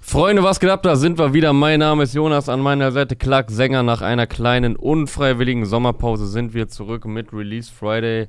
Freunde, 0.00 0.42
was 0.42 0.60
geht 0.60 0.70
ab? 0.70 0.82
Da 0.82 0.96
sind 0.96 1.18
wir 1.18 1.32
wieder. 1.34 1.52
Mein 1.52 1.80
Name 1.80 2.04
ist 2.04 2.14
Jonas, 2.14 2.48
an 2.48 2.60
meiner 2.60 2.92
Seite 2.92 3.16
Clark 3.16 3.50
Sänger. 3.50 3.82
Nach 3.82 4.02
einer 4.02 4.26
kleinen 4.26 4.76
unfreiwilligen 4.76 5.66
Sommerpause 5.66 6.26
sind 6.26 6.54
wir 6.54 6.68
zurück 6.68 7.06
mit 7.06 7.32
Release 7.32 7.72
Friday. 7.72 8.28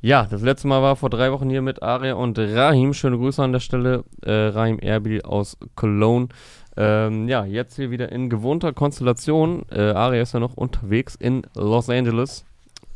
Ja, 0.00 0.26
das 0.30 0.42
letzte 0.42 0.68
Mal 0.68 0.82
war 0.82 0.94
vor 0.94 1.10
drei 1.10 1.32
Wochen 1.32 1.50
hier 1.50 1.62
mit 1.62 1.82
Aria 1.82 2.14
und 2.14 2.38
Rahim. 2.38 2.94
Schöne 2.94 3.16
Grüße 3.16 3.42
an 3.42 3.52
der 3.52 3.60
Stelle. 3.60 4.04
Äh, 4.22 4.30
Rahim 4.30 4.78
Erbil 4.78 5.22
aus 5.22 5.56
Cologne. 5.74 6.28
Ähm, 6.76 7.28
ja, 7.28 7.44
jetzt 7.44 7.76
hier 7.76 7.90
wieder 7.90 8.12
in 8.12 8.28
gewohnter 8.28 8.72
Konstellation. 8.72 9.64
Äh, 9.70 9.90
Aria 9.90 10.22
ist 10.22 10.34
ja 10.34 10.40
noch 10.40 10.54
unterwegs 10.54 11.16
in 11.16 11.42
Los 11.54 11.88
Angeles. 11.88 12.44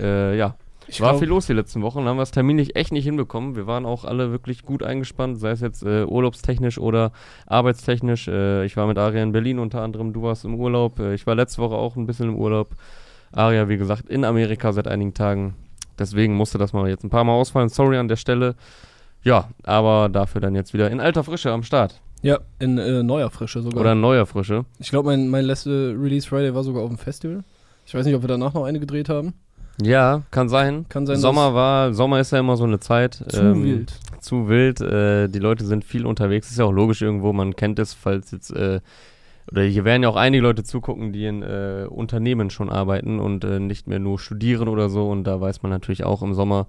Äh, 0.00 0.36
ja, 0.36 0.56
Ich 0.90 1.00
war 1.00 1.10
glaub- 1.10 1.20
viel 1.20 1.28
los 1.28 1.46
die 1.46 1.52
letzten 1.52 1.82
Wochen, 1.82 2.04
haben 2.04 2.16
wir 2.16 2.22
es 2.22 2.32
terminlich 2.32 2.76
echt 2.76 2.92
nicht 2.92 3.04
hinbekommen. 3.04 3.54
Wir 3.54 3.66
waren 3.66 3.86
auch 3.86 4.04
alle 4.04 4.32
wirklich 4.32 4.64
gut 4.64 4.82
eingespannt, 4.82 5.38
sei 5.38 5.50
es 5.50 5.60
jetzt 5.60 5.82
äh, 5.82 6.04
urlaubstechnisch 6.04 6.78
oder 6.78 7.12
arbeitstechnisch. 7.46 8.28
Äh, 8.28 8.64
ich 8.64 8.76
war 8.76 8.86
mit 8.86 8.98
Aria 8.98 9.22
in 9.22 9.32
Berlin 9.32 9.58
unter 9.58 9.82
anderem, 9.82 10.12
du 10.12 10.22
warst 10.22 10.44
im 10.44 10.54
Urlaub. 10.54 10.98
Äh, 10.98 11.14
ich 11.14 11.26
war 11.26 11.34
letzte 11.34 11.62
Woche 11.62 11.76
auch 11.76 11.96
ein 11.96 12.06
bisschen 12.06 12.28
im 12.30 12.36
Urlaub. 12.36 12.70
Aria, 13.32 13.68
wie 13.68 13.76
gesagt, 13.76 14.08
in 14.08 14.24
Amerika 14.24 14.72
seit 14.72 14.88
einigen 14.88 15.14
Tagen. 15.14 15.54
Deswegen 15.98 16.34
musste 16.34 16.58
das 16.58 16.72
mal 16.72 16.88
jetzt 16.88 17.04
ein 17.04 17.10
paar 17.10 17.24
Mal 17.24 17.34
ausfallen. 17.34 17.68
Sorry 17.68 17.96
an 17.96 18.08
der 18.08 18.16
Stelle. 18.16 18.56
Ja, 19.22 19.50
aber 19.64 20.08
dafür 20.08 20.40
dann 20.40 20.54
jetzt 20.54 20.72
wieder 20.72 20.90
in 20.90 20.98
alter 20.98 21.22
Frische 21.22 21.52
am 21.52 21.62
Start. 21.62 22.00
Ja, 22.22 22.38
in 22.58 22.78
äh, 22.78 23.02
neuer 23.02 23.30
Frische 23.30 23.62
sogar. 23.62 23.80
Oder 23.80 23.92
in 23.92 24.00
neuer 24.00 24.26
Frische. 24.26 24.64
ich 24.78 24.90
glaube, 24.90 25.10
mein, 25.10 25.28
mein 25.28 25.44
letzter 25.44 25.70
Release 25.70 26.28
Friday 26.28 26.54
war 26.54 26.64
sogar 26.64 26.82
auf 26.82 26.88
dem 26.88 26.98
Festival. 26.98 27.44
Ich 27.86 27.94
weiß 27.94 28.04
nicht, 28.06 28.14
ob 28.14 28.22
wir 28.22 28.28
danach 28.28 28.54
noch 28.54 28.64
eine 28.64 28.80
gedreht 28.80 29.08
haben. 29.08 29.34
Ja, 29.82 30.22
kann 30.30 30.48
sein. 30.48 30.86
Kann 30.88 31.06
sein, 31.06 31.16
Sommer 31.16 31.54
war, 31.54 31.94
Sommer 31.94 32.20
ist 32.20 32.32
ja 32.32 32.38
immer 32.38 32.56
so 32.56 32.64
eine 32.64 32.80
Zeit. 32.80 33.14
Zu 33.28 33.40
ähm, 33.40 33.62
wild. 33.64 33.92
zu 34.20 34.48
wild. 34.48 34.80
Äh, 34.80 35.28
die 35.28 35.38
Leute 35.38 35.64
sind 35.64 35.84
viel 35.84 36.06
unterwegs. 36.06 36.50
Ist 36.50 36.58
ja 36.58 36.64
auch 36.64 36.72
logisch 36.72 37.02
irgendwo. 37.02 37.32
Man 37.32 37.56
kennt 37.56 37.78
es, 37.78 37.94
falls 37.94 38.30
jetzt 38.30 38.50
äh, 38.50 38.80
oder 39.50 39.62
hier 39.62 39.84
werden 39.84 40.02
ja 40.02 40.08
auch 40.08 40.16
einige 40.16 40.42
Leute 40.42 40.62
zugucken, 40.62 41.12
die 41.12 41.26
in 41.26 41.42
äh, 41.42 41.86
Unternehmen 41.88 42.50
schon 42.50 42.70
arbeiten 42.70 43.18
und 43.18 43.44
äh, 43.44 43.58
nicht 43.58 43.88
mehr 43.88 43.98
nur 43.98 44.18
studieren 44.18 44.68
oder 44.68 44.88
so. 44.88 45.08
Und 45.08 45.24
da 45.24 45.40
weiß 45.40 45.62
man 45.62 45.70
natürlich 45.70 46.04
auch 46.04 46.22
im 46.22 46.34
Sommer, 46.34 46.66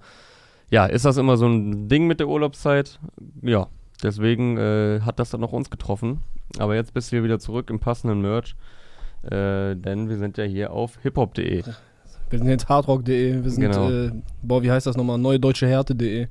ja, 0.70 0.86
ist 0.86 1.04
das 1.04 1.16
immer 1.16 1.36
so 1.36 1.46
ein 1.46 1.88
Ding 1.88 2.06
mit 2.06 2.18
der 2.18 2.28
Urlaubszeit? 2.28 2.98
Ja, 3.42 3.68
deswegen 4.02 4.56
äh, 4.56 5.00
hat 5.02 5.18
das 5.18 5.30
dann 5.30 5.44
auch 5.44 5.52
uns 5.52 5.70
getroffen. 5.70 6.22
Aber 6.58 6.74
jetzt 6.74 6.92
bist 6.92 7.12
du 7.12 7.16
hier 7.16 7.24
wieder 7.24 7.38
zurück 7.38 7.70
im 7.70 7.78
passenden 7.78 8.20
Merch. 8.20 8.56
Äh, 9.22 9.76
denn 9.76 10.08
wir 10.08 10.16
sind 10.16 10.36
ja 10.36 10.44
hier 10.44 10.72
auf 10.72 10.98
hiphop.de. 11.02 11.62
Wir 12.32 12.38
sind 12.38 12.48
jetzt 12.48 12.68
hardrock.de, 12.68 13.44
wir 13.44 13.50
sind, 13.50 13.60
Genau. 13.60 13.90
äh, 13.90 14.10
boah, 14.42 14.62
wie 14.62 14.70
heißt 14.70 14.86
das 14.86 14.96
nochmal? 14.96 15.18
Neue 15.18 15.38
Deutsche 15.38 15.66
Härte.de. 15.68 16.28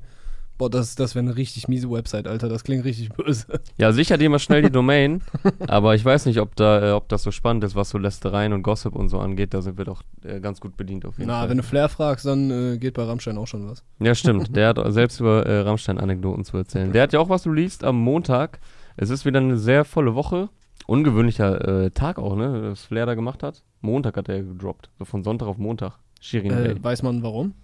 Boah, 0.58 0.68
das, 0.68 0.94
das 0.96 1.14
wäre 1.14 1.24
eine 1.24 1.36
richtig 1.36 1.66
miese 1.68 1.90
Website, 1.90 2.26
Alter. 2.28 2.48
Das 2.48 2.62
klingt 2.64 2.84
richtig 2.84 3.08
böse. 3.10 3.46
Ja, 3.78 3.90
sicher 3.92 4.18
dir 4.18 4.28
mal 4.28 4.38
schnell 4.38 4.62
die 4.62 4.70
Domain, 4.72 5.22
aber 5.66 5.94
ich 5.94 6.04
weiß 6.04 6.26
nicht, 6.26 6.40
ob 6.40 6.54
da, 6.56 6.90
äh, 6.90 6.92
ob 6.92 7.08
das 7.08 7.22
so 7.22 7.30
spannend 7.30 7.64
ist, 7.64 7.74
was 7.74 7.90
so 7.90 7.98
Lästereien 7.98 8.52
und 8.52 8.62
Gossip 8.62 8.94
und 8.94 9.08
so 9.08 9.18
angeht. 9.20 9.54
Da 9.54 9.62
sind 9.62 9.78
wir 9.78 9.84
doch 9.84 10.02
äh, 10.24 10.40
ganz 10.40 10.60
gut 10.60 10.76
bedient 10.76 11.04
auf 11.06 11.18
jeden 11.18 11.28
Na, 11.28 11.40
Fall. 11.40 11.50
wenn 11.50 11.56
du 11.56 11.62
Flair 11.62 11.88
fragst, 11.88 12.26
dann 12.26 12.50
äh, 12.50 12.78
geht 12.78 12.94
bei 12.94 13.04
Rammstein 13.04 13.38
auch 13.38 13.46
schon 13.46 13.68
was. 13.70 13.82
ja, 14.00 14.14
stimmt. 14.14 14.54
Der 14.56 14.68
hat 14.68 14.78
selbst 14.92 15.20
über 15.20 15.46
äh, 15.46 15.60
Rammstein-Anekdoten 15.60 16.44
zu 16.44 16.56
erzählen. 16.56 16.92
Der 16.92 17.04
hat 17.04 17.12
ja 17.12 17.20
auch 17.20 17.28
was 17.28 17.46
released 17.46 17.82
am 17.84 17.96
Montag. 17.96 18.58
Es 18.96 19.08
ist 19.10 19.24
wieder 19.24 19.38
eine 19.40 19.56
sehr 19.56 19.84
volle 19.84 20.14
Woche. 20.14 20.48
Ungewöhnlicher 20.86 21.84
äh, 21.84 21.90
Tag 21.90 22.18
auch, 22.18 22.36
ne? 22.36 22.70
Was 22.72 22.84
Flair 22.84 23.06
da 23.06 23.14
gemacht 23.14 23.42
hat. 23.42 23.62
Montag 23.80 24.16
hat 24.16 24.28
er 24.28 24.42
gedroppt. 24.42 24.90
So 24.98 25.04
von 25.04 25.22
Sonntag 25.22 25.46
auf 25.46 25.58
Montag. 25.58 25.92
Shirin. 26.20 26.52
Äh, 26.52 26.82
weiß 26.82 27.02
man 27.02 27.22
warum? 27.22 27.54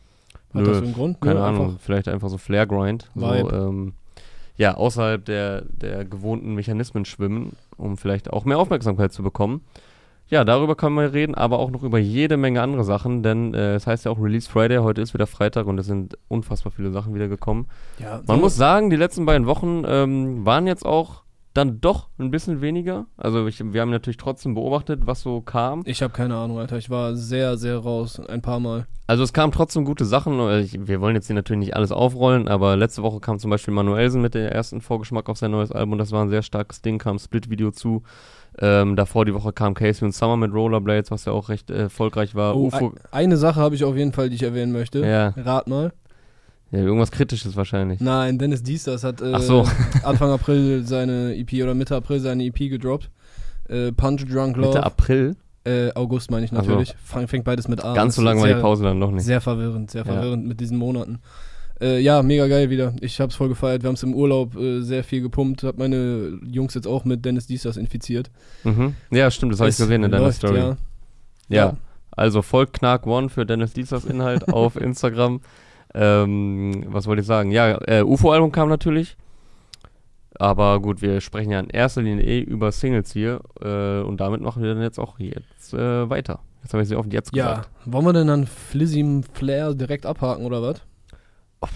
Hat 0.55 0.63
Nö, 0.63 0.65
das 0.65 0.79
einen 0.83 0.95
Grund? 0.95 1.21
Keine 1.21 1.41
Nö, 1.41 1.45
Ahnung, 1.47 1.67
einfach- 1.67 1.81
vielleicht 1.81 2.09
einfach 2.09 2.29
so 2.29 2.39
Flair-Grind. 2.39 3.11
So, 3.15 3.27
ähm, 3.51 3.93
ja, 4.57 4.75
außerhalb 4.75 5.25
der, 5.25 5.63
der 5.63 6.05
gewohnten 6.05 6.55
Mechanismen 6.55 7.05
schwimmen, 7.05 7.53
um 7.77 7.97
vielleicht 7.97 8.33
auch 8.33 8.45
mehr 8.45 8.59
Aufmerksamkeit 8.59 9.13
zu 9.13 9.23
bekommen. 9.23 9.63
Ja, 10.31 10.45
darüber 10.45 10.75
können 10.75 10.97
wir 10.97 11.13
reden, 11.15 11.35
aber 11.35 11.59
auch 11.59 11.71
noch 11.71 11.83
über 11.83 11.99
jede 11.99 12.37
Menge 12.37 12.61
andere 12.61 12.85
Sachen, 12.85 13.23
denn 13.23 13.55
äh, 13.55 13.75
es 13.77 13.87
heißt 13.87 14.05
ja 14.05 14.11
auch 14.11 14.19
Release 14.21 14.51
Friday, 14.51 14.79
heute 14.79 15.01
ist 15.01 15.15
wieder 15.15 15.27
Freitag 15.27 15.67
und 15.67 15.79
es 15.79 15.87
sind 15.87 16.19
unfassbar 16.29 16.71
viele 16.73 16.91
Sachen 16.91 17.15
wieder 17.15 17.29
gekommen. 17.29 17.67
Ja, 17.99 18.21
Man 18.27 18.37
so- 18.39 18.43
muss 18.43 18.57
sagen, 18.57 18.91
die 18.91 18.97
letzten 18.97 19.25
beiden 19.27 19.47
Wochen 19.47 19.85
ähm, 19.87 20.45
waren 20.45 20.67
jetzt 20.67 20.85
auch 20.85 21.23
dann 21.59 21.81
doch 21.81 22.09
ein 22.19 22.31
bisschen 22.31 22.61
weniger. 22.61 23.07
Also 23.17 23.47
ich, 23.47 23.61
wir 23.73 23.81
haben 23.81 23.91
natürlich 23.91 24.17
trotzdem 24.17 24.55
beobachtet, 24.55 25.07
was 25.07 25.21
so 25.23 25.41
kam. 25.41 25.83
Ich 25.85 26.03
habe 26.03 26.13
keine 26.13 26.37
Ahnung, 26.37 26.59
Alter. 26.59 26.79
Ich 26.79 26.89
war 26.89 27.17
sehr, 27.17 27.57
sehr 27.57 27.79
raus. 27.79 28.21
Ein 28.21 28.41
paar 28.43 28.61
Mal. 28.61 28.87
Also 29.07 29.25
es 29.25 29.33
kamen 29.33 29.53
trotzdem 29.53 29.85
gute 29.85 30.05
Sachen. 30.05 30.39
Äh, 30.39 30.61
Ich, 30.61 30.87
wir 30.87 31.01
wollen 31.01 31.15
jetzt 31.17 31.27
hier 31.27 31.35
natürlich 31.35 31.61
nicht 31.61 31.77
alles 31.77 31.93
aufrollen, 31.93 32.47
aber 32.49 32.77
letzte 32.77 33.03
Woche 33.03 33.21
kam 33.21 33.39
zum 33.39 33.51
Beispiel 33.51 33.75
Manuelsen 33.75 34.23
mit 34.23 34.35
der 34.35 34.53
ersten 34.53 34.81
Vorgeschmack 34.81 35.29
auf 35.29 35.39
sein 35.39 35.51
neues 35.51 35.73
Album. 35.73 35.99
Das 35.99 36.13
war 36.13 36.25
ein 36.25 36.31
sehr 36.31 36.43
starkes 36.43 36.81
Ding, 36.83 36.99
kam 36.99 37.19
Split-Video 37.19 37.71
zu. 37.73 38.03
Ähm, 38.61 38.97
davor 38.97 39.25
die 39.25 39.35
Woche 39.35 39.53
kam 39.53 39.75
Casey 39.75 40.05
und 40.05 40.13
Summer 40.13 40.37
mit 40.37 40.53
Rollerblades, 40.53 41.11
was 41.11 41.25
ja 41.25 41.33
auch 41.33 41.49
recht 41.49 41.71
äh, 41.71 41.83
erfolgreich 41.83 42.35
war. 42.35 42.57
Oh, 42.57 42.67
UFO, 42.67 42.89
ein, 42.89 42.93
eine 43.13 43.37
Sache 43.37 43.61
habe 43.61 43.75
ich 43.75 43.85
auf 43.85 43.97
jeden 43.97 44.13
Fall, 44.13 44.31
die 44.31 44.37
ich 44.37 44.43
erwähnen 44.43 44.73
möchte. 44.73 45.01
ja, 45.07 45.29
Rat 45.37 45.69
mal. 45.69 45.93
Ja, 46.71 46.79
irgendwas 46.81 47.11
Kritisches 47.11 47.57
wahrscheinlich. 47.57 48.01
Nein, 48.01 48.39
Dennis 48.39 48.63
Diestas 48.63 49.05
hat 49.05 49.21
äh, 49.21 49.39
so. 49.41 49.67
Anfang 50.03 50.31
April 50.31 50.85
seine 50.87 51.35
EP 51.37 51.53
oder 51.63 51.75
Mitte 51.75 51.97
April 51.97 52.21
seine 52.21 52.45
EP 52.45 52.57
gedroppt. 52.59 53.11
Äh, 53.69 53.93
Punch 53.93 54.25
Drunk 54.31 54.57
Love. 54.57 54.69
Mitte 54.69 54.83
April, 54.85 55.37
Äh, 55.65 55.93
August 55.95 56.31
meine 56.31 56.45
ich 56.45 56.51
so. 56.51 56.57
natürlich. 56.57 56.95
Fang, 57.05 57.29
fängt 57.29 57.45
beides 57.45 57.69
mit 57.69 57.85
A. 57.85 57.95
ganz 57.95 58.15
so 58.17 58.23
an. 58.23 58.27
lange 58.27 58.41
war 58.41 58.49
die 58.49 58.61
Pause 58.61 58.85
dann 58.85 58.99
noch 58.99 59.11
nicht. 59.11 59.25
Sehr 59.25 59.41
verwirrend, 59.41 59.91
sehr 59.91 60.05
Ja. 60.07 60.13
verwirrend 60.13 60.47
mit 60.47 60.61
diesen 60.61 60.79
Monaten. 60.79 61.19
Äh, 61.81 62.01
ja, 62.01 62.23
mega 62.23 62.49
geil 62.49 62.71
wieder. 62.71 62.93
Ich 63.01 63.21
hab's 63.21 63.37
voll 63.37 63.49
gefeiert. 63.49 63.83
Wir 63.83 63.89
haben's 63.89 64.03
im 64.03 64.13
Urlaub 64.15 64.57
äh, 64.57 64.81
sehr 64.81 65.05
viel 65.05 65.21
gepumpt. 65.23 65.63
Hab 65.63 65.79
meine 65.79 66.39
Jungs 66.45 66.75
jetzt 66.75 66.87
auch 66.89 67.05
mit 67.05 67.25
Dennis 67.25 67.47
Diestas 67.47 67.77
infiziert. 67.77 68.31
Mhm. 68.65 68.95
Ja, 69.13 69.31
stimmt, 69.31 69.53
das 69.53 69.61
habe 69.61 69.69
ich 69.71 69.75
Es 69.75 69.79
gesehen 69.81 70.03
in 70.03 70.11
deiner 70.11 70.25
läuft, 70.25 70.39
Story. 70.39 70.59
Ja. 70.59 70.77
Ja. 71.49 71.77
Also 72.11 72.43
folgt 72.43 72.73
Knark 72.81 73.07
One 73.07 73.29
für 73.29 73.47
Dennis 73.47 73.75
Diesers 73.75 74.05
Inhalt 74.07 74.49
auf 74.53 74.75
Instagram. 74.77 75.41
Ähm, 75.95 76.85
was 76.89 77.07
wollte 77.07 77.21
ich 77.21 77.27
sagen? 77.27 77.51
Ja, 77.51 77.79
äh, 77.87 78.03
UFO-Album 78.03 78.53
kam 78.53 78.69
natürlich. 78.69 79.17
Aber 80.35 80.81
gut, 80.81 81.03
wir 81.03 81.21
sprechen 81.21 81.51
ja 81.51 81.59
in 81.61 81.71
erster 81.71 82.03
Linie 82.03 82.25
eh 82.25 82.41
über 82.41 82.71
Singles 82.71 83.13
hier. 83.13 83.41
Äh, 83.61 84.01
und 84.03 84.21
damit 84.21 84.41
machen 84.41 84.63
wir 84.63 84.75
dann 84.75 84.83
jetzt 84.83 84.99
auch 84.99 85.19
jetzt 85.19 85.75
äh, 85.75 86.09
weiter. 86.09 86.41
Jetzt 86.63 86.73
habe 86.75 86.83
ich 86.83 86.89
sie 86.89 86.97
oft 86.97 87.13
jetzt 87.13 87.35
Ja, 87.35 87.49
gesagt. 87.51 87.71
wollen 87.87 88.05
wir 88.05 88.13
denn 88.13 88.27
dann 88.29 88.47
Flizzy 88.47 89.23
Flair 89.33 89.75
direkt 89.75 90.07
abhaken 90.07 90.45
oder 90.45 90.63
was? 90.63 90.83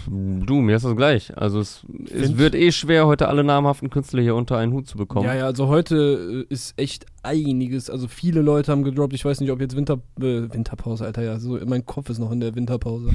Du, 0.07 0.61
mir 0.61 0.77
ist 0.77 0.85
das 0.85 0.95
gleich. 0.95 1.35
Also 1.37 1.59
es, 1.59 1.85
es 2.09 2.37
wird 2.37 2.55
eh 2.55 2.71
schwer, 2.71 3.05
heute 3.05 3.27
alle 3.27 3.43
namhaften 3.43 3.89
Künstler 3.89 4.21
hier 4.21 4.33
unter 4.35 4.57
einen 4.57 4.71
Hut 4.71 4.87
zu 4.87 4.97
bekommen. 4.97 5.25
Ja, 5.25 5.35
ja, 5.35 5.45
also 5.45 5.67
heute 5.67 6.45
äh, 6.49 6.53
ist 6.53 6.79
echt 6.79 7.05
einiges. 7.21 7.89
Also 7.89 8.07
viele 8.07 8.41
Leute 8.41 8.71
haben 8.71 8.83
gedroppt. 8.83 9.13
Ich 9.13 9.25
weiß 9.25 9.41
nicht, 9.41 9.51
ob 9.51 9.59
jetzt 9.59 9.75
Winter, 9.75 9.99
äh, 10.21 10.53
Winterpause, 10.53 11.03
Alter, 11.03 11.23
ja. 11.23 11.37
So, 11.37 11.59
mein 11.65 11.85
Kopf 11.85 12.09
ist 12.09 12.19
noch 12.19 12.31
in 12.31 12.39
der 12.39 12.55
Winterpause. 12.55 13.09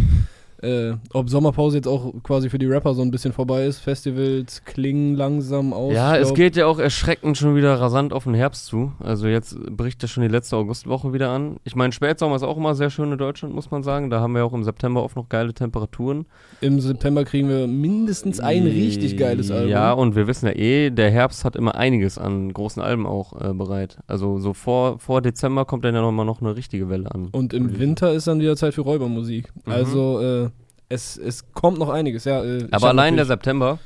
Äh, 0.63 0.95
ob 1.13 1.31
Sommerpause 1.31 1.77
jetzt 1.77 1.87
auch 1.87 2.13
quasi 2.23 2.51
für 2.51 2.59
die 2.59 2.67
Rapper 2.67 2.95
so 2.95 3.03
ein 3.03 3.11
bisschen 3.11 3.33
vorbei 3.33 3.67
ist. 3.67 3.79
Festivals 3.79 4.65
klingen 4.65 5.15
langsam 5.15 5.73
aus. 5.73 5.95
Ja, 5.95 6.17
es 6.17 6.35
geht 6.35 6.57
ja 6.57 6.67
auch 6.67 6.79
erschreckend 6.79 7.39
schon 7.39 7.55
wieder 7.55 7.81
rasant 7.81 8.13
auf 8.13 8.25
den 8.25 8.35
Herbst 8.35 8.67
zu. 8.67 8.93
Also 8.99 9.29
jetzt 9.29 9.59
bricht 9.71 10.03
ja 10.03 10.09
schon 10.09 10.23
die 10.23 10.29
letzte 10.29 10.57
Augustwoche 10.57 11.13
wieder 11.13 11.31
an. 11.31 11.59
Ich 11.65 11.77
meine, 11.77 11.93
Spätsommer 11.93 12.37
ist 12.37 12.43
auch 12.43 12.57
immer 12.57 12.75
sehr 12.75 12.91
schön 12.91 13.13
in 13.13 13.19
Deutschland, 13.19 13.55
muss 13.55 13.71
man 13.71 13.83
sagen. 13.83 14.11
Da 14.11 14.21
haben 14.21 14.35
wir 14.35 14.45
auch 14.45 14.53
im 14.53 14.65
September 14.65 15.05
oft 15.05 15.17
noch 15.17 15.29
geile 15.29 15.55
Temperaturen. 15.55 16.27
Im 16.61 16.81
September 16.81 17.25
kriegen 17.25 17.49
wir 17.49 17.67
mindestens 17.69 18.41
ein 18.41 18.65
richtig 18.65 19.17
geiles 19.17 19.51
Album. 19.51 19.71
Ja, 19.71 19.93
und 19.93 20.17
wir 20.17 20.27
wissen 20.27 20.47
ja 20.47 20.53
eh, 20.53 20.91
der 20.91 21.11
Herbst 21.11 21.45
hat 21.45 21.55
immer 21.55 21.77
einiges 21.77 22.19
an 22.19 22.53
großen 22.53 22.83
Alben 22.83 23.07
auch 23.07 23.41
äh, 23.41 23.55
bereit. 23.55 23.99
Also 24.09 24.39
so 24.39 24.55
vor, 24.55 24.99
vor 24.99 25.23
Dezember 25.23 25.65
kommt 25.65 25.85
dann 25.85 25.95
ja 25.95 26.03
nochmal 26.03 26.27
noch 26.27 26.41
eine 26.41 26.57
richtige 26.57 26.89
Welle 26.89 27.13
an. 27.13 27.29
Und 27.31 27.53
im 27.55 27.79
Winter 27.79 28.13
ist 28.13 28.27
dann 28.27 28.41
wieder 28.41 28.57
Zeit 28.57 28.75
für 28.75 28.81
Räubermusik. 28.81 29.53
Mhm. 29.65 29.73
Also, 29.73 30.21
äh, 30.21 30.48
es, 30.89 31.17
es 31.17 31.53
kommt 31.53 31.79
noch 31.79 31.89
einiges, 31.91 32.25
ja. 32.25 32.43
Äh, 32.45 32.69
Aber 32.71 32.89
allein 32.89 33.17
der 33.17 33.27
September. 33.27 33.79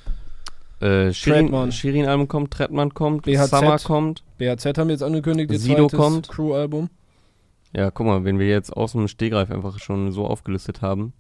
Äh, 0.81 1.13
Shirin. 1.13 1.71
Shirin 1.72 2.07
Album 2.07 2.27
kommt, 2.28 2.51
Trettmann 2.53 2.93
kommt, 2.95 3.22
BHZ. 3.25 3.51
Summer 3.51 3.78
kommt. 3.78 4.25
BHZ 4.39 4.78
haben 4.78 4.91
jetzt 4.91 5.03
angekündigt, 5.03 5.51
ihr 5.53 5.59
Sido 5.59 5.87
kommt. 5.89 6.28
Crew-Album. 6.28 6.91
Ja, 7.75 7.91
guck 7.91 8.07
mal, 8.07 8.25
wenn 8.25 8.39
wir 8.39 8.49
jetzt 8.49 8.71
aus 8.77 8.93
dem 8.93 9.07
Stegreif 9.09 9.51
einfach 9.51 9.78
schon 9.78 10.10
so 10.13 10.27
aufgelistet 10.27 10.83
haben, 10.83 11.13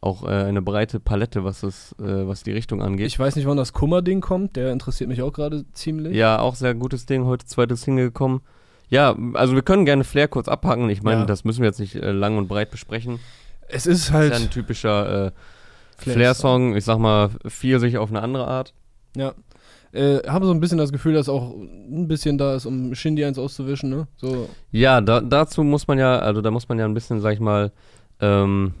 auch 0.00 0.24
äh, 0.24 0.28
eine 0.30 0.62
breite 0.62 1.00
Palette, 1.00 1.44
was 1.44 1.62
es, 1.64 1.92
äh, 2.00 2.26
was 2.26 2.42
die 2.44 2.52
Richtung 2.52 2.80
angeht. 2.80 3.06
Ich 3.08 3.18
weiß 3.18 3.36
nicht, 3.36 3.46
wann 3.46 3.56
das 3.56 3.72
Kummer-Ding 3.72 4.20
kommt. 4.20 4.56
Der 4.56 4.72
interessiert 4.72 5.08
mich 5.08 5.20
auch 5.22 5.32
gerade 5.32 5.64
ziemlich. 5.72 6.14
ja, 6.16 6.38
auch 6.38 6.54
sehr 6.54 6.74
gutes 6.74 7.04
Ding, 7.06 7.24
heute 7.24 7.44
zweites 7.46 7.82
Single 7.82 8.06
gekommen. 8.06 8.40
Ja, 8.88 9.16
also 9.34 9.54
wir 9.54 9.62
können 9.62 9.84
gerne 9.84 10.04
Flair 10.04 10.28
kurz 10.28 10.48
abhaken. 10.48 10.88
Ich 10.90 11.02
meine, 11.02 11.20
Ja. 11.20 11.26
das 11.26 11.44
müssen 11.44 11.60
wir 11.62 11.68
jetzt 11.68 11.80
nicht 11.80 11.94
äh, 11.96 12.10
lang 12.12 12.36
und 12.38 12.46
breit 12.48 12.70
besprechen. 12.70 13.18
Es 13.72 13.86
ist 13.86 14.12
halt 14.12 14.32
ist 14.32 14.38
ja 14.38 14.44
ein 14.44 14.50
typischer 14.50 15.26
äh, 15.26 15.30
Flair- 15.96 16.14
Flair-Song, 16.14 16.76
ich 16.76 16.84
sag 16.84 16.98
mal, 16.98 17.30
viel 17.46 17.78
sich 17.80 17.98
auf 17.98 18.10
eine 18.10 18.22
andere 18.22 18.46
Art. 18.46 18.72
Ja. 19.16 19.34
Äh, 19.92 20.20
habe 20.26 20.46
so 20.46 20.52
ein 20.52 20.60
bisschen 20.60 20.78
das 20.78 20.90
Gefühl, 20.90 21.12
dass 21.14 21.28
auch 21.28 21.52
ein 21.54 22.08
bisschen 22.08 22.38
da 22.38 22.54
ist, 22.54 22.64
um 22.64 22.94
Shindy 22.94 23.24
eins 23.24 23.38
auszuwischen, 23.38 23.90
ne? 23.90 24.06
So, 24.16 24.48
Ja, 24.70 25.00
da, 25.02 25.20
dazu 25.20 25.62
muss 25.62 25.86
man 25.86 25.98
ja, 25.98 26.18
also 26.18 26.40
da 26.40 26.50
muss 26.50 26.68
man 26.68 26.78
ja 26.78 26.86
ein 26.86 26.94
bisschen, 26.94 27.20
sag 27.20 27.34
ich 27.34 27.40
mal, 27.40 27.72
ähm, 28.20 28.72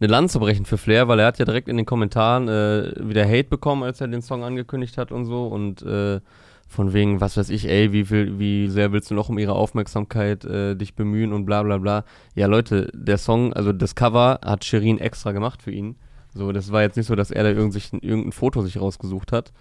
eine 0.00 0.08
Lanze 0.10 0.38
brechen 0.38 0.64
für 0.64 0.78
Flair, 0.78 1.08
weil 1.08 1.18
er 1.20 1.26
hat 1.26 1.38
ja 1.38 1.44
direkt 1.44 1.68
in 1.68 1.76
den 1.76 1.84
Kommentaren 1.86 2.48
äh, 2.48 2.92
wieder 2.98 3.26
Hate 3.26 3.44
bekommen, 3.44 3.82
als 3.82 4.00
er 4.00 4.08
den 4.08 4.22
Song 4.22 4.44
angekündigt 4.44 4.96
hat 4.96 5.12
und 5.12 5.26
so 5.26 5.46
und 5.46 5.82
äh, 5.82 6.20
von 6.66 6.92
wegen, 6.92 7.20
was 7.20 7.36
weiß 7.36 7.50
ich, 7.50 7.68
ey, 7.68 7.92
wie 7.92 8.04
viel, 8.04 8.38
wie 8.38 8.68
sehr 8.68 8.92
willst 8.92 9.10
du 9.10 9.14
noch 9.14 9.28
um 9.28 9.38
ihre 9.38 9.54
Aufmerksamkeit 9.54 10.44
äh, 10.44 10.74
dich 10.74 10.94
bemühen 10.94 11.32
und 11.32 11.46
bla 11.46 11.62
bla 11.62 11.78
bla. 11.78 12.04
Ja, 12.34 12.46
Leute, 12.46 12.90
der 12.92 13.18
Song, 13.18 13.52
also 13.52 13.72
das 13.72 13.94
Cover 13.94 14.40
hat 14.44 14.64
Shirin 14.64 14.98
extra 14.98 15.32
gemacht 15.32 15.62
für 15.62 15.70
ihn. 15.70 15.96
So, 16.34 16.52
das 16.52 16.72
war 16.72 16.82
jetzt 16.82 16.96
nicht 16.96 17.06
so, 17.06 17.14
dass 17.14 17.30
er 17.30 17.44
da 17.44 17.50
irgend 17.50 17.72
sich, 17.72 17.92
irgendein 17.92 18.32
Foto 18.32 18.62
sich 18.62 18.80
rausgesucht 18.80 19.32
hat. 19.32 19.52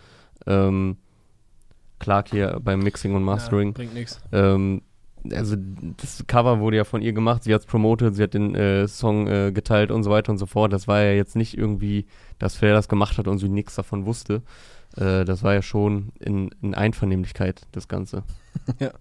Ähm, 0.46 0.98
Clark 2.00 2.30
hier 2.30 2.60
beim 2.62 2.80
Mixing 2.80 3.16
und 3.16 3.24
Mastering. 3.24 3.69
Ja, 3.69 3.74
bringt 3.74 3.94
nichts. 3.94 4.19
Ähm, 4.31 4.81
also 5.31 5.56
das 5.98 6.24
Cover 6.28 6.60
wurde 6.60 6.78
ja 6.78 6.84
von 6.84 7.02
ihr 7.02 7.13
gemacht, 7.13 7.44
sie 7.44 7.54
hat 7.54 7.62
es 7.62 7.68
promotet, 7.68 8.16
sie 8.16 8.24
hat 8.24 8.34
den 8.34 8.54
äh, 8.54 8.88
Song 8.88 9.28
äh, 9.28 9.52
geteilt 9.52 9.92
und 9.92 10.04
so 10.04 10.12
weiter 10.12 10.31
und 10.31 10.38
so 10.38 10.46
fort. 10.46 10.74
Das 10.74 10.88
war 10.88 11.02
ja 11.02 11.13
jetzt 11.13 11.36
nicht 11.36 11.57
irgendwie, 11.57 12.06
dass 12.38 12.56
Flair 12.56 12.74
das 12.74 12.88
gemacht 12.88 13.18
hat 13.18 13.28
und 13.28 13.38
sie 13.40 13.50
nichts 13.50 13.75
davon 13.75 14.06
wusste. 14.06 14.42
Äh, 14.97 15.25
das 15.25 15.44
war 15.44 15.53
ja 15.53 15.62
schon 15.62 16.09
in, 16.19 16.50
in 16.62 16.74
Einvernehmlichkeit, 16.75 17.62
das 17.71 17.88
Ganze. 17.88 18.24
ja. 18.80 18.92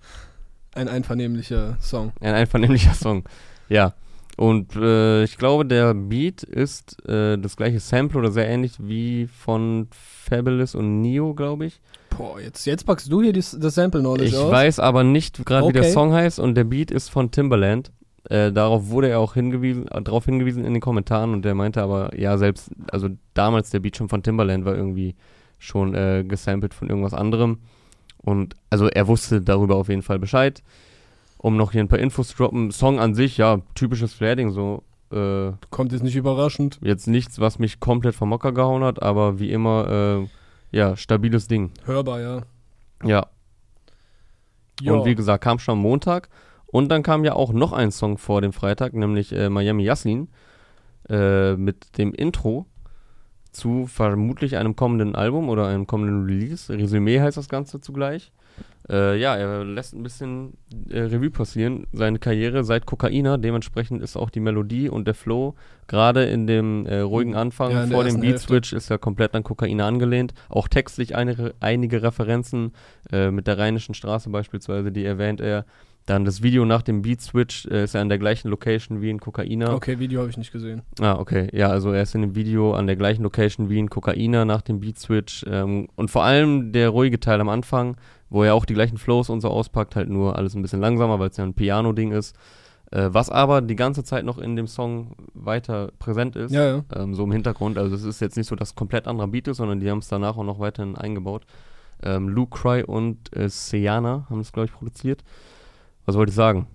Ein 0.74 0.88
einvernehmlicher 0.88 1.76
Song. 1.80 2.12
Ein 2.20 2.34
einvernehmlicher 2.34 2.94
Song, 2.94 3.24
ja. 3.68 3.94
Und 4.36 4.74
äh, 4.74 5.22
ich 5.22 5.38
glaube, 5.38 5.64
der 5.64 5.94
Beat 5.94 6.42
ist 6.42 7.06
äh, 7.08 7.38
das 7.38 7.56
gleiche 7.56 7.78
Sample 7.78 8.18
oder 8.18 8.32
sehr 8.32 8.48
ähnlich 8.48 8.72
wie 8.80 9.28
von 9.28 9.86
Fabulous 9.92 10.74
und 10.74 11.00
Neo, 11.00 11.34
glaube 11.34 11.66
ich. 11.66 11.80
Boah, 12.16 12.40
jetzt, 12.40 12.64
jetzt 12.66 12.84
packst 12.84 13.10
du 13.12 13.22
hier 13.22 13.32
das, 13.32 13.56
das 13.58 13.76
Sample 13.76 14.00
Knowledge 14.00 14.30
Ich 14.30 14.36
aus. 14.36 14.50
weiß 14.50 14.80
aber 14.80 15.04
nicht 15.04 15.44
gerade, 15.46 15.68
wie 15.68 15.72
der 15.72 15.82
Okay. 15.82 15.92
Song 15.92 16.12
heißt 16.12 16.40
und 16.40 16.56
der 16.56 16.64
Beat 16.64 16.90
ist 16.90 17.10
von 17.10 17.30
Timbaland. 17.30 17.92
Äh, 18.28 18.50
darauf 18.50 18.88
wurde 18.88 19.08
er 19.08 19.20
auch 19.20 19.34
hingewiesen, 19.34 19.86
äh, 19.86 20.02
darauf 20.02 20.24
hingewiesen 20.24 20.64
in 20.64 20.72
den 20.72 20.80
Kommentaren 20.80 21.32
und 21.32 21.44
der 21.44 21.54
meinte 21.54 21.80
aber, 21.82 22.18
ja, 22.18 22.36
selbst, 22.36 22.70
also 22.90 23.10
damals 23.34 23.70
der 23.70 23.80
Beat 23.80 23.96
schon 23.96 24.08
von 24.08 24.22
Timbaland 24.24 24.64
war 24.64 24.74
irgendwie 24.74 25.14
schon 25.58 25.94
äh, 25.94 26.24
gesampelt 26.26 26.74
von 26.74 26.88
irgendwas 26.88 27.14
anderem. 27.14 27.58
Und 28.18 28.54
also 28.70 28.88
er 28.88 29.06
wusste 29.06 29.40
darüber 29.40 29.76
auf 29.76 29.88
jeden 29.88 30.02
Fall 30.02 30.18
Bescheid. 30.18 30.62
Um 31.38 31.56
noch 31.56 31.72
hier 31.72 31.82
ein 31.82 31.88
paar 31.88 31.98
Infos 31.98 32.28
zu 32.28 32.36
droppen, 32.36 32.70
Song 32.70 32.98
an 32.98 33.14
sich, 33.14 33.36
ja, 33.36 33.60
typisches 33.74 34.14
Flair-Ding, 34.14 34.50
so 34.50 34.82
äh, 35.12 35.52
Kommt 35.70 35.92
jetzt 35.92 36.02
nicht 36.02 36.16
überraschend. 36.16 36.78
jetzt 36.82 37.06
nichts, 37.06 37.38
was 37.38 37.58
mich 37.58 37.80
komplett 37.80 38.14
vom 38.14 38.30
Mocker 38.30 38.52
gehauen 38.52 38.82
hat, 38.82 39.02
aber 39.02 39.38
wie 39.38 39.52
immer, 39.52 40.22
äh, 40.22 40.28
ja, 40.76 40.96
stabiles 40.96 41.46
Ding. 41.46 41.70
Hörbar, 41.84 42.20
ja. 42.20 42.42
Ja, 43.04 43.26
Ja. 44.80 44.92
Und 44.94 45.04
wie 45.04 45.14
gesagt, 45.14 45.44
kam 45.44 45.58
schon 45.58 45.74
am 45.74 45.80
Montag. 45.80 46.28
Und 46.66 46.88
dann 46.88 47.02
kam 47.04 47.24
ja 47.24 47.34
auch 47.34 47.52
noch 47.52 47.72
ein 47.72 47.92
Song 47.92 48.18
vor 48.18 48.40
dem 48.40 48.52
Freitag, 48.52 48.94
nämlich 48.94 49.30
äh, 49.32 49.48
Miami 49.48 49.84
Yaslin 49.84 50.28
äh, 51.08 51.54
mit 51.54 51.98
dem 51.98 52.12
Intro 52.12 52.66
zu 53.54 53.86
vermutlich 53.86 54.56
einem 54.56 54.76
kommenden 54.76 55.14
Album 55.14 55.48
oder 55.48 55.66
einem 55.66 55.86
kommenden 55.86 56.26
Release. 56.26 56.72
Resümee 56.72 57.20
heißt 57.20 57.36
das 57.36 57.48
Ganze 57.48 57.80
zugleich. 57.80 58.32
Äh, 58.88 59.18
ja, 59.18 59.34
er 59.34 59.64
lässt 59.64 59.94
ein 59.94 60.02
bisschen 60.02 60.58
äh, 60.90 61.00
Revue 61.00 61.30
passieren, 61.30 61.86
seine 61.92 62.18
Karriere 62.18 62.64
seit 62.64 62.84
Kokaina. 62.84 63.38
Dementsprechend 63.38 64.02
ist 64.02 64.16
auch 64.16 64.28
die 64.28 64.40
Melodie 64.40 64.90
und 64.90 65.06
der 65.06 65.14
Flow, 65.14 65.54
gerade 65.86 66.24
in 66.24 66.46
dem 66.46 66.84
äh, 66.84 66.98
ruhigen 66.98 67.34
Anfang 67.34 67.70
Ja, 67.70 67.86
vor 67.86 68.04
dem 68.04 68.06
ersten 68.06 68.20
Beat 68.20 68.30
Hälfte. 68.32 68.46
Switch, 68.48 68.72
ist 68.74 68.90
ja 68.90 68.98
komplett 68.98 69.34
an 69.34 69.42
Kokaina 69.42 69.88
angelehnt. 69.88 70.34
Auch 70.50 70.68
textlich 70.68 71.16
einige, 71.16 71.54
einige 71.60 72.02
Referenzen 72.02 72.72
äh, 73.10 73.30
mit 73.30 73.46
der 73.46 73.56
Rheinischen 73.56 73.94
Straße 73.94 74.28
beispielsweise, 74.28 74.92
die 74.92 75.04
erwähnt 75.04 75.40
er. 75.40 75.64
Dann 76.06 76.26
das 76.26 76.42
Video 76.42 76.66
nach 76.66 76.82
dem 76.82 77.00
Beat 77.00 77.22
Switch 77.22 77.66
äh, 77.66 77.84
ist 77.84 77.94
ja 77.94 78.02
an 78.02 78.10
der 78.10 78.18
gleichen 78.18 78.48
Location 78.48 79.00
wie 79.00 79.08
in 79.08 79.20
Kokaina. 79.20 79.72
Okay, 79.72 79.98
Video 79.98 80.20
habe 80.20 80.28
ich 80.28 80.36
nicht 80.36 80.52
gesehen. 80.52 80.82
Ah, 81.00 81.14
okay. 81.14 81.48
Ja, 81.52 81.68
also 81.68 81.92
er 81.92 82.02
ist 82.02 82.14
in 82.14 82.20
dem 82.20 82.34
Video 82.34 82.74
an 82.74 82.86
der 82.86 82.96
gleichen 82.96 83.22
Location 83.22 83.70
wie 83.70 83.78
in 83.78 83.88
Kokaina 83.88 84.44
nach 84.44 84.60
dem 84.60 84.80
Beat 84.80 84.98
Switch. 84.98 85.46
Ähm, 85.48 85.88
und 85.96 86.10
vor 86.10 86.24
allem 86.24 86.72
der 86.72 86.90
ruhige 86.90 87.20
Teil 87.20 87.40
am 87.40 87.48
Anfang, 87.48 87.96
wo 88.28 88.42
er 88.42 88.54
auch 88.54 88.66
die 88.66 88.74
gleichen 88.74 88.98
Flows 88.98 89.30
und 89.30 89.40
so 89.40 89.48
auspackt, 89.48 89.96
halt 89.96 90.10
nur 90.10 90.36
alles 90.36 90.54
ein 90.54 90.60
bisschen 90.60 90.80
langsamer, 90.80 91.18
weil 91.18 91.30
es 91.30 91.38
ja 91.38 91.44
ein 91.44 91.54
Piano-Ding 91.54 92.12
ist. 92.12 92.36
Äh, 92.90 93.08
was 93.12 93.30
aber 93.30 93.62
die 93.62 93.76
ganze 93.76 94.04
Zeit 94.04 94.26
noch 94.26 94.36
in 94.36 94.56
dem 94.56 94.66
Song 94.66 95.16
weiter 95.32 95.90
präsent 95.98 96.36
ist. 96.36 96.52
Ja, 96.52 96.66
ja. 96.76 96.84
Ähm, 96.94 97.14
so 97.14 97.24
im 97.24 97.32
Hintergrund. 97.32 97.78
Also 97.78 97.96
es 97.96 98.04
ist 98.04 98.20
jetzt 98.20 98.36
nicht 98.36 98.46
so, 98.46 98.56
dass 98.56 98.74
komplett 98.74 99.08
anderer 99.08 99.28
Beat 99.28 99.48
ist, 99.48 99.56
sondern 99.56 99.80
die 99.80 99.90
haben 99.90 99.98
es 99.98 100.08
danach 100.08 100.36
auch 100.36 100.44
noch 100.44 100.58
weiterhin 100.58 100.96
eingebaut. 100.96 101.46
Ähm, 102.02 102.28
Luke 102.28 102.58
Cry 102.58 102.82
und 102.84 103.34
äh, 103.34 103.48
Seana 103.48 104.26
haben 104.28 104.40
es, 104.40 104.52
glaube 104.52 104.66
ich, 104.66 104.74
produziert. 104.74 105.24
Was 106.06 106.16
wollte 106.16 106.30
ich 106.30 106.36
sagen? 106.36 106.66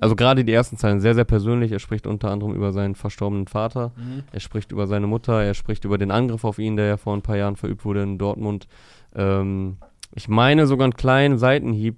Also 0.00 0.16
gerade 0.16 0.44
die 0.44 0.52
ersten 0.52 0.76
Zeilen 0.76 1.00
sehr, 1.00 1.14
sehr 1.14 1.24
persönlich. 1.24 1.72
Er 1.72 1.78
spricht 1.78 2.06
unter 2.06 2.30
anderem 2.30 2.54
über 2.54 2.72
seinen 2.72 2.94
verstorbenen 2.94 3.46
Vater. 3.46 3.92
Er 4.32 4.40
spricht 4.40 4.70
über 4.70 4.86
seine 4.86 5.06
Mutter. 5.06 5.42
Er 5.42 5.54
spricht 5.54 5.84
über 5.84 5.98
den 5.98 6.10
Angriff 6.10 6.44
auf 6.44 6.58
ihn, 6.58 6.76
der 6.76 6.86
ja 6.86 6.96
vor 6.96 7.14
ein 7.14 7.22
paar 7.22 7.36
Jahren 7.36 7.56
verübt 7.56 7.84
wurde 7.84 8.02
in 8.02 8.18
Dortmund. 8.18 8.68
Ähm, 9.14 9.78
ich 10.14 10.28
meine 10.28 10.66
sogar 10.66 10.84
einen 10.84 10.94
kleinen 10.94 11.38
Seitenhieb 11.38 11.96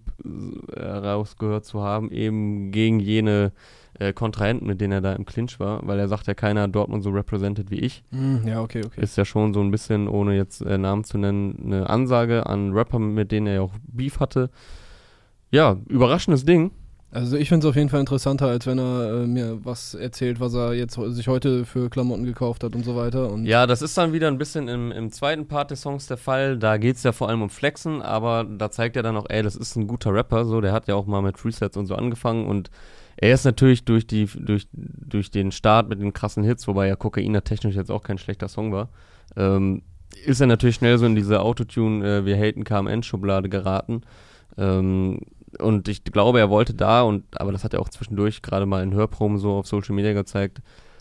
äh, 0.74 0.82
rausgehört 0.82 1.64
zu 1.64 1.82
haben, 1.82 2.10
eben 2.10 2.70
gegen 2.70 3.00
jene 3.00 3.52
äh, 3.98 4.12
Kontrahenten, 4.12 4.66
mit 4.66 4.80
denen 4.80 4.92
er 4.92 5.00
da 5.00 5.12
im 5.12 5.26
Clinch 5.26 5.60
war, 5.60 5.86
weil 5.86 5.98
er 5.98 6.08
sagt 6.08 6.26
ja, 6.26 6.34
keiner 6.34 6.68
Dortmund 6.68 7.02
so 7.02 7.10
represented 7.10 7.70
wie 7.70 7.80
ich. 7.80 8.02
Hm, 8.10 8.46
ja, 8.46 8.62
okay, 8.62 8.82
okay. 8.84 9.00
Ist 9.00 9.16
ja 9.16 9.24
schon 9.24 9.54
so 9.54 9.60
ein 9.60 9.70
bisschen, 9.70 10.08
ohne 10.08 10.36
jetzt 10.36 10.62
äh, 10.62 10.78
Namen 10.78 11.04
zu 11.04 11.18
nennen, 11.18 11.60
eine 11.64 11.88
Ansage 11.88 12.46
an 12.46 12.72
Rapper, 12.72 12.98
mit 12.98 13.30
denen 13.30 13.46
er 13.46 13.54
ja 13.54 13.60
auch 13.60 13.74
Beef 13.86 14.20
hatte. 14.20 14.50
Ja, 15.50 15.76
überraschendes 15.88 16.44
Ding. 16.44 16.70
Also 17.12 17.36
ich 17.36 17.48
finde 17.48 17.66
es 17.66 17.70
auf 17.70 17.74
jeden 17.74 17.88
Fall 17.88 17.98
interessanter, 17.98 18.46
als 18.46 18.66
wenn 18.66 18.78
er 18.78 19.22
äh, 19.22 19.26
mir 19.26 19.64
was 19.64 19.94
erzählt, 19.94 20.38
was 20.38 20.54
er 20.54 20.74
jetzt 20.74 20.94
sich 20.94 21.26
heute 21.26 21.64
für 21.64 21.90
Klamotten 21.90 22.24
gekauft 22.24 22.62
hat 22.62 22.76
und 22.76 22.84
so 22.84 22.94
weiter. 22.94 23.32
Und 23.32 23.46
Ja, 23.46 23.66
das 23.66 23.82
ist 23.82 23.98
dann 23.98 24.12
wieder 24.12 24.28
ein 24.28 24.38
bisschen 24.38 24.68
im, 24.68 24.92
im 24.92 25.10
zweiten 25.10 25.48
Part 25.48 25.72
des 25.72 25.80
Songs 25.80 26.06
der 26.06 26.18
Fall. 26.18 26.56
Da 26.56 26.76
geht 26.76 26.96
es 26.96 27.02
ja 27.02 27.10
vor 27.10 27.28
allem 27.28 27.42
um 27.42 27.50
Flexen, 27.50 28.00
aber 28.00 28.44
da 28.44 28.70
zeigt 28.70 28.94
er 28.94 29.02
dann 29.02 29.16
auch, 29.16 29.26
ey, 29.28 29.42
das 29.42 29.56
ist 29.56 29.74
ein 29.74 29.88
guter 29.88 30.14
Rapper. 30.14 30.44
So, 30.44 30.60
der 30.60 30.72
hat 30.72 30.86
ja 30.86 30.94
auch 30.94 31.06
mal 31.06 31.20
mit 31.20 31.44
Resets 31.44 31.76
und 31.76 31.86
so 31.86 31.96
angefangen 31.96 32.46
und 32.46 32.70
er 33.16 33.34
ist 33.34 33.44
natürlich 33.44 33.84
durch, 33.84 34.06
die, 34.06 34.26
durch, 34.26 34.68
durch 34.72 35.32
den 35.32 35.50
Start 35.50 35.88
mit 35.88 36.00
den 36.00 36.12
krassen 36.12 36.44
Hits, 36.44 36.68
wobei 36.68 36.86
ja 36.86 36.94
Kokaina 36.94 37.40
technisch 37.40 37.74
jetzt 37.74 37.90
auch 37.90 38.04
kein 38.04 38.18
schlechter 38.18 38.48
Song 38.48 38.72
war, 38.72 38.88
ähm, 39.36 39.82
ist 40.24 40.40
er 40.40 40.46
natürlich 40.46 40.76
schnell 40.76 40.96
so 40.96 41.06
in 41.06 41.16
diese 41.16 41.40
Autotune, 41.40 42.18
äh, 42.18 42.24
wir 42.24 42.36
haten 42.36 42.62
KMN-Schublade 42.62 43.48
geraten. 43.48 44.02
Ähm, 44.56 45.20
und 45.58 45.88
ich 45.88 46.04
glaube, 46.04 46.38
er 46.38 46.50
wollte 46.50 46.74
da, 46.74 47.02
und 47.02 47.24
aber 47.40 47.52
das 47.52 47.64
hat 47.64 47.74
er 47.74 47.80
auch 47.80 47.88
zwischendurch 47.88 48.42
gerade 48.42 48.66
mal 48.66 48.82
in 48.82 48.94
Hörproben 48.94 49.38
so 49.38 49.52
auf 49.52 49.66
Social 49.66 49.94
Media 49.94 50.12
gezeigt, 50.12 50.60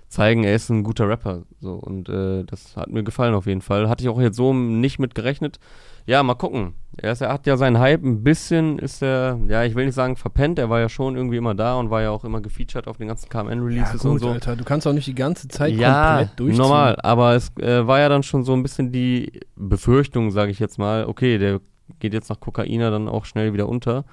zeigen, 0.10 0.44
er 0.44 0.56
ist 0.56 0.70
ein 0.70 0.84
guter 0.84 1.08
Rapper. 1.08 1.44
So, 1.62 1.74
und 1.76 2.10
äh, 2.10 2.44
das 2.44 2.76
hat 2.76 2.90
mir 2.90 3.04
gefallen 3.04 3.36
auf 3.36 3.46
jeden 3.46 3.62
Fall. 3.62 3.88
Hatte 3.88 4.04
ich 4.04 4.10
auch 4.10 4.20
jetzt 4.20 4.36
so 4.36 4.54
nicht 4.54 5.00
mit 5.00 5.14
gerechnet. 5.16 5.60
Ja, 6.06 6.24
mal 6.24 6.34
gucken. 6.34 6.74
Er, 6.98 7.12
ist, 7.12 7.22
er 7.22 7.32
hat 7.32 7.46
ja 7.46 7.56
seinen 7.56 7.78
Hype 7.78 8.04
ein 8.04 8.24
bisschen, 8.24 8.80
ist 8.80 9.04
er, 9.04 9.40
ja, 9.48 9.64
ich 9.64 9.76
will 9.76 9.86
nicht 9.86 9.96
sagen 9.96 10.16
verpennt, 10.16 10.58
er 10.60 10.70
war 10.70 10.80
ja 10.80 10.90
schon 10.90 11.16
irgendwie 11.16 11.38
immer 11.38 11.54
da 11.54 11.76
und 11.76 11.92
war 11.92 12.02
ja 12.02 12.10
auch 12.10 12.26
immer 12.26 12.42
gefeatured 12.42 12.88
auf 12.88 12.98
den 12.98 13.08
ganzen 13.08 13.30
ja, 13.32 13.44
KMN-Releases 13.44 14.02
gut, 14.02 14.12
und 14.12 14.20
so. 14.20 14.30
Alter, 14.30 14.56
du 14.56 14.64
kannst 14.64 14.88
auch 14.88 14.94
nicht 14.94 15.08
die 15.08 15.16
ganze 15.16 15.48
Zeit 15.48 15.74
Ja, 15.74 16.18
komplett 16.18 16.40
durchziehen. 16.40 16.62
normal, 16.62 16.98
aber 17.04 17.36
es 17.36 17.56
äh, 17.58 17.86
war 17.88 18.00
ja 18.00 18.10
dann 18.10 18.24
schon 18.24 18.44
so 18.44 18.54
ein 18.54 18.64
bisschen 18.64 18.92
die 18.92 19.40
Befürchtung, 19.56 20.32
sage 20.32 20.52
ich 20.52 20.60
jetzt 20.60 20.80
mal, 20.80 21.06
okay, 21.06 21.38
der 21.38 21.62
geht 22.00 22.14
jetzt 22.14 22.30
nach 22.30 22.40
Kokaina 22.40 22.90
dann 22.90 23.08
auch 23.08 23.26
schnell 23.26 23.54
wieder 23.54 23.70
unter. 23.70 24.04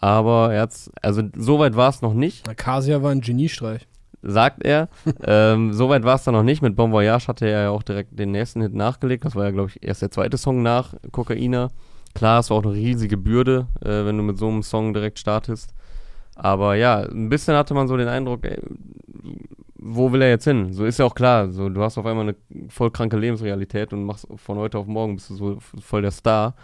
Aber 0.00 0.52
er 0.52 0.62
hat's, 0.62 0.90
also 1.02 1.22
soweit 1.36 1.76
war 1.76 1.90
es 1.90 2.00
noch 2.00 2.14
nicht, 2.14 2.46
Na, 2.46 2.54
Kasia 2.54 3.02
war 3.02 3.10
ein 3.10 3.20
Geniestreich. 3.20 3.86
sagt 4.22 4.64
er. 4.64 4.88
ähm, 5.24 5.72
soweit 5.72 6.04
war 6.04 6.14
es 6.16 6.24
dann 6.24 6.34
noch 6.34 6.42
nicht. 6.42 6.62
Mit 6.62 6.74
Bon 6.76 6.90
Voyage 6.90 7.28
hatte 7.28 7.46
er 7.46 7.62
ja 7.64 7.70
auch 7.70 7.82
direkt 7.82 8.18
den 8.18 8.32
nächsten 8.32 8.62
Hit 8.62 8.74
nachgelegt. 8.74 9.24
Das 9.24 9.34
war 9.36 9.44
ja, 9.44 9.50
glaube 9.50 9.70
ich, 9.70 9.82
erst 9.82 10.02
der 10.02 10.10
zweite 10.10 10.38
Song 10.38 10.62
nach 10.62 10.94
Kokaina. 11.12 11.68
Klar, 12.14 12.40
es 12.40 12.50
war 12.50 12.56
auch 12.58 12.64
eine 12.64 12.72
riesige 12.72 13.16
Bürde, 13.16 13.68
äh, 13.84 14.04
wenn 14.04 14.16
du 14.16 14.22
mit 14.22 14.38
so 14.38 14.48
einem 14.48 14.62
Song 14.62 14.94
direkt 14.94 15.18
startest. 15.18 15.74
Aber 16.34 16.74
ja, 16.74 17.00
ein 17.00 17.28
bisschen 17.28 17.54
hatte 17.54 17.74
man 17.74 17.86
so 17.86 17.96
den 17.96 18.08
Eindruck, 18.08 18.44
ey, 18.44 18.58
wo 19.82 20.12
will 20.12 20.22
er 20.22 20.30
jetzt 20.30 20.44
hin? 20.44 20.72
So 20.72 20.84
ist 20.84 20.98
ja 20.98 21.04
auch 21.04 21.14
klar. 21.14 21.50
So, 21.50 21.68
du 21.68 21.82
hast 21.82 21.98
auf 21.98 22.06
einmal 22.06 22.28
eine 22.28 22.36
voll 22.68 22.90
kranke 22.90 23.16
Lebensrealität 23.16 23.92
und 23.92 24.04
machst 24.04 24.26
von 24.36 24.58
heute 24.58 24.78
auf 24.78 24.86
morgen 24.86 25.16
bist 25.16 25.30
du 25.30 25.34
so 25.34 25.58
voll 25.80 26.02
der 26.02 26.10
Star. 26.10 26.54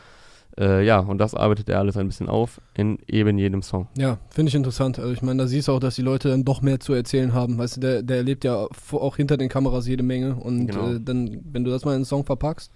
Äh, 0.58 0.86
ja, 0.86 1.00
und 1.00 1.18
das 1.18 1.34
arbeitet 1.34 1.68
er 1.68 1.78
alles 1.80 1.96
ein 1.98 2.06
bisschen 2.06 2.28
auf 2.28 2.60
in 2.75 2.98
eben 3.06 3.36
jedem 3.36 3.60
Song. 3.62 3.88
Ja, 3.98 4.18
finde 4.30 4.48
ich 4.48 4.54
interessant. 4.54 4.98
Also 4.98 5.12
ich 5.12 5.20
meine, 5.20 5.42
da 5.42 5.46
siehst 5.48 5.68
du 5.68 5.72
auch, 5.72 5.80
dass 5.80 5.96
die 5.96 6.02
Leute 6.02 6.30
dann 6.30 6.44
doch 6.44 6.62
mehr 6.62 6.80
zu 6.80 6.94
erzählen 6.94 7.34
haben. 7.34 7.58
Weißt 7.58 7.76
du, 7.76 7.80
der, 7.80 8.02
der 8.02 8.16
erlebt 8.18 8.44
ja 8.44 8.66
auch 8.92 9.16
hinter 9.16 9.36
den 9.36 9.48
Kameras 9.50 9.86
jede 9.86 10.02
Menge. 10.02 10.34
Und 10.34 10.68
Genau. 10.68 10.92
äh, 10.92 11.00
dann, 11.00 11.40
wenn 11.52 11.64
du 11.64 11.70
das 11.70 11.84
mal 11.84 11.90
in 11.92 11.96
einen 11.96 12.04
Song 12.06 12.25
verpackst, 12.25 12.70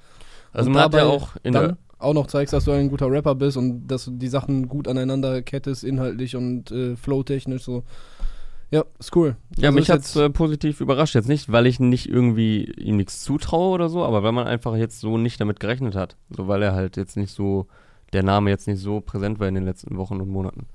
Also 0.52 0.68
man 0.68 0.82
hat 0.82 0.94
ja 0.94 1.04
auch 1.06 1.36
in 1.42 1.52
dann 1.54 1.76
auch 1.98 2.14
noch 2.14 2.26
zeigst, 2.26 2.52
dass 2.52 2.64
du 2.64 2.72
ein 2.72 2.88
guter 2.88 3.10
Rapper 3.10 3.34
bist 3.34 3.56
und 3.56 3.86
dass 3.86 4.06
du 4.06 4.12
die 4.12 4.28
Sachen 4.28 4.68
gut 4.68 4.88
aneinander 4.88 5.42
kettest, 5.42 5.84
inhaltlich 5.84 6.34
und 6.36 6.70
äh, 6.70 6.96
flowtechnisch 6.96 7.62
so. 7.62 7.84
Ja, 8.70 8.84
ist 8.98 9.14
cool. 9.16 9.36
Ja, 9.56 9.68
Also 9.68 9.74
mich 9.74 9.88
ist 9.88 9.94
hat's 9.94 10.16
äh, 10.16 10.30
positiv 10.30 10.80
überrascht. 10.80 11.14
Jetzt 11.14 11.28
nicht, 11.28 11.50
weil 11.50 11.66
ich 11.66 11.80
nicht 11.80 12.08
irgendwie 12.08 12.64
ihm 12.64 12.96
nichts 12.96 13.22
zutraue 13.22 13.70
oder 13.74 13.88
so, 13.88 14.04
aber 14.04 14.22
weil 14.22 14.32
man 14.32 14.46
einfach 14.46 14.76
jetzt 14.76 15.00
so 15.00 15.18
nicht 15.18 15.40
damit 15.40 15.58
gerechnet 15.58 15.96
hat. 15.96 16.16
So, 16.30 16.46
weil 16.46 16.62
er 16.62 16.74
halt 16.74 16.96
jetzt 16.96 17.16
nicht 17.16 17.32
so, 17.32 17.66
der 18.12 18.22
Name 18.22 18.50
jetzt 18.50 18.68
nicht 18.68 18.80
so 18.80 19.00
präsent 19.00 19.40
war 19.40 19.48
in 19.48 19.56
den 19.56 19.64
letzten 19.64 19.96
Wochen 19.96 20.20
und 20.20 20.28
Monaten. 20.28 20.66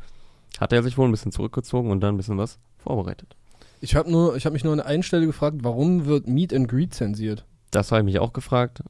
Hat 0.60 0.74
er 0.74 0.84
sich 0.84 0.98
wohl 0.98 1.08
ein 1.08 1.12
bisschen 1.12 1.32
zurückgezogen 1.32 1.90
und 1.90 2.02
dann 2.02 2.16
ein 2.16 2.18
bisschen 2.18 2.38
was 2.38 2.60
vorbereitet. 2.78 3.36
Ich 3.80 3.96
habe 3.96 4.12
nur, 4.12 4.36
ich 4.36 4.46
habe 4.46 4.54
mich 4.54 4.64
nur 4.64 4.74
an 4.74 4.80
einer 4.80 5.04
Stelle 5.04 5.26
gefragt, 5.26 5.58
warum 5.62 6.06
wird 6.06 6.28
Meet 6.28 6.54
and 6.54 6.68
Greet 6.68 6.94
zensiert? 6.94 7.46
Das 7.72 7.92
habe 7.92 8.02
ich 8.02 8.06
mich 8.06 8.20
auch 8.20 8.34
gefragt. 8.34 8.84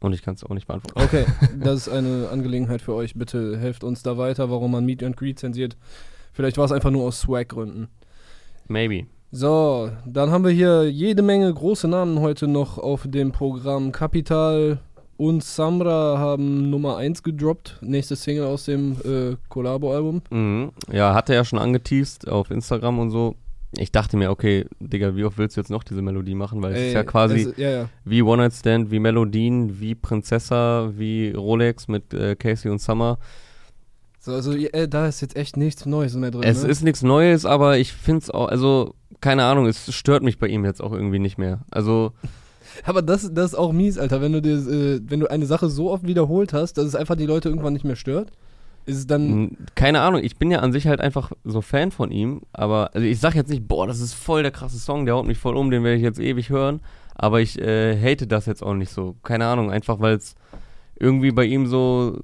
Und 0.00 0.12
ich 0.12 0.22
kann 0.22 0.34
es 0.34 0.42
auch 0.44 0.50
nicht 0.54 0.66
beantworten. 0.66 1.00
Okay, 1.00 1.26
das 1.60 1.86
ist 1.86 1.88
eine 1.88 2.28
Angelegenheit 2.30 2.82
für 2.82 2.94
euch. 2.94 3.14
Bitte 3.14 3.56
helft 3.58 3.84
uns 3.84 4.02
da 4.02 4.18
weiter, 4.18 4.50
warum 4.50 4.72
man 4.72 4.84
Meet 4.84 5.02
and 5.02 5.16
Greet 5.16 5.38
zensiert. 5.38 5.76
Vielleicht 6.32 6.56
war 6.56 6.64
es 6.64 6.72
einfach 6.72 6.90
nur 6.90 7.04
aus 7.04 7.20
Swag-Gründen. 7.20 7.88
Maybe. 8.68 9.06
So, 9.30 9.90
dann 10.06 10.30
haben 10.30 10.44
wir 10.44 10.50
hier 10.50 10.90
jede 10.90 11.22
Menge 11.22 11.52
große 11.52 11.88
Namen 11.88 12.20
heute 12.20 12.46
noch 12.48 12.78
auf 12.78 13.06
dem 13.06 13.32
Programm. 13.32 13.90
Capital 13.92 14.78
und 15.16 15.42
Samra 15.42 16.18
haben 16.18 16.68
Nummer 16.68 16.96
1 16.98 17.22
gedroppt. 17.22 17.78
Nächste 17.80 18.14
Single 18.16 18.44
aus 18.44 18.66
dem 18.66 18.92
äh, 19.04 19.36
Collabo-Album. 19.48 20.20
Mhm. 20.30 20.72
Ja, 20.90 21.14
hatte 21.14 21.34
er 21.34 21.44
schon 21.44 21.58
angeteased 21.58 22.28
auf 22.28 22.50
Instagram 22.50 22.98
und 22.98 23.10
so. 23.10 23.36
Ich 23.78 23.90
dachte 23.90 24.18
mir, 24.18 24.30
okay, 24.30 24.66
Digga, 24.80 25.16
wie 25.16 25.24
oft 25.24 25.38
willst 25.38 25.56
du 25.56 25.60
jetzt 25.62 25.70
noch 25.70 25.82
diese 25.82 26.02
Melodie 26.02 26.34
machen? 26.34 26.62
Weil 26.62 26.74
es 26.74 26.88
ist 26.88 26.92
ja 26.92 27.04
quasi 27.04 27.40
es- 27.44 27.56
ja, 27.56 27.70
ja. 27.70 27.88
wie 28.04 28.20
One 28.20 28.42
Night 28.42 28.52
Stand, 28.52 28.90
wie 28.90 28.98
Melodien, 28.98 29.80
wie 29.80 29.94
Prinzessa, 29.94 30.90
wie 30.94 31.30
Rolex 31.30 31.88
mit 31.88 32.12
äh, 32.12 32.36
Casey 32.36 32.70
und 32.70 32.80
Summer. 32.82 33.18
So, 34.24 34.32
also 34.32 34.52
äh, 34.52 34.88
da 34.88 35.08
ist 35.08 35.20
jetzt 35.20 35.36
echt 35.36 35.56
nichts 35.56 35.84
Neues 35.84 36.14
mehr 36.14 36.30
drin. 36.30 36.44
Es 36.44 36.62
ne? 36.62 36.68
ist 36.68 36.82
nichts 36.82 37.02
Neues, 37.02 37.44
aber 37.44 37.78
ich 37.78 37.92
finde 37.92 38.22
es 38.22 38.30
auch, 38.30 38.46
also, 38.46 38.94
keine 39.20 39.44
Ahnung, 39.44 39.66
es 39.66 39.92
stört 39.92 40.22
mich 40.22 40.38
bei 40.38 40.46
ihm 40.46 40.64
jetzt 40.64 40.80
auch 40.80 40.92
irgendwie 40.92 41.18
nicht 41.18 41.38
mehr. 41.38 41.62
Also, 41.70 42.12
Aber 42.84 43.02
das, 43.02 43.28
das 43.34 43.52
ist 43.52 43.58
auch 43.58 43.72
mies, 43.72 43.98
Alter. 43.98 44.20
Wenn 44.20 44.32
du, 44.32 44.40
dir, 44.40 44.54
äh, 44.54 45.00
wenn 45.04 45.20
du 45.20 45.30
eine 45.30 45.46
Sache 45.46 45.68
so 45.68 45.90
oft 45.90 46.06
wiederholt 46.06 46.52
hast, 46.52 46.74
dass 46.74 46.86
es 46.86 46.94
einfach 46.94 47.16
die 47.16 47.26
Leute 47.26 47.48
irgendwann 47.48 47.72
nicht 47.72 47.84
mehr 47.84 47.96
stört, 47.96 48.30
ist 48.84 48.96
es 48.96 49.06
dann. 49.06 49.56
keine 49.74 50.00
Ahnung, 50.00 50.22
ich 50.24 50.38
bin 50.38 50.50
ja 50.50 50.58
an 50.58 50.72
sich 50.72 50.86
halt 50.88 51.00
einfach 51.00 51.32
so 51.44 51.60
Fan 51.60 51.92
von 51.92 52.10
ihm, 52.10 52.42
aber, 52.52 52.90
also 52.94 53.06
ich 53.06 53.20
sag 53.20 53.34
jetzt 53.34 53.50
nicht, 53.50 53.68
boah, 53.68 53.86
das 53.86 54.00
ist 54.00 54.14
voll 54.14 54.42
der 54.42 54.50
krasse 54.50 54.78
Song, 54.78 55.06
der 55.06 55.14
haut 55.14 55.26
mich 55.26 55.38
voll 55.38 55.56
um, 55.56 55.70
den 55.70 55.84
werde 55.84 55.96
ich 55.96 56.02
jetzt 56.02 56.18
ewig 56.18 56.50
hören, 56.50 56.80
aber 57.14 57.40
ich 57.40 57.60
äh, 57.60 57.96
hate 58.00 58.26
das 58.26 58.46
jetzt 58.46 58.62
auch 58.62 58.74
nicht 58.74 58.90
so. 58.90 59.14
Keine 59.22 59.46
Ahnung, 59.46 59.70
einfach 59.70 60.00
weil 60.00 60.16
es 60.16 60.34
irgendwie 60.98 61.30
bei 61.30 61.44
ihm 61.44 61.66
so, 61.66 62.18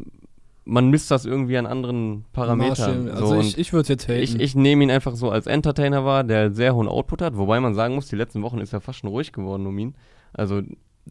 man 0.70 0.90
misst 0.90 1.10
das 1.10 1.24
irgendwie 1.24 1.56
an 1.56 1.66
anderen 1.66 2.24
Parametern. 2.32 3.06
So, 3.06 3.12
Also 3.12 3.34
und 3.36 3.40
ich, 3.40 3.58
ich 3.58 3.72
würde 3.72 3.82
es 3.82 3.88
jetzt 3.88 4.06
haten. 4.08 4.22
Ich, 4.22 4.38
ich 4.38 4.54
nehme 4.54 4.84
ihn 4.84 4.90
einfach 4.90 5.16
so 5.16 5.30
als 5.30 5.46
Entertainer 5.46 6.04
wahr, 6.04 6.24
der 6.24 6.52
sehr 6.52 6.74
hohen 6.74 6.88
Output 6.88 7.22
hat, 7.22 7.36
wobei 7.36 7.58
man 7.58 7.74
sagen 7.74 7.94
muss, 7.94 8.08
die 8.08 8.16
letzten 8.16 8.42
Wochen 8.42 8.58
ist 8.58 8.72
er 8.72 8.80
fast 8.80 8.98
schon 9.00 9.10
ruhig 9.10 9.32
geworden 9.32 9.66
um 9.66 9.78
ihn. 9.78 9.94
Also 10.34 10.60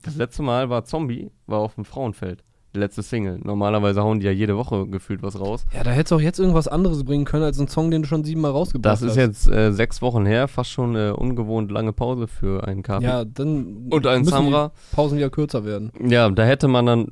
das 0.03 0.15
letzte 0.15 0.43
Mal 0.43 0.69
war 0.69 0.83
Zombie, 0.85 1.31
war 1.47 1.59
auf 1.59 1.75
dem 1.75 1.85
Frauenfeld. 1.85 2.43
Die 2.75 2.79
letzte 2.79 3.01
Single. 3.01 3.39
Normalerweise 3.43 4.03
hauen 4.03 4.19
die 4.19 4.25
ja 4.27 4.31
jede 4.31 4.57
Woche 4.57 4.85
gefühlt 4.87 5.23
was 5.23 5.39
raus. 5.39 5.65
ja, 5.73 5.83
da 5.83 5.89
hättest 5.89 6.11
du 6.11 6.17
auch 6.17 6.21
jetzt 6.21 6.37
irgendwas 6.37 6.67
anderes 6.67 7.03
bringen 7.05 7.25
können 7.25 7.43
als 7.43 7.57
einen 7.57 7.69
Song, 7.69 7.89
den 7.89 8.03
du 8.03 8.07
schon 8.07 8.23
siebenmal 8.25 8.51
rausgebracht 8.51 8.93
Das 8.93 9.01
hast. 9.01 9.11
ist 9.11 9.15
jetzt 9.17 9.47
äh, 9.49 9.71
sechs 9.71 10.01
Wochen 10.03 10.25
her, 10.27 10.47
fast 10.47 10.69
schon 10.69 10.95
eine 10.95 11.15
ungewohnt 11.15 11.71
lange 11.71 11.93
Pause 11.93 12.27
für 12.27 12.67
einen 12.67 12.83
Kapi. 12.83 13.05
Ja, 13.05 13.25
dann. 13.25 13.87
Und 13.89 14.05
einen 14.05 14.25
Samra. 14.25 14.73
Die 14.91 14.95
Pausen 14.95 15.17
wieder 15.17 15.29
kürzer 15.31 15.65
werden. 15.65 15.91
Ja, 16.05 16.29
da 16.29 16.43
hätte 16.43 16.67
man 16.67 16.85
dann, 16.85 17.07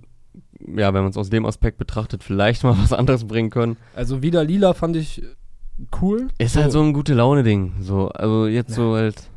ja, 0.59 0.93
wenn 0.93 1.01
man 1.03 1.09
es 1.09 1.17
aus 1.17 1.29
dem 1.29 1.45
Aspekt 1.45 1.77
betrachtet, 1.77 2.23
vielleicht 2.23 2.63
mal 2.63 2.77
was 2.81 2.93
anderes 2.93 3.25
bringen 3.25 3.49
können. 3.49 3.77
Also, 3.95 4.21
wieder 4.21 4.43
lila 4.43 4.73
fand 4.73 4.95
ich 4.95 5.21
cool. 6.01 6.27
Ist 6.37 6.55
halt 6.55 6.71
so 6.71 6.81
ein 6.81 6.93
gute 6.93 7.13
Laune-Ding. 7.13 7.73
So, 7.81 8.09
also 8.09 8.47
jetzt 8.47 8.69
Ja. 8.71 8.75
so 8.75 8.95
halt. 8.95 9.29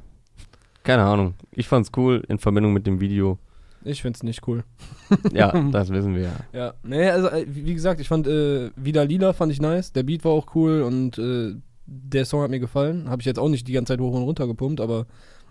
Keine 0.84 1.02
Ahnung. 1.04 1.34
Ich 1.52 1.68
fand's 1.68 1.90
cool 1.96 2.22
in 2.28 2.38
Verbindung 2.38 2.72
mit 2.72 2.86
dem 2.86 3.00
Video. 3.00 3.38
Ich 3.84 4.02
find's 4.02 4.22
nicht 4.22 4.46
cool. 4.48 4.64
Ja, 5.32 5.52
das 5.72 5.90
wissen 5.90 6.14
wir 6.14 6.22
ja. 6.22 6.36
Ja, 6.52 6.74
nee, 6.82 7.08
also 7.10 7.28
äh, 7.28 7.44
wie 7.48 7.64
wie 7.66 7.74
gesagt, 7.74 8.00
ich 8.00 8.08
fand 8.08 8.26
äh, 8.26 8.70
Wieder 8.76 9.04
Lila 9.04 9.32
fand 9.32 9.52
ich 9.52 9.60
nice, 9.60 9.92
der 9.92 10.02
Beat 10.02 10.24
war 10.24 10.32
auch 10.32 10.54
cool 10.54 10.82
und 10.82 11.18
äh, 11.18 11.54
der 11.86 12.24
Song 12.26 12.42
hat 12.42 12.50
mir 12.50 12.60
gefallen. 12.60 13.08
Habe 13.08 13.22
ich 13.22 13.26
jetzt 13.26 13.38
auch 13.38 13.48
nicht 13.48 13.66
die 13.66 13.72
ganze 13.72 13.92
Zeit 13.94 14.00
hoch 14.00 14.14
und 14.14 14.22
runter 14.22 14.46
gepumpt, 14.46 14.80
aber 14.80 15.06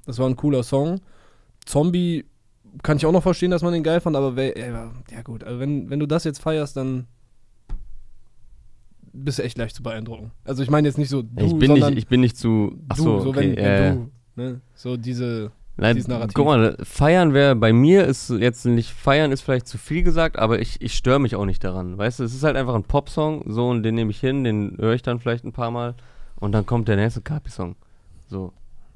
das 0.06 0.20
war 0.20 0.28
ein 0.28 0.36
cooler 0.36 0.64
Song. 0.64 1.02
Zombie 1.66 2.26
kann 2.84 2.98
ich 2.98 3.06
auch 3.06 3.12
noch 3.12 3.24
verstehen, 3.24 3.52
dass 3.52 3.64
man 3.64 3.74
den 3.74 3.84
geil 3.84 4.02
fand, 4.02 4.16
aber 4.16 4.36
wer, 4.36 4.58
ja 4.58 5.22
gut, 5.24 5.44
also 5.44 5.60
wenn, 5.60 5.90
wenn 5.90 6.00
du 6.00 6.06
das 6.06 6.24
jetzt 6.24 6.42
feierst, 6.42 6.78
dann 6.78 7.08
bist 9.14 9.40
du 9.40 9.44
echt 9.44 9.58
leicht 9.58 9.76
zu 9.76 9.84
beeindrucken. 9.84 10.32
Also 10.44 10.64
ich 10.64 10.70
meine 10.70 10.88
jetzt 10.88 10.98
nicht 10.98 11.10
so 11.10 11.22
du, 11.22 11.46
ich, 11.46 11.56
bin 11.58 11.70
sondern 11.70 11.94
nicht, 11.94 12.04
ich 12.04 12.08
bin 12.08 12.22
nicht 12.22 12.38
zu. 12.38 12.72
du, 12.72 12.86
Achso, 12.90 13.20
so 13.20 13.30
okay. 13.30 13.40
wenn, 13.40 13.58
äh, 13.58 13.94
du, 13.94 14.12
ne, 14.36 14.62
so 14.76 14.98
diese, 14.98 15.52
Nein, 15.78 15.96
dieses 15.96 16.08
Narrativ. 16.08 16.34
guck 16.34 16.46
mal, 16.46 16.78
feiern 16.84 17.34
wäre 17.34 17.56
bei 17.56 17.74
mir 17.74 18.06
ist 18.06 18.30
jetzt 18.30 18.66
nicht 18.66 18.92
feiern 18.92 19.32
ist 19.32 19.42
vielleicht 19.42 19.68
zu 19.68 19.78
viel 19.78 20.04
gesagt, 20.04 20.38
aber 20.38 20.60
ich, 20.60 20.82
ich 20.82 20.94
störe 20.94 21.20
mich 21.20 21.36
auch 21.36 21.46
nicht 21.46 21.64
daran. 21.64 21.98
Weißt 21.98 22.20
du, 22.20 22.24
es 22.24 22.34
ist 22.34 22.44
halt 22.44 22.56
einfach 22.56 22.76
ein 22.76 22.84
Popsong, 22.84 23.44
so 23.48 23.70
und 23.70 23.84
den 23.84 23.96
nehme 23.96 24.12
ich 24.12 24.20
hin, 24.20 24.44
den 24.44 24.78
höre 24.78 24.94
ich 24.94 25.02
dann 25.02 25.20
vielleicht 25.20 25.46
ein 25.46 25.54
paar 25.54 25.72
Mal 25.72 25.96
und 26.36 26.52
dann 26.52 26.66
kommt 26.66 26.88
der 26.88 26.96
nächste 26.96 27.22
Kapi-Song. 27.22 27.76
So. 28.28 28.54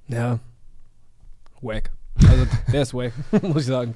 Ja. 0.08 0.40
Wack. 1.62 1.92
Also, 2.18 2.46
der 2.72 2.82
ist 2.82 2.94
wack, 2.94 3.14
muss 3.42 3.64
ich 3.64 3.68
sagen. 3.68 3.94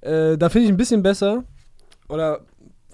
äh, 0.00 0.36
da 0.36 0.48
finde 0.48 0.66
ich 0.66 0.72
ein 0.72 0.76
bisschen 0.76 1.02
besser. 1.02 1.44
Oder, 2.08 2.40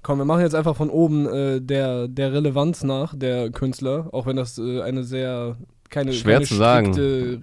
komm, 0.03 0.19
wir 0.19 0.25
machen 0.25 0.43
jetzt 0.43 0.55
einfach 0.55 0.77
von 0.77 0.91
oben 0.91 1.27
äh, 1.27 1.61
der, 1.61 2.09
der 2.09 2.33
Relevanz 2.33 2.83
nach, 2.83 3.15
der 3.17 3.51
Künstler. 3.51 4.09
Auch 4.13 4.27
wenn 4.27 4.37
das 4.37 4.59
äh, 4.59 4.83
eine 4.83 5.05
sehr, 5.05 5.57
keine, 5.91 6.13
Schwer 6.13 6.35
keine 6.35 6.47
zu 6.47 6.55
sagen. 6.55 7.41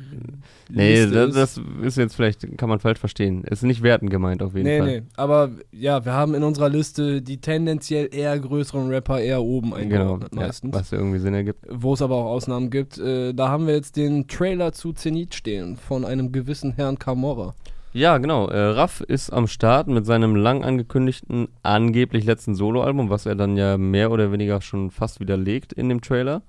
Nee, 0.73 1.05
das, 1.05 1.27
ist. 1.27 1.35
das 1.35 1.61
ist 1.83 1.97
jetzt 1.97 2.15
vielleicht, 2.15 2.57
kann 2.57 2.69
man 2.69 2.79
falsch 2.79 2.99
verstehen. 2.99 3.43
Ist 3.43 3.63
nicht 3.63 3.83
wertend 3.83 4.09
gemeint 4.09 4.41
auf 4.41 4.53
jeden 4.53 4.65
Nee, 4.67 4.79
Fall. 4.79 4.87
nee. 4.87 5.01
Aber 5.17 5.49
ja, 5.71 6.05
wir 6.05 6.13
haben 6.13 6.33
in 6.33 6.43
unserer 6.43 6.69
Liste 6.69 7.21
die 7.21 7.41
tendenziell 7.41 8.07
eher 8.13 8.39
größeren 8.39 8.87
Rapper 8.89 9.19
eher 9.19 9.41
oben 9.41 9.71
Genau, 9.71 9.79
eingeordnet 9.81 10.33
ja, 10.33 10.39
meistens. 10.47 10.73
was 10.73 10.91
ja 10.91 10.97
irgendwie 10.97 11.19
Sinn 11.19 11.33
ergibt. 11.33 11.65
wo 11.69 11.93
es 11.93 12.01
aber 12.01 12.15
auch 12.15 12.25
Ausnahmen 12.31 12.69
gibt. 12.69 12.97
Äh, 12.97 13.33
da 13.33 13.49
haben 13.49 13.67
wir 13.67 13.73
jetzt 13.73 13.97
den 13.97 14.27
Trailer 14.27 14.71
zu 14.71 14.93
Zenit 14.93 15.35
stehen 15.35 15.75
von 15.75 16.05
einem 16.05 16.31
gewissen 16.31 16.71
Herrn 16.73 16.97
Camorra. 16.97 17.53
Ja, 17.93 18.17
genau. 18.19 18.47
Äh, 18.47 18.57
Raff 18.57 19.01
ist 19.01 19.31
am 19.33 19.47
Start 19.47 19.87
mit 19.89 20.05
seinem 20.05 20.37
lang 20.37 20.63
angekündigten, 20.63 21.49
angeblich 21.63 22.23
letzten 22.23 22.55
Soloalbum, 22.55 23.09
was 23.09 23.25
er 23.25 23.35
dann 23.35 23.57
ja 23.57 23.77
mehr 23.77 24.11
oder 24.11 24.31
weniger 24.31 24.61
schon 24.61 24.89
fast 24.91 25.19
widerlegt 25.19 25.73
in 25.73 25.89
dem 25.89 25.99
Trailer. 25.99 26.41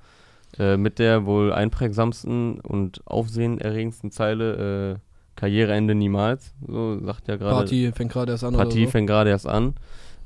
Äh, 0.59 0.77
mit 0.77 0.99
der 0.99 1.25
wohl 1.25 1.53
einprägsamsten 1.53 2.61
und 2.61 3.01
aufsehenerregendsten 3.07 4.11
Zeile, 4.11 4.95
äh, 4.95 4.99
Karriereende 5.35 5.95
niemals. 5.95 6.53
So 6.67 6.99
sagt 7.05 7.29
ja 7.29 7.37
gerade. 7.37 7.55
Party 7.55 7.91
fängt 7.95 8.13
gerade 8.13 8.33
erst 8.33 8.45
an. 8.45 8.55
Oder 8.55 8.71
so. 8.71 8.87
fängt 8.87 9.09
gerade 9.09 9.31
erst 9.31 9.49
an. 9.49 9.75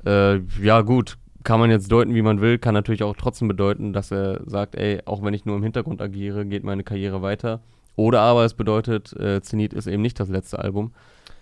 Äh, 0.05 0.41
ja, 0.61 0.81
gut. 0.83 1.17
Kann 1.45 1.61
man 1.61 1.71
jetzt 1.71 1.93
deuten, 1.93 2.15
wie 2.17 2.23
man 2.23 2.41
will. 2.41 2.59
Kann 2.59 2.75
natürlich 2.75 3.05
auch 3.05 3.15
trotzdem 3.17 3.47
bedeuten, 3.47 3.93
dass 3.93 4.11
er 4.11 4.41
sagt, 4.47 4.75
ey, 4.75 5.01
auch 5.05 5.23
wenn 5.23 5.33
ich 5.33 5.45
nur 5.45 5.55
im 5.57 5.63
Hintergrund 5.63 6.03
agiere, 6.03 6.45
geht 6.45 6.65
meine 6.65 6.83
Karriere 6.83 7.23
weiter. 7.23 7.61
Oder 7.95 8.21
aber 8.21 8.45
es 8.45 8.55
bedeutet, 8.55 9.13
äh, 9.13 9.41
Zenit 9.43 9.73
ist 9.73 9.87
eben 9.87 10.03
nicht 10.03 10.19
das 10.19 10.29
letzte 10.29 10.59
Album. 10.59 10.93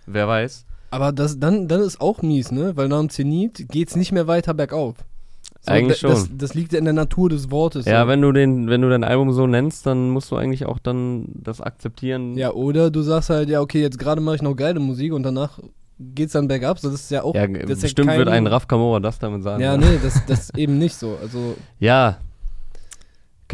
Wer 0.05 0.27
weiß. 0.27 0.65
Aber 0.91 1.11
das, 1.11 1.39
dann, 1.39 1.67
dann 1.67 1.81
ist 1.81 1.99
auch 1.99 2.21
mies, 2.21 2.51
ne? 2.51 2.77
Weil 2.77 2.87
nach 2.87 2.99
dem 2.99 3.09
Zenit 3.09 3.67
geht's 3.69 3.95
nicht 3.95 4.11
mehr 4.11 4.27
weiter 4.27 4.53
bergauf. 4.53 4.95
So, 5.65 5.71
Eigentlich 5.73 5.99
da- 6.01 6.09
Das, 6.09 6.27
schon. 6.27 6.37
das 6.37 6.53
liegt 6.53 6.73
ja 6.73 6.79
in 6.79 6.85
der 6.85 6.93
Natur 6.93 7.29
des 7.29 7.49
Wortes. 7.51 7.85
Ja, 7.85 8.03
so. 8.03 8.07
wenn 8.07 8.21
du 8.21 8.31
den, 8.31 8.69
wenn 8.69 8.81
du 8.81 8.89
dein 8.89 9.03
Album 9.03 9.31
so 9.33 9.47
nennst, 9.47 9.85
dann 9.85 10.09
musst 10.09 10.29
du 10.31 10.35
eigentlich 10.35 10.65
auch 10.65 10.79
dann 10.79 11.25
das 11.33 11.61
akzeptieren. 11.61 12.37
Ja, 12.37 12.51
oder 12.51 12.91
du 12.91 13.01
sagst 13.01 13.29
halt, 13.29 13.49
ja, 13.49 13.61
okay, 13.61 13.81
jetzt 13.81 13.97
gerade 13.99 14.21
mache 14.21 14.35
ich 14.35 14.41
noch 14.41 14.55
geile 14.55 14.79
Musik 14.79 15.13
und 15.13 15.23
danach 15.23 15.59
geht's 15.99 16.33
dann 16.33 16.47
bergab. 16.47 16.77
So, 16.79 16.89
das 16.91 17.01
ist 17.01 17.11
ja 17.11 17.23
auch. 17.23 17.33
Ja, 17.35 17.43
ist 17.45 17.69
ja 17.69 17.75
bestimmt 17.75 18.09
kein- 18.09 18.17
wird 18.19 18.29
ein 18.29 18.47
Raf 18.47 18.67
Kamora 18.67 18.99
das 18.99 19.17
damit 19.19 19.43
sagen. 19.43 19.61
Ja, 19.63 19.77
ne? 19.77 19.85
nee, 19.85 19.99
das, 20.03 20.25
das 20.25 20.53
eben 20.55 20.77
nicht 20.77 20.95
so. 20.95 21.17
Also, 21.21 21.55
Ja. 21.79 22.17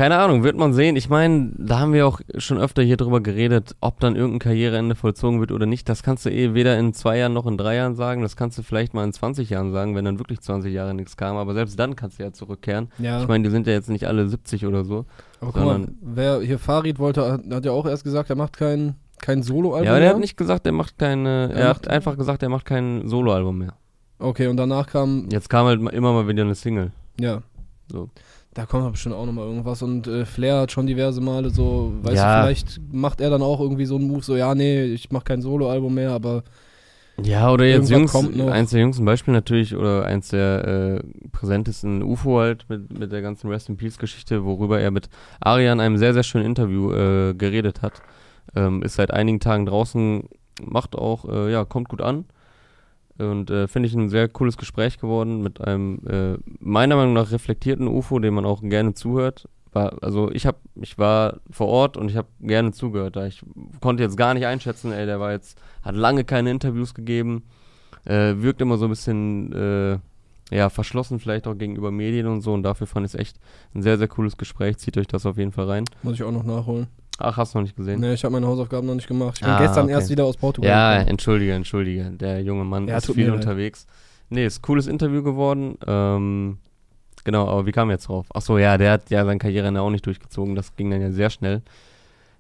Keine 0.01 0.17
Ahnung, 0.17 0.41
wird 0.41 0.57
man 0.57 0.73
sehen. 0.73 0.95
Ich 0.95 1.09
meine, 1.09 1.51
da 1.59 1.77
haben 1.77 1.93
wir 1.93 2.07
auch 2.07 2.21
schon 2.39 2.57
öfter 2.57 2.81
hier 2.81 2.97
drüber 2.97 3.21
geredet, 3.21 3.75
ob 3.81 3.99
dann 3.99 4.15
irgendein 4.15 4.39
Karriereende 4.39 4.95
vollzogen 4.95 5.39
wird 5.39 5.51
oder 5.51 5.67
nicht. 5.67 5.87
Das 5.87 6.01
kannst 6.01 6.25
du 6.25 6.31
eh 6.31 6.55
weder 6.55 6.75
in 6.79 6.95
zwei 6.95 7.19
Jahren 7.19 7.33
noch 7.33 7.45
in 7.45 7.55
drei 7.55 7.75
Jahren 7.75 7.93
sagen. 7.93 8.23
Das 8.23 8.35
kannst 8.35 8.57
du 8.57 8.63
vielleicht 8.63 8.95
mal 8.95 9.03
in 9.03 9.13
20 9.13 9.51
Jahren 9.51 9.71
sagen, 9.71 9.95
wenn 9.95 10.03
dann 10.03 10.17
wirklich 10.17 10.41
20 10.41 10.73
Jahre 10.73 10.95
nichts 10.95 11.17
kam. 11.17 11.37
Aber 11.37 11.53
selbst 11.53 11.77
dann 11.77 11.95
kannst 11.95 12.17
du 12.17 12.23
ja 12.23 12.33
zurückkehren. 12.33 12.87
ja. 12.97 13.21
Ich 13.21 13.27
meine, 13.27 13.43
die 13.43 13.51
sind 13.51 13.67
ja 13.67 13.73
jetzt 13.73 13.91
nicht 13.91 14.07
alle 14.07 14.27
70 14.27 14.65
oder 14.65 14.85
so. 14.85 15.05
aber 15.39 15.51
guck 15.51 15.65
mal, 15.65 15.87
wer 16.01 16.41
hier 16.41 16.57
Farid 16.57 16.97
wollte, 16.97 17.33
hat, 17.33 17.41
hat 17.51 17.65
ja 17.65 17.71
auch 17.71 17.85
erst 17.85 18.03
gesagt, 18.03 18.31
er 18.31 18.35
macht 18.35 18.57
kein, 18.57 18.95
kein 19.19 19.43
Solo-Album. 19.43 19.85
ja, 19.85 19.91
aber 19.91 19.99
der 19.99 20.07
mehr. 20.07 20.15
hat 20.15 20.19
nicht 20.21 20.35
gesagt, 20.35 20.65
er 20.65 20.71
macht 20.71 20.97
keine. 20.97 21.51
Er 21.53 21.59
Er, 21.59 21.69
hat 21.69 21.87
einfach 21.87 22.17
gesagt, 22.17 22.41
er 22.41 22.49
macht 22.49 22.65
kein 22.65 23.07
Soloalbum 23.07 23.55
mehr. 23.55 23.75
Okay, 24.17 24.47
und 24.47 24.57
danach 24.57 24.87
kam, 24.87 25.29
Jetzt 25.31 25.47
kam 25.47 25.67
halt 25.67 25.79
immer 25.93 26.11
mal 26.11 26.27
wieder 26.27 26.41
eine 26.41 26.55
Single. 26.55 26.91
ja. 27.19 27.43
So. 27.91 28.09
Da 28.53 28.65
kommt 28.65 28.83
aber 28.83 28.91
bestimmt 28.91 29.15
auch 29.15 29.25
nochmal 29.25 29.47
irgendwas 29.47 29.81
und 29.81 30.07
äh, 30.07 30.25
Flair 30.25 30.59
hat 30.61 30.71
schon 30.73 30.85
diverse 30.85 31.21
Male 31.21 31.49
so, 31.51 31.93
weißt 32.01 32.17
Ja. 32.17 32.35
du, 32.35 32.39
vielleicht 32.41 32.81
macht 32.91 33.21
er 33.21 33.29
dann 33.29 33.41
auch 33.41 33.61
irgendwie 33.61 33.85
so 33.85 33.95
einen 33.95 34.07
Move, 34.07 34.23
so, 34.23 34.35
ja, 34.35 34.53
nee, 34.55 34.83
ich 34.83 35.09
mach 35.09 35.23
kein 35.23 35.41
Solo-Album 35.41 35.93
mehr, 35.93 36.11
aber 36.11 36.43
Ja, 37.23 37.51
oder 37.51 37.65
jetzt 37.65 37.89
jüngst, 37.89 38.15
eins 38.15 38.71
der 38.71 38.79
jüngsten 38.79 39.05
Beispiele 39.05 39.37
natürlich, 39.37 39.75
oder 39.75 40.05
eins 40.05 40.29
der 40.29 40.67
äh, 41.03 41.27
präsentesten 41.31 42.01
UFO 42.03 42.39
halt 42.39 42.65
mit, 42.67 42.97
mit 42.97 43.11
der 43.11 43.21
ganzen 43.21 43.49
Rest 43.49 43.69
in 43.69 43.77
Peace 43.77 43.97
Geschichte, 43.97 44.43
worüber 44.43 44.79
er 44.79 44.91
mit 44.91 45.07
Arian 45.39 45.79
in 45.79 45.85
einem 45.85 45.97
sehr, 45.97 46.13
sehr 46.13 46.23
schönen 46.23 46.45
Interview 46.45 46.91
äh, 46.91 47.33
geredet 47.33 47.81
hat. 47.81 48.01
Ähm, 48.55 48.81
ist 48.81 48.95
seit 48.95 49.11
einigen 49.11 49.39
Tagen 49.39 49.65
draußen, 49.65 50.23
macht 50.61 50.95
auch, 50.95 51.25
äh, 51.25 51.51
ja, 51.51 51.63
kommt 51.63 51.89
gut 51.89 52.01
an. 52.01 52.25
Und 53.17 53.49
äh, 53.49 53.67
finde 53.67 53.87
ich 53.87 53.95
ein 53.95 54.09
sehr 54.09 54.27
cooles 54.27 54.57
Gespräch 54.57 54.97
geworden 54.97 55.41
mit 55.41 55.61
einem 55.61 55.99
äh, 56.07 56.37
meiner 56.59 56.95
Meinung 56.95 57.13
nach 57.13 57.31
reflektierten 57.31 57.87
UFO, 57.87 58.19
dem 58.19 58.33
man 58.33 58.45
auch 58.45 58.61
gerne 58.61 58.93
zuhört. 58.93 59.47
War, 59.73 60.01
also 60.01 60.29
ich 60.31 60.45
habe, 60.45 60.57
ich 60.75 60.97
war 60.97 61.39
vor 61.49 61.67
Ort 61.67 61.97
und 61.97 62.09
ich 62.09 62.17
habe 62.17 62.27
gerne 62.41 62.71
zugehört. 62.71 63.15
Da 63.15 63.25
ich 63.25 63.43
konnte 63.79 64.03
jetzt 64.03 64.17
gar 64.17 64.33
nicht 64.33 64.45
einschätzen, 64.45 64.91
ey, 64.91 65.05
der 65.05 65.19
war 65.19 65.31
jetzt, 65.31 65.57
hat 65.81 65.95
lange 65.95 66.23
keine 66.23 66.51
Interviews 66.51 66.93
gegeben. 66.93 67.43
Äh, 68.05 68.35
wirkt 68.37 68.61
immer 68.61 68.77
so 68.77 68.85
ein 68.85 68.89
bisschen, 68.89 69.53
äh, 69.53 69.99
ja, 70.55 70.69
verschlossen 70.69 71.19
vielleicht 71.19 71.47
auch 71.47 71.57
gegenüber 71.57 71.91
Medien 71.91 72.27
und 72.27 72.41
so. 72.41 72.53
Und 72.53 72.63
dafür 72.63 72.87
fand 72.87 73.05
ich 73.05 73.13
es 73.13 73.19
echt 73.19 73.39
ein 73.73 73.81
sehr, 73.81 73.97
sehr 73.97 74.07
cooles 74.07 74.37
Gespräch. 74.37 74.77
Zieht 74.77 74.97
euch 74.97 75.07
das 75.07 75.25
auf 75.25 75.37
jeden 75.37 75.51
Fall 75.51 75.65
rein. 75.65 75.85
Muss 76.03 76.15
ich 76.15 76.23
auch 76.23 76.31
noch 76.31 76.43
nachholen. 76.43 76.87
Ach, 77.23 77.37
hast 77.37 77.53
du 77.53 77.59
noch 77.59 77.63
nicht 77.63 77.75
gesehen? 77.75 77.99
Nee, 77.99 78.13
ich 78.13 78.23
habe 78.23 78.33
meine 78.33 78.47
Hausaufgaben 78.47 78.87
noch 78.87 78.95
nicht 78.95 79.07
gemacht. 79.07 79.35
Ich 79.35 79.41
bin 79.41 79.49
Ah, 79.49 79.59
gestern 79.59 79.85
okay. 79.85 79.93
erst 79.93 80.09
wieder 80.09 80.25
aus 80.25 80.37
Portugal. 80.37 80.69
Ja, 80.69 80.91
gekommen. 80.93 81.09
entschuldige, 81.09 81.53
entschuldige. 81.53 82.11
Der 82.11 82.41
junge 82.41 82.63
Mann 82.65 82.87
Ja, 82.87 82.97
ist 82.97 83.05
viel 83.11 83.25
mir 83.27 83.33
unterwegs. 83.33 83.85
Nee, 84.29 84.45
ist 84.45 84.59
ein 84.59 84.61
cooles 84.61 84.87
Interview 84.87 85.23
geworden. 85.23 85.77
Ähm, 85.85 86.57
genau, 87.23 87.47
aber 87.47 87.65
wie 87.65 87.71
kam 87.71 87.89
er 87.89 87.93
jetzt 87.95 88.07
drauf? 88.07 88.27
Ach 88.33 88.41
so, 88.41 88.57
ja, 88.57 88.77
der 88.77 88.93
hat 88.93 89.09
ja 89.09 89.25
seine 89.25 89.39
Karriere 89.39 89.79
auch 89.81 89.89
nicht 89.89 90.05
durchgezogen. 90.05 90.55
Das 90.55 90.75
ging 90.75 90.89
dann 90.89 91.01
ja 91.01 91.11
sehr 91.11 91.29
schnell. 91.29 91.61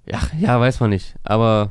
Ja, 0.05 0.19
ja, 0.39 0.59
weiß 0.59 0.79
man 0.79 0.89
nicht. 0.91 1.15
Aber 1.23 1.69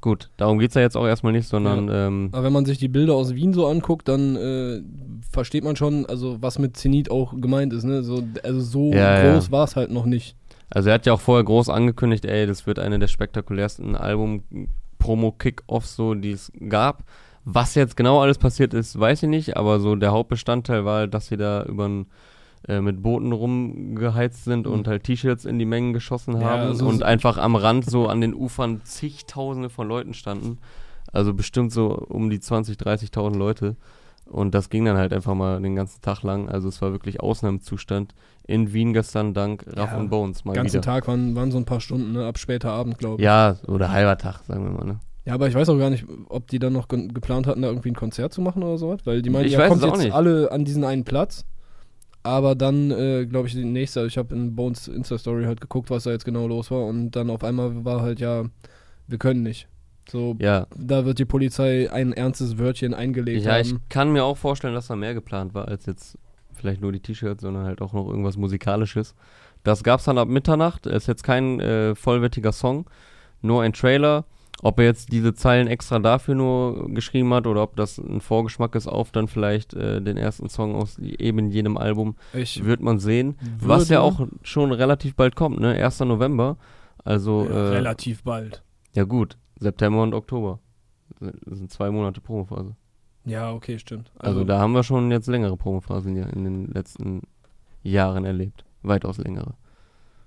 gut, 0.00 0.30
darum 0.36 0.58
geht 0.58 0.70
es 0.70 0.74
ja 0.74 0.82
jetzt 0.82 0.96
auch 0.96 1.06
erstmal 1.06 1.32
nicht, 1.32 1.46
sondern 1.48 1.88
ähm, 1.92 2.28
Aber 2.32 2.42
wenn 2.44 2.52
man 2.52 2.64
sich 2.66 2.76
die 2.78 2.88
Bilder 2.88 3.14
aus 3.14 3.34
Wien 3.34 3.52
so 3.54 3.66
anguckt, 3.68 4.08
dann 4.08 4.36
äh, 4.36 4.82
versteht 5.30 5.62
man 5.64 5.76
schon, 5.76 6.04
also 6.06 6.36
was 6.42 6.58
mit 6.58 6.76
Zenit 6.76 7.10
auch 7.10 7.32
gemeint 7.40 7.72
ist. 7.72 7.84
Ne? 7.84 8.02
So, 8.02 8.22
also 8.42 8.60
so 8.60 8.90
Ja, 8.92 9.22
ja. 9.24 9.32
groß 9.32 9.50
war 9.52 9.64
es 9.64 9.76
halt 9.76 9.90
noch 9.92 10.04
nicht. 10.06 10.34
Also 10.74 10.88
er 10.88 10.94
hat 10.94 11.04
ja 11.06 11.12
auch 11.12 11.20
vorher 11.20 11.44
groß 11.44 11.68
angekündigt, 11.68 12.24
ey, 12.24 12.46
das 12.46 12.66
wird 12.66 12.78
eine 12.78 12.98
der 12.98 13.08
spektakulärsten 13.08 13.94
Album-Promo-Kick-Offs, 13.94 15.96
so, 15.96 16.14
die 16.14 16.32
es 16.32 16.50
gab. 16.68 17.04
Was 17.44 17.74
jetzt 17.74 17.96
genau 17.96 18.20
alles 18.20 18.38
passiert 18.38 18.72
ist, 18.72 18.98
weiß 18.98 19.24
ich 19.24 19.28
nicht, 19.28 19.56
aber 19.56 19.80
so 19.80 19.96
der 19.96 20.12
Hauptbestandteil 20.12 20.84
war, 20.84 21.08
dass 21.08 21.26
sie 21.26 21.36
da 21.36 21.64
über 21.64 22.04
äh, 22.68 22.80
mit 22.80 23.02
Booten 23.02 23.32
rumgeheizt 23.32 24.44
sind 24.44 24.68
und 24.68 24.86
halt 24.86 25.02
T-Shirts 25.04 25.44
in 25.44 25.58
die 25.58 25.64
Mengen 25.64 25.92
geschossen 25.92 26.40
Ja, 26.40 26.50
haben 26.50 26.62
also 26.62 26.86
und 26.86 27.02
einfach 27.02 27.36
am 27.36 27.56
Rand 27.56 27.90
so 27.90 28.06
an 28.06 28.20
den 28.20 28.34
Ufern 28.34 28.82
zigtausende 28.84 29.68
von 29.68 29.88
Leuten 29.88 30.14
standen. 30.14 30.58
Also 31.12 31.34
bestimmt 31.34 31.72
so 31.72 31.88
um 31.88 32.30
die 32.30 32.40
20, 32.40 32.78
30.000 32.78 33.36
Leute. 33.36 33.76
Und 34.26 34.54
das 34.54 34.70
ging 34.70 34.84
dann 34.84 34.96
halt 34.96 35.12
einfach 35.12 35.34
mal 35.34 35.60
den 35.60 35.76
ganzen 35.76 36.00
Tag 36.00 36.22
lang. 36.22 36.48
Also 36.48 36.68
es 36.68 36.80
war 36.80 36.92
wirklich 36.92 37.20
Ausnahmezustand 37.20 38.14
in 38.46 38.72
Wien 38.72 38.92
gestern 38.92 39.34
dank 39.34 39.64
Raff 39.66 39.92
Ja, 39.92 39.98
und 39.98 40.08
Bones 40.10 40.42
Den 40.42 40.52
ganzen 40.54 40.74
wieder. 40.74 40.82
Tag 40.82 41.06
waren, 41.06 41.36
waren 41.36 41.50
so 41.52 41.58
ein 41.58 41.64
paar 41.64 41.80
Stunden, 41.80 42.12
ne? 42.12 42.26
ab 42.26 42.38
später 42.38 42.70
Abend, 42.72 42.98
glaube 42.98 43.20
ich. 43.20 43.24
Ja, 43.24 43.56
oder 43.68 43.90
halber 43.90 44.16
Tag, 44.18 44.40
sagen 44.46 44.64
wir 44.64 44.70
mal. 44.70 44.84
Ne? 44.86 45.00
Ja, 45.24 45.34
aber 45.34 45.46
ich 45.48 45.54
weiß 45.54 45.68
auch 45.68 45.78
gar 45.78 45.90
nicht, 45.90 46.04
ob 46.28 46.48
die 46.48 46.58
dann 46.58 46.72
noch 46.72 46.88
ge 46.88 47.08
geplant 47.08 47.46
hatten, 47.46 47.62
da 47.62 47.68
irgendwie 47.68 47.90
ein 47.90 47.94
Konzert 47.96 48.32
zu 48.32 48.40
machen 48.40 48.62
oder 48.62 48.78
sowas. 48.78 49.00
Weil 49.04 49.22
die 49.22 49.30
meinen, 49.30 49.44
Ich 49.44 49.52
ja, 49.52 49.68
kommt 49.68 49.82
jetzt 49.84 49.98
nicht. 49.98 50.12
alle 50.12 50.50
an 50.50 50.64
diesen 50.64 50.82
einen 50.84 51.04
Platz. 51.04 51.44
Aber 52.24 52.54
dann, 52.54 52.90
äh, 52.92 53.26
glaube 53.26 53.48
ich, 53.48 53.54
die 53.54 53.64
nächste, 53.64 54.06
ich 54.06 54.16
habe 54.16 54.34
in 54.34 54.54
Bones 54.54 54.86
Insta-Story 54.88 55.44
halt 55.44 55.60
geguckt, 55.60 55.90
was 55.90 56.04
da 56.04 56.10
jetzt 56.12 56.24
genau 56.24 56.46
los 56.46 56.70
war. 56.70 56.84
Und 56.86 57.10
dann 57.12 57.30
auf 57.30 57.42
einmal 57.44 57.84
war 57.84 58.00
halt, 58.00 58.20
ja, 58.20 58.44
wir 59.08 59.18
können 59.18 59.42
nicht. 59.42 59.68
So, 60.08 60.36
Ja, 60.40 60.66
da 60.76 61.04
wird 61.04 61.18
die 61.18 61.24
Polizei 61.24 61.90
ein 61.90 62.12
ernstes 62.12 62.58
Wörtchen 62.58 62.94
eingelegt 62.94 63.44
ja, 63.44 63.58
ich 63.58 63.70
haben. 63.70 63.80
kann 63.88 64.12
mir 64.12 64.24
auch 64.24 64.36
vorstellen, 64.36 64.74
dass 64.74 64.88
da 64.88 64.96
mehr 64.96 65.14
geplant 65.14 65.54
war 65.54 65.68
als 65.68 65.86
jetzt 65.86 66.18
vielleicht 66.52 66.80
nur 66.80 66.92
die 66.92 67.00
T-Shirts, 67.00 67.42
sondern 67.42 67.64
halt 67.64 67.80
auch 67.82 67.92
noch 67.92 68.08
irgendwas 68.08 68.36
Musikalisches. 68.36 69.14
Das 69.64 69.82
gab's 69.82 70.04
dann 70.04 70.18
ab 70.18 70.28
Mitternacht. 70.28 70.86
Ist 70.86 71.06
jetzt 71.06 71.22
kein 71.24 71.60
äh, 71.60 71.94
vollwertiger 71.94 72.52
Song, 72.52 72.86
nur 73.40 73.62
ein 73.62 73.72
Trailer. 73.72 74.24
Ob 74.64 74.78
er 74.78 74.84
jetzt 74.84 75.10
diese 75.12 75.34
Zeilen 75.34 75.66
extra 75.66 75.98
dafür 75.98 76.36
nur 76.36 76.88
geschrieben 76.94 77.34
hat 77.34 77.48
oder 77.48 77.62
ob 77.64 77.74
das 77.74 77.98
ein 77.98 78.20
Vorgeschmack 78.20 78.76
ist 78.76 78.86
auf 78.86 79.10
dann 79.10 79.26
vielleicht 79.26 79.74
äh, 79.74 80.00
den 80.00 80.16
ersten 80.16 80.48
Song 80.48 80.76
aus 80.76 80.98
eben 80.98 81.50
jenem 81.50 81.76
Album, 81.76 82.14
Ich 82.32 82.64
wird 82.64 82.80
man 82.80 83.00
sehen. 83.00 83.36
Was 83.58 83.88
ja 83.88 84.00
auch 84.00 84.28
schon 84.42 84.70
relativ 84.70 85.16
bald 85.16 85.34
kommt, 85.34 85.58
ne? 85.58 85.72
1. 85.72 86.00
November. 86.00 86.58
Also, 87.04 87.44
ja, 87.44 87.50
äh, 87.50 87.68
relativ 87.70 88.22
bald. 88.22 88.62
ja 88.94 89.02
gut, 89.02 89.36
September 89.62 90.02
und 90.02 90.14
Oktober. 90.14 90.58
Das 91.20 91.58
sind 91.58 91.70
zwei 91.70 91.90
Monate 91.90 92.20
Promophase. 92.20 92.74
Ja, 93.24 93.52
okay, 93.52 93.78
stimmt. 93.78 94.10
Also, 94.18 94.44
da 94.44 94.58
haben 94.58 94.72
wir 94.72 94.82
schon 94.82 95.10
jetzt 95.10 95.28
längere 95.28 95.56
Promophasen 95.56 96.16
in 96.16 96.44
den 96.44 96.66
letzten 96.66 97.22
Jahren 97.82 98.24
erlebt. 98.24 98.64
Weitaus 98.82 99.18
längere. 99.18 99.54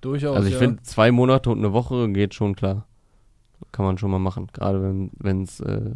durchaus. 0.00 0.36
also 0.36 0.48
ich 0.48 0.54
ja. 0.54 0.60
finde, 0.60 0.82
zwei 0.82 1.12
Monate 1.12 1.50
und 1.50 1.58
eine 1.58 1.72
Woche 1.72 2.10
geht 2.10 2.34
schon 2.34 2.56
klar. 2.56 2.86
Kann 3.72 3.84
man 3.84 3.98
schon 3.98 4.10
mal 4.10 4.18
machen. 4.18 4.48
Gerade 4.52 5.10
wenn 5.18 5.42
es 5.42 5.60
äh, 5.60 5.92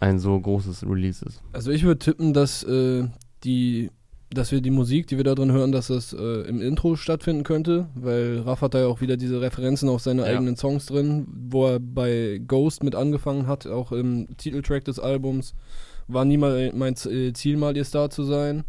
ein 0.00 0.18
so 0.18 0.38
großes 0.38 0.84
Release 0.84 1.24
ist. 1.24 1.42
Also 1.52 1.70
ich 1.70 1.84
würde 1.84 1.98
tippen, 1.98 2.32
dass 2.32 2.64
äh, 2.64 3.06
die, 3.44 3.90
dass 4.34 4.52
wir 4.52 4.60
die 4.60 4.70
Musik, 4.70 5.06
die 5.06 5.16
wir 5.16 5.24
da 5.24 5.34
drin 5.34 5.52
hören, 5.52 5.72
dass 5.72 5.86
das 5.86 6.12
äh, 6.12 6.42
im 6.48 6.60
Intro 6.60 6.96
stattfinden 6.96 7.44
könnte, 7.44 7.88
weil 7.94 8.40
Raff 8.40 8.60
hat 8.60 8.74
da 8.74 8.80
ja 8.80 8.86
auch 8.86 9.00
wieder 9.00 9.16
diese 9.16 9.40
Referenzen 9.40 9.88
auf 9.88 10.02
seine 10.02 10.22
Ja. 10.22 10.28
eigenen 10.28 10.56
Songs 10.56 10.86
drin, 10.86 11.26
wo 11.48 11.66
er 11.66 11.80
bei 11.80 12.40
Ghost 12.46 12.82
mit 12.82 12.94
angefangen 12.94 13.46
hat, 13.46 13.66
auch 13.66 13.92
im 13.92 14.26
Titeltrack 14.36 14.84
des 14.84 14.98
Albums. 14.98 15.54
War 16.08 16.24
nie 16.24 16.36
mal 16.36 16.72
mein 16.74 16.94
äh, 17.06 17.32
Ziel, 17.32 17.56
mal 17.56 17.76
ihr 17.76 17.84
Star 17.84 18.10
zu 18.10 18.24
sein. 18.24 18.64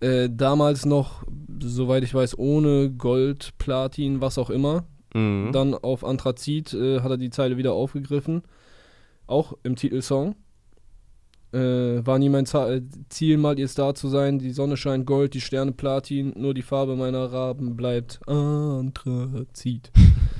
Äh, 0.00 0.28
damals 0.30 0.86
noch, 0.86 1.24
soweit 1.62 2.02
ich 2.04 2.14
weiß, 2.14 2.38
ohne 2.38 2.90
Gold, 2.90 3.52
Platin, 3.58 4.20
was 4.20 4.38
auch 4.38 4.50
immer. 4.50 4.84
Mhm. 5.14 5.50
Dann 5.52 5.74
auf 5.74 6.04
Anthrazit 6.04 6.72
äh, 6.74 7.00
hat 7.00 7.10
er 7.10 7.16
die 7.16 7.30
Zeile 7.30 7.56
wieder 7.56 7.72
aufgegriffen. 7.72 8.42
Auch 9.26 9.54
im 9.62 9.76
Titelsong. 9.76 10.34
Äh, 11.52 12.04
war 12.06 12.18
nie 12.18 12.28
mein 12.28 12.44
Ziel, 13.08 13.38
mal 13.38 13.58
ihr 13.58 13.68
Star 13.68 13.94
zu 13.94 14.08
sein. 14.08 14.38
Die 14.38 14.50
Sonne 14.50 14.76
scheint 14.76 15.06
Gold, 15.06 15.32
die 15.32 15.40
Sterne 15.40 15.72
Platin. 15.72 16.34
Nur 16.36 16.52
die 16.52 16.62
Farbe 16.62 16.94
meiner 16.94 17.32
Raben 17.32 17.74
bleibt 17.74 18.20
Anthrazit. 18.28 19.90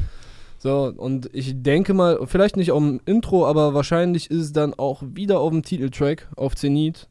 so, 0.58 0.92
und 0.94 1.30
ich 1.32 1.62
denke 1.62 1.94
mal, 1.94 2.18
vielleicht 2.26 2.56
nicht 2.56 2.72
auf 2.72 2.82
dem 2.82 3.00
Intro, 3.06 3.46
aber 3.46 3.72
wahrscheinlich 3.72 4.30
ist 4.30 4.42
es 4.42 4.52
dann 4.52 4.74
auch 4.74 5.02
wieder 5.02 5.40
auf 5.40 5.50
dem 5.50 5.62
Titeltrack, 5.62 6.28
auf 6.36 6.54
Zenit. 6.54 7.08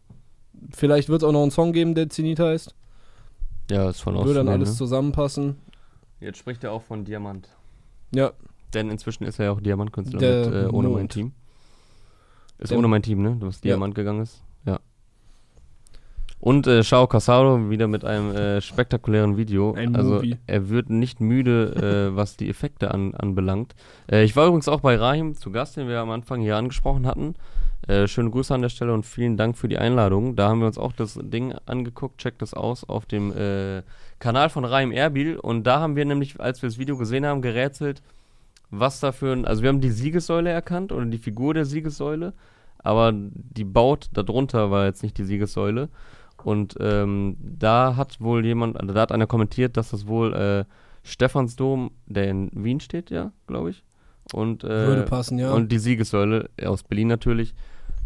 Vielleicht 0.72 1.10
wird 1.10 1.24
es 1.24 1.28
auch 1.28 1.32
noch 1.32 1.42
einen 1.42 1.52
Song 1.52 1.74
geben, 1.74 1.96
der 1.96 2.10
Zenit 2.10 2.40
heißt. 2.40 2.76
ja, 3.72 3.90
ist 3.90 4.02
von 4.02 4.14
Würde 4.16 4.36
dann 4.36 4.50
alles 4.50 4.70
ne? 4.72 4.76
zusammenpassen. 4.76 5.56
Jetzt 6.20 6.38
spricht 6.38 6.64
er 6.64 6.72
auch 6.72 6.82
von 6.84 7.04
Diamant. 7.04 7.50
Ja, 8.14 8.32
Denn 8.74 8.90
inzwischen 8.92 9.24
ist 9.24 9.40
er 9.40 9.46
ja 9.46 9.52
auch 9.52 9.62
Diamantkünstler 9.62 10.20
mit 10.20 10.54
äh, 10.54 10.68
Ohne 10.68 10.90
mein 10.90 11.02
Mond. 11.02 11.12
Team. 11.14 11.32
Ist 12.60 12.72
ohne 12.74 12.88
mein 12.88 13.04
Team, 13.04 13.22
ne? 13.22 13.38
Was 13.40 13.58
Ja. 13.58 13.70
Diamant 13.70 13.96
gegangen 13.96 14.22
ist. 14.22 14.44
Ja. 14.66 14.80
Und 16.40 16.68
äh, 16.68 16.84
Shao 16.84 17.08
Casado 17.08 17.70
wieder 17.70 17.88
mit 17.88 18.06
einem 18.06 18.36
äh, 18.36 18.62
spektakulären 18.62 19.38
Video. 19.38 19.74
Ein 19.74 19.96
also 19.96 20.16
Movie. 20.16 20.38
er 20.46 20.70
wird 20.70 20.90
nicht 20.90 21.20
müde, 21.20 22.10
äh, 22.12 22.16
was 22.16 22.38
die 22.38 22.50
Effekte 22.50 22.92
an, 22.92 23.16
anbelangt. 23.16 23.76
Äh, 24.12 24.24
ich 24.24 24.36
war 24.36 24.46
übrigens 24.46 24.68
auch 24.68 24.82
bei 24.82 24.96
Rahim 24.96 25.36
zu 25.36 25.52
Gast, 25.52 25.78
den 25.78 25.88
wir 25.88 26.00
am 26.00 26.12
Anfang 26.12 26.42
hier 26.42 26.58
angesprochen 26.58 27.08
hatten. 27.08 27.36
Äh, 27.88 28.08
schöne 28.08 28.30
Grüße 28.30 28.54
an 28.54 28.62
der 28.62 28.70
Stelle 28.70 28.94
und 28.94 29.06
vielen 29.06 29.38
Dank 29.38 29.58
für 29.58 29.68
die 29.68 29.78
Einladung. 29.78 30.36
Da 30.36 30.50
haben 30.50 30.60
wir 30.60 30.68
uns 30.68 30.78
auch 30.78 30.94
das 30.94 31.20
Ding 31.22 31.56
angeguckt, 31.66 32.20
checkt 32.20 32.42
das 32.42 32.54
aus 32.54 32.84
auf 32.84 33.06
dem 33.06 33.32
äh, 33.36 33.82
Kanal 34.20 34.50
von 34.50 34.66
Rahim 34.66 34.92
Erbil. 34.92 35.38
Und 35.38 35.64
da 35.64 35.80
haben 35.80 35.96
wir 35.96 36.06
nämlich, 36.06 36.40
als 36.40 36.62
wir 36.62 36.70
das 36.70 36.78
Video 36.78 36.98
gesehen 36.98 37.26
haben, 37.26 37.42
gerätselt, 37.42 38.02
was 38.70 39.00
da 39.00 39.12
für 39.12 39.34
ein. 39.34 39.46
Also, 39.46 39.62
wir 39.62 39.70
haben 39.70 39.82
die 39.82 39.92
Siegessäule 39.92 40.50
erkannt 40.50 40.92
oder 40.92 41.06
die 41.06 41.18
Figur 41.18 41.54
der 41.54 41.66
Siegessäule, 41.66 42.34
aber 42.80 43.12
die 43.14 43.64
Baut 43.64 44.10
darunter 44.14 44.72
war 44.72 44.86
jetzt 44.86 45.04
nicht 45.04 45.18
die 45.18 45.24
Siegessäule. 45.24 45.90
Und 46.44 46.76
ähm, 46.80 47.36
da 47.40 47.96
hat 47.96 48.22
wohl 48.22 48.46
jemand, 48.46 48.80
also 48.80 48.94
da 48.94 49.02
hat 49.02 49.12
einer 49.12 49.28
kommentiert, 49.28 49.76
dass 49.76 49.90
das 49.90 50.08
wohl 50.08 50.34
äh, 50.34 50.66
Stephansdom, 51.04 51.92
der 52.06 52.30
in 52.30 52.50
Wien 52.54 52.80
steht, 52.80 53.10
ja, 53.10 53.32
glaube 53.48 53.72
ich. 53.72 53.84
Und, 54.34 54.64
äh, 54.64 54.88
würde 54.88 55.04
passen, 55.04 55.40
ja. 55.40 55.54
und 55.54 55.72
die 55.72 55.80
Siegessäule 55.80 56.50
aus 56.64 56.84
Berlin 56.84 57.08
natürlich, 57.08 57.56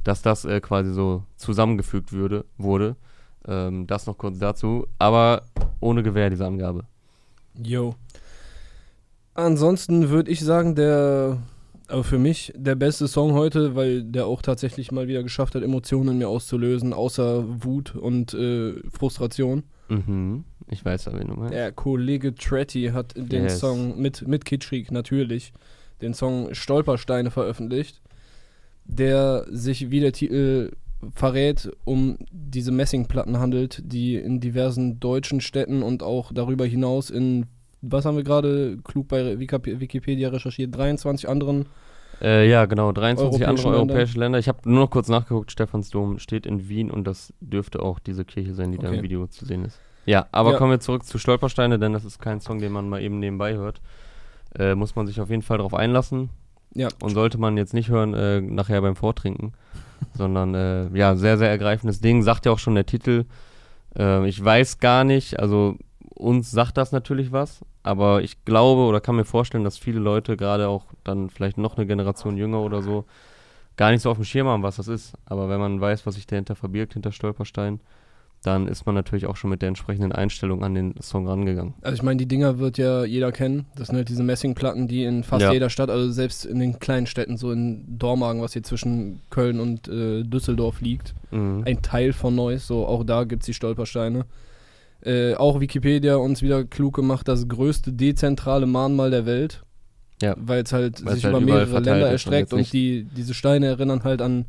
dass 0.03 0.21
das 0.21 0.45
äh, 0.45 0.61
quasi 0.61 0.93
so 0.93 1.23
zusammengefügt 1.35 2.13
würde, 2.13 2.45
wurde. 2.57 2.95
Ähm, 3.47 3.87
das 3.87 4.05
noch 4.05 4.17
kurz 4.17 4.37
dazu, 4.37 4.87
aber 4.99 5.43
ohne 5.79 6.03
Gewähr, 6.03 6.29
diese 6.29 6.45
Angabe. 6.45 6.85
Yo. 7.55 7.95
Ansonsten 9.33 10.09
würde 10.09 10.31
ich 10.31 10.41
sagen, 10.41 10.75
der, 10.75 11.37
aber 11.87 12.03
für 12.03 12.19
mich 12.19 12.53
der 12.55 12.75
beste 12.75 13.07
Song 13.07 13.33
heute, 13.33 13.75
weil 13.75 14.03
der 14.03 14.25
auch 14.25 14.41
tatsächlich 14.41 14.91
mal 14.91 15.07
wieder 15.07 15.23
geschafft 15.23 15.55
hat, 15.55 15.63
Emotionen 15.63 16.09
in 16.09 16.17
mir 16.17 16.27
auszulösen, 16.27 16.93
außer 16.93 17.63
Wut 17.63 17.95
und 17.95 18.33
äh, 18.33 18.73
Frustration. 18.89 19.63
Mhm. 19.89 20.43
Ich 20.69 20.83
weiß 20.83 21.07
aber, 21.07 21.19
wen 21.19 21.27
du 21.27 21.33
meinst. 21.33 21.53
Der 21.53 21.71
Kollege 21.71 22.33
Tretti 22.35 22.91
hat 22.93 23.13
den 23.15 23.43
Yes. 23.43 23.59
Song 23.59 24.01
mit, 24.01 24.27
mit 24.27 24.45
Kitschrik 24.45 24.91
natürlich, 24.91 25.53
den 26.01 26.13
Song 26.13 26.53
Stolpersteine 26.53 27.31
veröffentlicht, 27.31 28.01
der 28.85 29.45
sich, 29.49 29.91
wie 29.91 29.99
der 29.99 30.13
Titel 30.13 30.71
verrät, 31.13 31.71
um 31.83 32.17
diese 32.31 32.71
Messingplatten 32.71 33.39
handelt, 33.39 33.81
die 33.83 34.15
in 34.15 34.39
diversen 34.39 34.99
deutschen 34.99 35.41
Städten 35.41 35.83
und 35.83 36.03
auch 36.03 36.31
darüber 36.33 36.65
hinaus 36.65 37.09
in, 37.09 37.47
was 37.81 38.05
haben 38.05 38.15
wir 38.17 38.23
gerade 38.23 38.77
klug 38.83 39.07
bei 39.07 39.37
Wikip- 39.39 39.79
Wikipedia 39.79 40.29
recherchiert, 40.29 40.75
23 40.75 41.27
anderen. 41.29 41.65
Äh, 42.21 42.47
ja, 42.49 42.65
genau, 42.65 42.91
23 42.91 43.41
Europäische 43.41 43.49
andere 43.49 43.77
Länder. 43.77 43.93
europäische 43.93 44.19
Länder. 44.19 44.39
Ich 44.39 44.47
habe 44.47 44.59
nur 44.69 44.81
noch 44.81 44.89
kurz 44.91 45.07
nachgeguckt, 45.07 45.51
Stephansdom 45.51 46.19
steht 46.19 46.45
in 46.45 46.69
Wien 46.69 46.91
und 46.91 47.05
das 47.05 47.33
dürfte 47.41 47.81
auch 47.81 47.97
diese 47.99 48.25
Kirche 48.25 48.53
sein, 48.53 48.71
die 48.71 48.77
da 48.77 48.87
Okay. 48.89 48.97
im 48.97 49.03
Video 49.03 49.25
zu 49.27 49.45
sehen 49.45 49.65
ist. 49.65 49.79
Ja, 50.05 50.27
aber 50.31 50.51
Ja. 50.51 50.57
kommen 50.57 50.71
wir 50.71 50.79
zurück 50.79 51.03
zu 51.05 51.17
Stolpersteine, 51.17 51.79
denn 51.79 51.93
das 51.93 52.05
ist 52.05 52.19
kein 52.19 52.39
Song, 52.39 52.59
den 52.59 52.71
man 52.71 52.89
mal 52.89 53.01
eben 53.01 53.19
nebenbei 53.19 53.55
hört. 53.55 53.81
Äh, 54.57 54.75
muss 54.75 54.95
man 54.95 55.07
sich 55.07 55.19
auf 55.21 55.29
jeden 55.29 55.41
Fall 55.41 55.57
darauf 55.57 55.73
einlassen. 55.73 56.29
Ja. 56.75 56.89
Und 57.01 57.09
sollte 57.11 57.37
man 57.37 57.57
jetzt 57.57 57.73
nicht 57.73 57.89
hören, 57.89 58.13
äh, 58.13 58.39
nachher 58.41 58.81
beim 58.81 58.95
Vortrinken, 58.95 59.53
sondern 60.13 60.53
äh, 60.55 60.87
ja, 60.97 61.15
sehr, 61.15 61.37
sehr 61.37 61.49
ergreifendes 61.49 62.01
Ding. 62.01 62.21
Sagt 62.21 62.45
ja 62.45 62.51
auch 62.51 62.59
schon 62.59 62.75
der 62.75 62.85
Titel. 62.85 63.25
Äh, 63.97 64.27
ich 64.27 64.43
weiß 64.43 64.79
gar 64.79 65.03
nicht, 65.03 65.39
also 65.39 65.77
uns 66.21 66.51
sagt 66.51 66.77
das 66.77 66.91
natürlich 66.91 67.31
was, 67.31 67.65
aber 67.83 68.21
ich 68.21 68.45
glaube 68.45 68.81
oder 68.81 69.01
kann 69.01 69.15
mir 69.15 69.25
vorstellen, 69.25 69.63
dass 69.63 69.77
viele 69.77 69.99
Leute, 69.99 70.37
gerade 70.37 70.67
auch 70.67 70.85
dann 71.03 71.29
vielleicht 71.29 71.57
noch 71.57 71.77
eine 71.77 71.87
Generation 71.87 72.37
jünger 72.37 72.61
oder 72.61 72.81
so, 72.81 73.05
gar 73.77 73.91
nicht 73.91 74.01
so 74.01 74.11
auf 74.11 74.17
dem 74.17 74.25
Schirm 74.25 74.47
haben, 74.47 74.63
was 74.63 74.75
das 74.75 74.87
ist. 74.87 75.13
Aber 75.25 75.49
wenn 75.49 75.59
man 75.59 75.81
weiß, 75.81 76.05
was 76.05 76.15
sich 76.15 76.27
dahinter 76.27 76.55
verbirgt, 76.55 76.93
hinter 76.93 77.11
Stolperstein, 77.11 77.79
dann 78.43 78.67
ist 78.67 78.85
man 78.87 78.95
natürlich 78.95 79.27
auch 79.27 79.35
schon 79.35 79.49
mit 79.51 79.61
der 79.61 79.67
entsprechenden 79.69 80.11
Einstellung 80.11 80.63
an 80.63 80.73
den 80.73 80.95
Song 81.01 81.27
rangegangen. 81.27 81.75
Also 81.81 81.95
ich 81.95 82.03
meine, 82.03 82.17
die 82.17 82.27
Dinger 82.27 82.57
wird 82.57 82.77
ja 82.79 83.03
jeder 83.03 83.31
kennen. 83.31 83.67
Das 83.75 83.87
sind 83.87 83.97
halt 83.97 84.09
diese 84.09 84.23
Messingplatten, 84.23 84.87
die 84.87 85.03
in 85.03 85.23
fast 85.23 85.43
Ja. 85.43 85.51
jeder 85.53 85.69
Stadt, 85.69 85.89
also 85.91 86.11
selbst 86.11 86.45
in 86.45 86.57
den 86.59 86.79
kleinen 86.79 87.05
Städten, 87.05 87.37
so 87.37 87.51
in 87.51 87.99
Dormagen, 87.99 88.41
was 88.41 88.53
hier 88.53 88.63
zwischen 88.63 89.21
Köln 89.29 89.59
und 89.59 89.87
äh, 89.87 90.23
Düsseldorf 90.23 90.81
liegt, 90.81 91.13
Mhm. 91.31 91.63
ein 91.65 91.81
Teil 91.83 92.13
von 92.13 92.33
Neuss, 92.35 92.65
so 92.67 92.85
auch 92.87 93.03
da 93.03 93.23
gibt 93.25 93.43
es 93.43 93.45
die 93.45 93.53
Stolpersteine. 93.53 94.25
Äh, 95.03 95.35
auch 95.35 95.59
Wikipedia 95.59 96.15
uns 96.15 96.41
wieder 96.41 96.63
klug 96.63 96.95
gemacht, 96.95 97.27
das 97.27 97.47
größte 97.47 97.91
dezentrale 97.93 98.65
Mahnmal 98.67 99.09
der 99.11 99.25
Welt. 99.25 99.63
Ja. 100.21 100.35
Weil 100.37 100.63
es 100.63 100.71
halt 100.73 101.03
Weil's 101.03 101.15
sich 101.15 101.25
halt 101.25 101.35
über 101.35 101.41
mehrere 101.43 101.79
Länder 101.79 102.05
und 102.05 102.11
erstreckt 102.11 102.53
und, 102.53 102.59
nicht- 102.59 102.73
die, 102.73 103.05
diese 103.15 103.33
Steine 103.33 103.65
erinnern 103.65 104.03
halt 104.03 104.21
an 104.21 104.45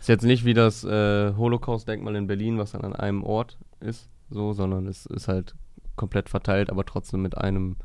Ist 0.00 0.08
jetzt 0.08 0.24
nicht 0.24 0.46
wie 0.46 0.54
das 0.54 0.82
äh, 0.84 1.34
Holocaust-Denkmal 1.36 2.16
in 2.16 2.26
Berlin, 2.26 2.56
was 2.56 2.72
dann 2.72 2.80
an 2.82 2.94
einem 2.94 3.22
Ort 3.22 3.58
ist, 3.80 4.08
so, 4.30 4.54
sondern 4.54 4.86
es 4.86 5.04
ist 5.04 5.28
halt 5.28 5.54
komplett 5.96 6.30
verteilt, 6.30 6.70
aber 6.70 6.86
trotzdem 6.86 7.20
mit 7.20 7.36
einem 7.36 7.76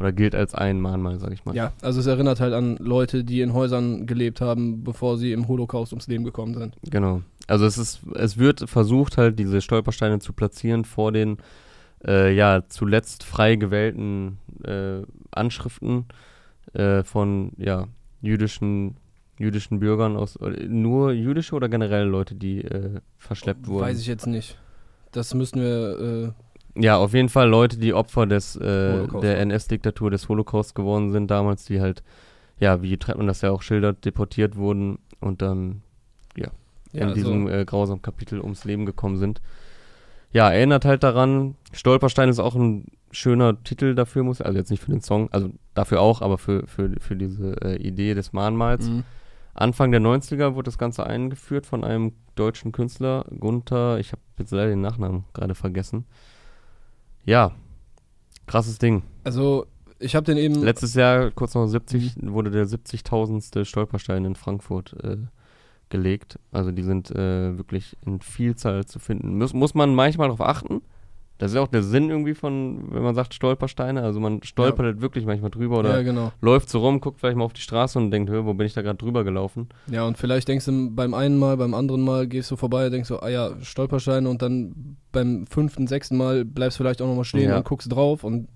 oder 0.00 0.10
gilt 0.10 0.34
als 0.34 0.56
ein 0.56 0.80
Mahnmal, 0.80 1.20
sag 1.20 1.32
ich 1.32 1.44
mal. 1.44 1.54
Ja, 1.54 1.72
also 1.80 2.00
es 2.00 2.06
erinnert 2.06 2.40
halt 2.40 2.52
an 2.52 2.76
Leute, 2.78 3.22
die 3.22 3.40
in 3.42 3.52
Häusern 3.52 4.06
gelebt 4.06 4.40
haben, 4.40 4.82
bevor 4.82 5.16
sie 5.18 5.30
im 5.30 5.46
Holocaust 5.46 5.92
ums 5.92 6.08
Leben 6.08 6.24
gekommen 6.24 6.54
sind. 6.54 6.76
Genau. 6.90 7.22
Also 7.46 7.66
es 7.66 7.78
ist, 7.78 8.00
es 8.14 8.38
wird 8.38 8.68
versucht 8.68 9.18
halt 9.18 9.38
diese 9.38 9.60
Stolpersteine 9.60 10.18
zu 10.18 10.32
platzieren 10.32 10.84
vor 10.84 11.12
den 11.12 11.38
äh, 12.06 12.34
ja 12.34 12.62
zuletzt 12.68 13.24
frei 13.24 13.56
gewählten 13.56 14.38
äh, 14.64 15.02
Anschriften 15.30 16.06
äh, 16.72 17.02
von 17.02 17.52
ja 17.56 17.86
jüdischen 18.22 18.96
jüdischen 19.38 19.80
Bürgern 19.80 20.16
aus 20.16 20.38
nur 20.68 21.12
jüdische 21.12 21.54
oder 21.56 21.68
generell 21.68 22.06
Leute, 22.06 22.34
die 22.34 22.62
äh, 22.62 23.00
verschleppt 23.18 23.66
wurden. 23.66 23.82
Weiß 23.82 24.00
ich 24.00 24.06
jetzt 24.06 24.26
nicht. 24.26 24.56
Das 25.10 25.34
müssen 25.34 25.60
wir, 25.60 26.34
äh, 26.76 26.82
Ja, 26.82 26.96
auf 26.96 27.14
jeden 27.14 27.28
Fall 27.28 27.48
Leute, 27.48 27.78
die 27.78 27.94
Opfer 27.94 28.26
des 28.26 28.56
äh, 28.56 29.06
der. 29.08 29.40
NS-Diktatur 29.40 30.10
des 30.10 30.28
Holocaust 30.28 30.74
geworden 30.74 31.10
sind 31.10 31.30
damals, 31.30 31.64
die 31.64 31.80
halt 31.80 32.02
ja, 32.58 32.82
wie 32.82 32.98
man 33.16 33.26
das 33.26 33.40
ja 33.40 33.50
auch 33.50 33.62
schildert, 33.62 34.04
deportiert 34.04 34.56
wurden 34.56 34.98
und 35.20 35.42
dann 35.42 35.82
ja, 36.94 37.02
in 37.02 37.08
also, 37.08 37.14
diesem 37.14 37.48
äh, 37.48 37.64
grausamen 37.64 38.02
Kapitel 38.02 38.40
ums 38.40 38.64
Leben 38.64 38.86
gekommen 38.86 39.16
sind. 39.16 39.40
Ja, 40.32 40.50
erinnert 40.50 40.84
halt 40.84 41.02
daran. 41.02 41.54
Stolperstein 41.72 42.28
ist 42.28 42.40
auch 42.40 42.54
ein 42.56 42.86
schöner 43.12 43.62
Titel 43.62 43.94
dafür, 43.94 44.24
muss 44.24 44.40
also 44.40 44.58
jetzt 44.58 44.70
nicht 44.70 44.82
für 44.82 44.90
den 44.90 45.00
Song, 45.00 45.30
also 45.30 45.50
dafür 45.74 46.00
auch, 46.00 46.22
aber 46.22 46.38
für, 46.38 46.66
für, 46.66 46.90
für 46.98 47.16
diese 47.16 47.56
äh, 47.62 47.76
Idee 47.76 48.14
des 48.14 48.32
Mahnmals. 48.32 48.88
mhm. 48.88 49.04
Anfang 49.54 49.92
der 49.92 50.00
90er 50.00 50.56
wurde 50.56 50.64
das 50.64 50.78
Ganze 50.78 51.06
eingeführt 51.06 51.66
von 51.66 51.84
einem 51.84 52.12
deutschen 52.34 52.72
Künstler, 52.72 53.24
Gunther, 53.38 54.00
ich 54.00 54.10
habe 54.10 54.22
jetzt 54.36 54.50
leider 54.50 54.70
den 54.70 54.80
Nachnamen 54.80 55.24
gerade 55.32 55.54
vergessen. 55.54 56.06
Ja, 57.24 57.52
krasses 58.46 58.78
Ding. 58.78 59.04
also 59.22 59.66
ich 60.00 60.16
habe 60.16 60.26
den 60.26 60.36
eben, 60.36 60.56
Letztes 60.56 60.94
Jahr, 60.94 61.30
kurz 61.30 61.54
noch 61.54 61.66
70, 61.66 62.16
wurde 62.20 62.50
der 62.50 62.66
70.000. 62.66 63.64
Stolperstein 63.64 64.24
in 64.24 64.34
Frankfurt 64.34 64.92
äh, 65.02 65.18
gelegt. 65.94 66.40
Also 66.50 66.72
die 66.72 66.82
sind 66.82 67.10
äh, 67.12 67.56
wirklich 67.56 67.96
in 68.04 68.20
Vielzahl 68.20 68.84
zu 68.84 68.98
finden. 68.98 69.38
Muss, 69.38 69.54
muss 69.54 69.74
man 69.74 69.94
manchmal 69.94 70.26
darauf 70.28 70.40
achten. 70.40 70.82
Das 71.38 71.50
ist 71.50 71.56
ja 71.56 71.62
auch 71.62 71.68
der 71.68 71.82
Sinn 71.82 72.10
irgendwie 72.10 72.34
von, 72.34 72.92
wenn 72.92 73.02
man 73.02 73.14
sagt 73.14 73.32
Stolpersteine. 73.34 74.02
Also 74.02 74.18
man 74.20 74.42
stolpert 74.42 74.86
halt 74.86 75.00
wirklich 75.00 75.24
manchmal 75.26 75.50
drüber 75.50 75.78
oder 75.80 75.96
ja 75.96 76.02
genau. 76.02 76.32
läuft 76.40 76.68
so 76.68 76.78
rum, 76.80 77.00
guckt 77.00 77.18
vielleicht 77.20 77.36
mal 77.36 77.44
auf 77.44 77.52
die 77.52 77.60
Straße 77.60 77.98
und 77.98 78.10
denkt, 78.12 78.30
"Hö, 78.30 78.44
wo 78.44 78.54
bin 78.54 78.66
ich 78.66 78.72
da 78.74 78.82
gerade 78.82 78.98
drüber 78.98 79.24
gelaufen? 79.24 79.68
Ja, 79.88 80.04
und 80.06 80.16
vielleicht 80.18 80.46
denkst 80.48 80.64
du 80.66 80.90
beim 80.90 81.12
einen 81.14 81.38
Mal, 81.38 81.56
beim 81.56 81.74
anderen 81.74 82.02
Mal 82.02 82.26
gehst 82.28 82.50
du 82.50 82.56
vorbei, 82.56 82.88
denkst 82.88 83.08
du, 83.08 83.18
ah 83.18 83.28
ja, 83.28 83.50
Stolpersteine 83.62 84.28
und 84.28 84.42
dann 84.42 84.96
beim 85.12 85.46
fünften, 85.46 85.86
sechsten 85.88 86.16
Mal 86.16 86.44
bleibst 86.44 86.78
du 86.78 86.82
vielleicht 86.84 87.02
auch 87.02 87.08
nochmal 87.08 87.24
stehen 87.24 87.50
Ja. 87.50 87.58
und 87.58 87.64
guckst 87.64 87.90
drauf 87.92 88.22
und 88.24 88.48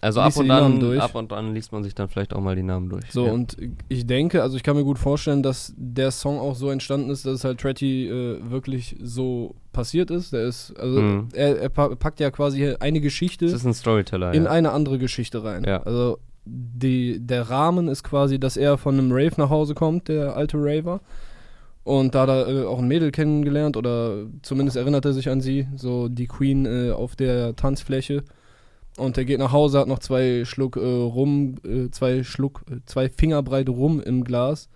Also 0.00 0.20
ab 0.20 0.36
und, 0.36 0.80
durch? 0.80 1.00
ab 1.00 1.14
und 1.16 1.32
an 1.32 1.54
liest 1.54 1.72
man 1.72 1.82
sich 1.82 1.94
dann 1.94 2.08
vielleicht 2.08 2.32
auch 2.32 2.40
mal 2.40 2.54
die 2.54 2.62
Namen 2.62 2.88
durch. 2.88 3.10
so 3.10 3.26
ja. 3.26 3.32
und 3.32 3.56
ich 3.88 4.06
denke, 4.06 4.42
also 4.42 4.56
ich 4.56 4.62
kann 4.62 4.76
mir 4.76 4.84
gut 4.84 4.98
vorstellen, 4.98 5.42
dass 5.42 5.74
der 5.76 6.12
Song 6.12 6.38
auch 6.38 6.54
so 6.54 6.70
entstanden 6.70 7.10
ist, 7.10 7.26
dass 7.26 7.34
es 7.34 7.44
halt 7.44 7.60
Tretty 7.60 8.08
äh, 8.08 8.38
wirklich 8.50 8.94
so 9.02 9.56
passiert 9.72 10.10
ist. 10.12 10.32
Der 10.32 10.42
ist, 10.46 10.72
also 10.78 11.00
Mhm. 11.00 11.28
er, 11.32 11.58
er 11.60 11.68
pa- 11.68 11.94
packt 11.96 12.20
ja 12.20 12.30
quasi 12.30 12.74
eine 12.78 13.00
Geschichte 13.00 13.46
ein 13.46 13.74
Storyteller, 13.74 14.32
in 14.34 14.44
ja. 14.44 14.50
eine 14.50 14.70
andere 14.70 14.98
Geschichte 14.98 15.42
rein. 15.42 15.64
Ja. 15.66 15.82
Also 15.82 16.18
die, 16.44 17.18
der 17.20 17.50
Rahmen 17.50 17.88
ist 17.88 18.04
quasi, 18.04 18.38
dass 18.38 18.56
er 18.56 18.78
von 18.78 18.94
einem 18.98 19.10
Rave 19.12 19.34
nach 19.36 19.50
Hause 19.50 19.74
kommt, 19.74 20.06
der 20.08 20.36
alte 20.36 20.56
Raver. 20.58 21.00
Und 21.84 22.14
da 22.14 22.22
hat 22.22 22.28
er 22.28 22.48
äh, 22.48 22.64
auch 22.66 22.78
ein 22.78 22.86
Mädel 22.88 23.10
kennengelernt 23.10 23.76
oder 23.76 24.26
zumindest 24.42 24.76
erinnert 24.76 25.04
er 25.06 25.12
sich 25.12 25.28
an 25.28 25.40
sie, 25.40 25.66
so 25.74 26.08
die 26.08 26.26
Queen 26.26 26.66
äh, 26.66 26.92
auf 26.92 27.16
der 27.16 27.56
Tanzfläche. 27.56 28.22
Und 28.98 29.16
er 29.16 29.24
geht 29.24 29.38
nach 29.38 29.52
Hause, 29.52 29.78
hat 29.78 29.88
noch 29.88 30.00
zwei 30.00 30.44
Schluck 30.44 30.76
äh, 30.76 30.80
Rum, 30.80 31.54
äh, 31.64 31.90
zwei 31.90 32.22
Schluck, 32.24 32.62
äh, 32.70 32.76
zwei 32.84 33.08
Fingerbreit 33.08 33.68
Rum 33.68 34.00
im 34.00 34.24
Glas, 34.24 34.68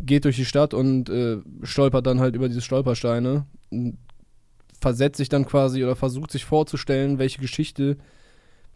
geht 0.00 0.24
durch 0.24 0.36
die 0.36 0.44
Stadt 0.44 0.74
und 0.74 1.08
äh, 1.08 1.38
stolpert 1.62 2.06
dann 2.06 2.20
halt 2.20 2.34
über 2.34 2.48
diese 2.48 2.60
Stolpersteine, 2.60 3.46
versetzt 4.80 5.16
sich 5.18 5.28
dann 5.28 5.46
quasi 5.46 5.82
oder 5.84 5.96
versucht 5.96 6.30
sich 6.30 6.44
vorzustellen, 6.44 7.18
welche 7.18 7.40
Geschichte 7.40 7.96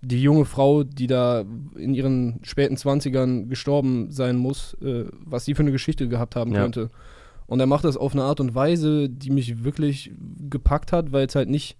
die 0.00 0.22
junge 0.22 0.44
Frau, 0.44 0.84
die 0.84 1.08
da 1.08 1.44
in 1.76 1.92
ihren 1.92 2.38
späten 2.44 2.76
20ern 2.76 3.48
gestorben 3.48 4.12
sein 4.12 4.36
muss, 4.36 4.74
äh, 4.80 5.06
was 5.24 5.44
sie 5.44 5.54
für 5.54 5.62
eine 5.62 5.72
Geschichte 5.72 6.08
gehabt 6.08 6.36
haben 6.36 6.52
Ja. 6.52 6.62
könnte. 6.62 6.90
Und 7.46 7.60
er 7.60 7.66
macht 7.66 7.84
das 7.84 7.96
auf 7.96 8.12
eine 8.12 8.22
Art 8.22 8.40
und 8.40 8.54
Weise, 8.54 9.08
die 9.08 9.30
mich 9.30 9.64
wirklich 9.64 10.12
gepackt 10.48 10.92
hat, 10.92 11.12
weil 11.12 11.26
es 11.26 11.34
halt 11.34 11.48
nicht, 11.48 11.76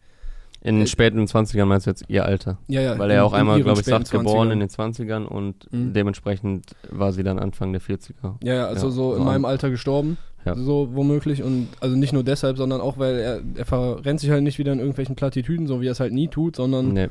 In 0.61 0.77
den 0.77 0.85
äh, 0.85 0.87
späten 0.89 1.25
20ern 1.25 1.67
meinst 1.67 1.87
du 1.87 1.91
jetzt 1.91 2.05
ihr 2.09 2.25
Alter? 2.25 2.59
ja, 2.69 2.81
ja, 2.81 2.99
Weil 2.99 3.11
in- 3.11 3.17
er 3.17 3.25
auch 3.25 3.33
in 3.33 3.41
einmal, 3.41 3.59
ihren 3.59 3.65
glaube 3.65 3.81
ich, 3.81 3.87
sagt, 3.87 4.11
geboren 4.11 4.49
20ern. 4.49 4.53
in 4.53 4.61
den 4.61 4.69
20ern 4.69 5.25
und 5.27 5.73
Mhm. 5.73 5.93
dementsprechend 5.93 6.67
war 6.91 7.13
sie 7.13 7.23
dann 7.23 7.39
Anfang 7.39 7.73
der 7.73 7.81
40er. 7.81 8.37
Ja, 8.43 8.55
ja, 8.55 8.67
also 8.67 8.87
Ja, 8.89 8.93
so 8.93 9.13
in 9.13 9.19
so 9.19 9.25
meinem 9.25 9.45
an- 9.45 9.51
Alter 9.53 9.71
gestorben. 9.71 10.19
Ja. 10.45 10.55
So 10.57 10.89
womöglich. 10.93 11.43
Und 11.43 11.69
also 11.81 11.97
nicht 11.97 12.13
nur 12.13 12.23
deshalb, 12.25 12.57
sondern 12.57 12.81
auch, 12.81 12.97
weil 12.99 13.17
er, 13.19 13.41
er 13.57 13.65
verrennt 13.67 14.21
sich 14.21 14.31
halt 14.31 14.43
nicht 14.43 14.59
wieder 14.59 14.73
in 14.73 14.79
irgendwelchen 14.79 15.15
Plattitüden, 15.17 15.67
so 15.67 15.81
wie 15.81 15.87
er 15.89 15.93
es 15.93 16.01
halt 16.01 16.13
nie 16.13 16.29
tut, 16.29 16.57
sondern 16.57 16.93
Nee. 16.93 17.09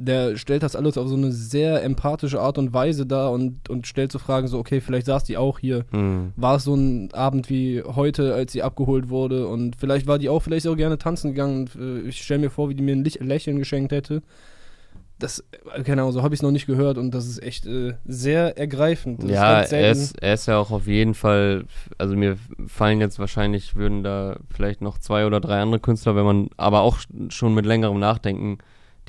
Der 0.00 0.36
stellt 0.36 0.62
das 0.62 0.76
alles 0.76 0.96
auf 0.96 1.08
so 1.08 1.14
eine 1.14 1.30
sehr 1.30 1.82
empathische 1.82 2.40
Art 2.40 2.56
und 2.56 2.72
Weise 2.72 3.04
dar 3.04 3.32
und, 3.32 3.68
und 3.68 3.86
stellt 3.86 4.10
so 4.10 4.18
Fragen, 4.18 4.48
so, 4.48 4.58
okay, 4.58 4.80
vielleicht 4.80 5.06
saß 5.06 5.24
die 5.24 5.36
auch 5.36 5.58
hier. 5.58 5.84
Hm. 5.90 6.32
War 6.36 6.56
es 6.56 6.64
so 6.64 6.74
ein 6.74 7.12
Abend 7.12 7.50
wie 7.50 7.82
heute, 7.82 8.34
als 8.34 8.52
sie 8.52 8.62
abgeholt 8.62 9.10
wurde 9.10 9.46
und 9.46 9.76
vielleicht 9.76 10.06
war 10.06 10.18
die 10.18 10.30
auch, 10.30 10.40
vielleicht 10.40 10.66
auch 10.66 10.76
gerne 10.76 10.96
tanzen 10.96 11.32
gegangen 11.32 11.60
und 11.60 11.76
äh, 11.76 12.08
ich 12.08 12.22
stelle 12.22 12.40
mir 12.40 12.50
vor, 12.50 12.70
wie 12.70 12.74
die 12.74 12.82
mir 12.82 12.96
ein 12.96 13.04
Lächeln 13.04 13.58
geschenkt 13.58 13.92
hätte. 13.92 14.22
Das, 15.18 15.44
äh, 15.74 15.82
keine 15.82 16.00
Ahnung, 16.00 16.12
so 16.12 16.22
habe 16.22 16.34
ich 16.34 16.38
es 16.38 16.42
noch 16.42 16.50
nicht 16.50 16.66
gehört 16.66 16.96
und 16.96 17.10
das 17.14 17.26
ist 17.26 17.42
echt 17.42 17.66
äh, 17.66 17.92
sehr 18.06 18.56
ergreifend. 18.56 19.18
Das 19.18 19.28
ist 19.28 19.34
Ja, 19.34 19.58
ganz 19.60 19.72
er 19.72 19.90
ist, 19.90 20.22
er 20.22 20.34
ist 20.34 20.46
ja 20.46 20.56
auch 20.56 20.70
auf 20.70 20.86
jeden 20.86 21.12
Fall, 21.12 21.66
also 21.98 22.16
mir 22.16 22.38
fallen 22.66 23.00
jetzt 23.00 23.18
wahrscheinlich, 23.18 23.76
würden 23.76 24.02
da 24.02 24.38
vielleicht 24.50 24.80
noch 24.80 24.96
zwei 24.96 25.26
oder 25.26 25.40
drei 25.40 25.60
andere 25.60 25.80
Künstler, 25.80 26.16
wenn 26.16 26.24
man, 26.24 26.48
aber 26.56 26.80
auch 26.80 26.98
schon 27.28 27.52
mit 27.52 27.66
längerem 27.66 27.98
Nachdenken, 27.98 28.58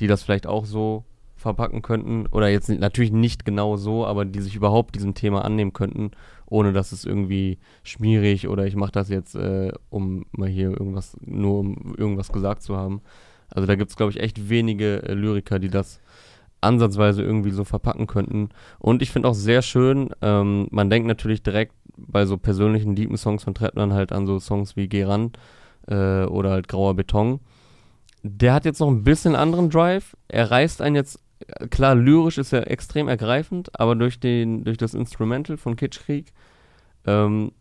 die 0.00 0.06
das 0.06 0.22
vielleicht 0.22 0.46
auch 0.46 0.64
so 0.64 1.04
verpacken 1.36 1.82
könnten, 1.82 2.26
oder 2.28 2.48
jetzt 2.48 2.68
natürlich 2.68 3.12
nicht 3.12 3.44
genau 3.44 3.76
so, 3.76 4.06
aber 4.06 4.24
die 4.24 4.40
sich 4.40 4.54
überhaupt 4.54 4.94
diesem 4.94 5.14
Thema 5.14 5.44
annehmen 5.44 5.72
könnten, 5.72 6.12
ohne 6.46 6.72
dass 6.72 6.92
es 6.92 7.04
irgendwie 7.04 7.58
schmierig 7.82 8.46
oder 8.48 8.66
ich 8.66 8.76
mache 8.76 8.92
das 8.92 9.08
jetzt, 9.08 9.34
äh, 9.34 9.72
um 9.90 10.24
mal 10.32 10.48
hier 10.48 10.70
irgendwas, 10.70 11.16
nur 11.20 11.58
um 11.58 11.94
irgendwas 11.96 12.30
gesagt 12.30 12.62
zu 12.62 12.76
haben. 12.76 13.00
Also 13.48 13.66
da 13.66 13.74
gibt 13.74 13.90
es, 13.90 13.96
glaube 13.96 14.12
ich, 14.12 14.20
echt 14.20 14.48
wenige 14.48 15.02
äh, 15.02 15.14
Lyriker, 15.14 15.58
die 15.58 15.68
das 15.68 16.00
ansatzweise 16.60 17.22
irgendwie 17.22 17.50
so 17.50 17.64
verpacken 17.64 18.06
könnten. 18.06 18.50
Und 18.78 19.02
ich 19.02 19.10
finde 19.10 19.28
auch 19.28 19.34
sehr 19.34 19.62
schön, 19.62 20.10
ähm, 20.22 20.68
man 20.70 20.90
denkt 20.90 21.08
natürlich 21.08 21.42
direkt 21.42 21.74
bei 21.96 22.24
so 22.24 22.38
persönlichen, 22.38 22.94
deepen 22.94 23.16
Songs 23.16 23.42
von 23.44 23.54
Trettmann 23.54 23.92
halt 23.92 24.12
an 24.12 24.26
so 24.26 24.38
Songs 24.38 24.76
wie 24.76 24.88
Geh 24.88 25.04
ran 25.04 25.32
äh, 25.88 26.24
oder 26.24 26.50
halt 26.50 26.68
Grauer 26.68 26.94
Beton. 26.94 27.40
Der 28.22 28.54
hat 28.54 28.64
jetzt 28.64 28.80
noch 28.80 28.88
ein 28.88 29.04
bisschen 29.04 29.34
anderen 29.34 29.70
Drive. 29.70 30.16
Er 30.28 30.50
reißt 30.50 30.80
einen 30.80 30.96
jetzt, 30.96 31.20
klar, 31.70 31.94
lyrisch 31.94 32.38
ist 32.38 32.52
er 32.52 32.70
extrem 32.70 33.08
ergreifend, 33.08 33.78
aber 33.78 33.96
durch, 33.96 34.20
den, 34.20 34.64
durch 34.64 34.78
das 34.78 34.94
Instrumental 34.94 35.56
von 35.56 35.76
Kitschkrieg 35.76 36.32
ähm, 37.06 37.52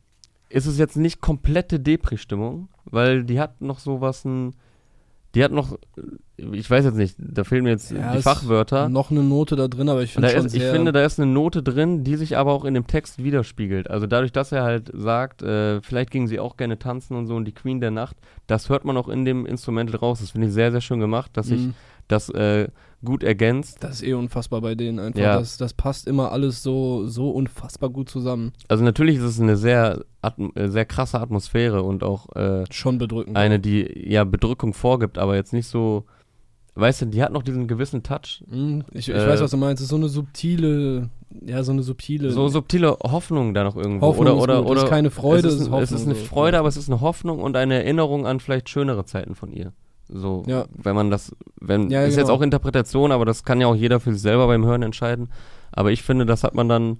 ist 0.49 0.67
es 0.67 0.77
jetzt 0.77 0.97
nicht 0.97 1.21
komplette 1.21 1.79
Depri-Stimmung, 1.79 2.69
weil 2.85 3.23
die 3.23 3.39
hat 3.39 3.61
noch 3.61 3.79
so 3.79 4.01
was 4.01 4.25
ein 4.25 4.55
die 5.35 5.43
hat 5.43 5.51
noch, 5.51 5.77
ich 6.35 6.69
weiß 6.69 6.83
jetzt 6.85 6.95
nicht, 6.97 7.15
da 7.17 7.43
fehlen 7.43 7.63
mir 7.63 7.69
jetzt 7.69 7.91
Ja, 7.91 8.15
die 8.15 8.21
Fachwörter. 8.21 8.89
Noch 8.89 9.11
eine 9.11 9.23
Note 9.23 9.55
da 9.55 9.67
drin, 9.67 9.87
aber 9.87 10.01
ich 10.03 10.11
finde 10.13 10.29
schon 10.29 10.45
ist, 10.45 10.55
ich 10.55 10.63
finde, 10.63 10.91
da 10.91 11.05
ist 11.05 11.19
eine 11.19 11.31
Note 11.31 11.63
drin, 11.63 12.03
die 12.03 12.15
sich 12.15 12.37
aber 12.37 12.51
auch 12.51 12.65
in 12.65 12.73
dem 12.73 12.87
Text 12.87 13.23
widerspiegelt. 13.23 13.89
Also 13.89 14.07
dadurch, 14.07 14.31
dass 14.31 14.51
er 14.51 14.63
halt 14.63 14.91
sagt, 14.93 15.41
äh, 15.41 15.81
vielleicht 15.81 16.11
ging 16.11 16.27
sie 16.27 16.39
auch 16.39 16.57
gerne 16.57 16.79
tanzen 16.79 17.15
und 17.15 17.27
so 17.27 17.35
und 17.35 17.45
die 17.45 17.53
Queen 17.53 17.79
der 17.79 17.91
Nacht, 17.91 18.17
das 18.47 18.69
hört 18.69 18.83
man 18.83 18.97
auch 18.97 19.07
in 19.07 19.23
dem 19.23 19.45
Instrumental 19.45 19.95
raus. 19.97 20.19
Das 20.19 20.31
finde 20.31 20.47
ich 20.47 20.53
sehr, 20.53 20.71
sehr 20.71 20.81
schön 20.81 20.99
gemacht, 20.99 21.31
dass 21.33 21.47
sich 21.47 21.61
Mhm. 21.61 21.73
Das 22.11 22.29
äh, 22.29 22.67
gut 23.03 23.23
ergänzt. 23.23 23.77
Das 23.83 23.95
ist 23.95 24.03
eh 24.03 24.13
unfassbar 24.13 24.61
bei 24.61 24.75
denen 24.75 24.99
einfach. 24.99 25.19
Ja. 25.21 25.39
Das, 25.39 25.57
das 25.57 25.73
passt 25.73 26.07
immer 26.07 26.31
alles 26.31 26.61
so, 26.61 27.07
so 27.07 27.31
unfassbar 27.31 27.89
gut 27.89 28.09
zusammen. 28.09 28.53
Also 28.67 28.83
natürlich 28.83 29.17
ist 29.17 29.23
es 29.23 29.39
eine 29.41 29.57
sehr, 29.57 30.03
äh, 30.55 30.67
sehr 30.67 30.85
krasse 30.85 31.19
Atmosphäre 31.19 31.81
und 31.83 32.03
auch 32.03 32.35
äh, 32.35 32.63
Schon 32.71 32.97
bedrückend. 32.99 33.37
eine, 33.37 33.59
die 33.59 33.87
ja 34.07 34.23
Bedrückung 34.23 34.73
vorgibt, 34.73 35.17
aber 35.17 35.35
jetzt 35.35 35.51
nicht 35.51 35.65
so, 35.67 36.05
weißt 36.75 37.01
du, 37.01 37.05
die 37.07 37.23
hat 37.23 37.31
noch 37.33 37.41
diesen 37.43 37.67
gewissen 37.67 38.03
Touch. 38.03 38.43
Mhm, 38.47 38.83
Ich, 38.91 39.09
ich 39.09 39.15
Äh, 39.15 39.27
weiß, 39.27 39.41
was 39.41 39.51
du 39.51 39.57
meinst. 39.57 39.81
Es 39.81 39.85
ist 39.85 39.89
so 39.89 39.95
eine 39.95 40.07
subtile, 40.07 41.09
ja, 41.43 41.63
so 41.63 41.71
eine 41.71 41.81
subtile 41.81 42.29
So 42.31 42.49
subtile 42.49 42.97
Hoffnung 43.01 43.55
da 43.55 43.63
noch 43.63 43.75
irgendwo. 43.77 44.05
Hoffnung 44.05 44.27
oder, 44.27 44.35
ist 44.37 44.41
oder, 44.43 44.61
gut. 44.61 44.69
oder 44.71 44.77
es 44.77 44.83
ist 44.83 44.89
keine 44.91 45.09
Freude, 45.09 45.47
es 45.47 45.55
es 45.55 45.61
ist, 45.61 45.67
ist, 45.67 45.73
ein- 45.73 45.81
es 45.81 45.91
ist 45.91 45.97
Hoffnung 46.01 46.15
eine. 46.17 46.25
Freude, 46.25 46.59
aber 46.59 46.67
es 46.67 46.77
ist 46.77 46.87
eine 46.89 47.01
Hoffnung 47.01 47.39
und 47.41 47.55
eine 47.57 47.75
Erinnerung 47.75 48.27
an 48.27 48.39
vielleicht 48.39 48.69
schönere 48.69 49.05
Zeiten 49.05 49.33
von 49.33 49.51
ihr. 49.51 49.73
So, 50.13 50.43
Ja. 50.47 50.65
wenn 50.73 50.95
man 50.95 51.09
das, 51.09 51.35
wenn, 51.59 51.89
Ja, 51.89 52.03
ist 52.03 52.15
jetzt 52.17 52.25
genau. 52.27 52.37
auch 52.37 52.41
Interpretation, 52.41 53.11
aber 53.11 53.25
das 53.25 53.43
kann 53.43 53.61
ja 53.61 53.67
auch 53.67 53.75
jeder 53.75 53.99
für 53.99 54.13
sich 54.13 54.21
selber 54.21 54.47
beim 54.47 54.65
Hören 54.65 54.81
entscheiden. 54.83 55.29
Aber 55.71 55.91
ich 55.91 56.03
finde, 56.03 56.25
das 56.25 56.43
hat 56.43 56.53
man 56.53 56.67
dann, 56.67 56.97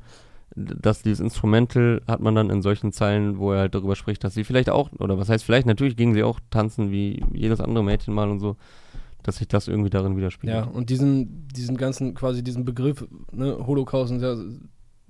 dass 0.56 1.02
dieses 1.02 1.20
Instrumental 1.20 2.02
hat 2.08 2.20
man 2.22 2.36
dann 2.36 2.50
in 2.50 2.62
solchen 2.62 2.92
Zeilen, 2.92 3.38
wo 3.38 3.52
er 3.54 3.60
halt 3.60 3.76
darüber 3.76 3.96
spricht, 3.96 4.24
dass 4.24 4.34
sie 4.34 4.44
vielleicht 4.44 4.70
auch, 4.70 4.90
oder 5.00 5.18
was 5.18 5.30
heißt 5.30 5.44
vielleicht, 5.44 5.66
natürlich 5.68 5.96
gingen 5.96 6.14
sie 6.14 6.24
auch 6.24 6.40
tanzen 6.50 6.92
wie 6.92 7.24
jedes 7.34 7.60
andere 7.62 7.84
Mädchen 7.84 8.14
mal 8.14 8.30
und 8.30 8.40
so, 8.40 8.56
dass 9.24 9.38
sich 9.38 9.48
das 9.48 9.68
irgendwie 9.68 9.90
darin 9.90 10.18
widerspiegelt. 10.18 10.58
Ja, 10.58 10.64
und 10.66 10.90
diesen, 10.90 11.48
diesen 11.56 11.78
ganzen, 11.78 12.16
quasi 12.16 12.44
diesen 12.44 12.66
Begriff, 12.66 13.06
ne, 13.32 13.58
Holocaust, 13.66 14.12
und 14.12 14.22
ja, 14.22 14.36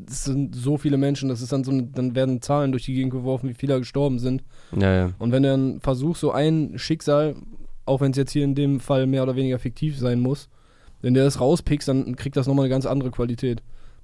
es 0.08 0.24
sind 0.26 0.56
so 0.56 0.78
viele 0.78 0.98
Menschen, 0.98 1.30
das 1.30 1.42
ist 1.42 1.52
dann 1.54 1.64
so, 1.64 1.72
dann 1.80 2.16
werden 2.16 2.42
Zahlen 2.42 2.72
durch 2.72 2.86
die 2.86 2.94
Gegend 2.94 3.12
geworfen, 3.12 3.48
wie 3.50 3.54
viele 3.54 3.78
gestorben 3.80 4.20
sind. 4.20 4.44
ja, 4.76 4.94
ja. 4.94 5.10
Und 5.20 5.32
wenn 5.32 5.44
du 5.44 5.50
dann 5.50 5.80
versuchst, 5.80 6.22
so 6.22 6.32
ein 6.32 6.74
Schicksal, 6.78 7.36
auch 7.86 8.02
wenn 8.02 8.12
es 8.12 8.17
jetzt 8.17 8.32
hier 8.32 8.44
in 8.44 8.56
dem 8.56 8.80
Fall 8.80 9.08
mehr 9.08 9.24
oder 9.24 9.36
weniger 9.36 9.60
fiktiv 9.60 9.98
sein 9.98 10.20
muss, 10.20 10.50
wenn 11.02 11.13
du 11.13 11.24
das 11.24 11.39
rauspickst, 11.39 11.88
dann 11.88 12.15
kriegt 12.15 12.38
das 12.38 12.48
nochmal 12.48 12.65
eine 12.65 12.72
ganz 12.74 12.86
andere 12.86 13.12
Qualität. 13.12 13.63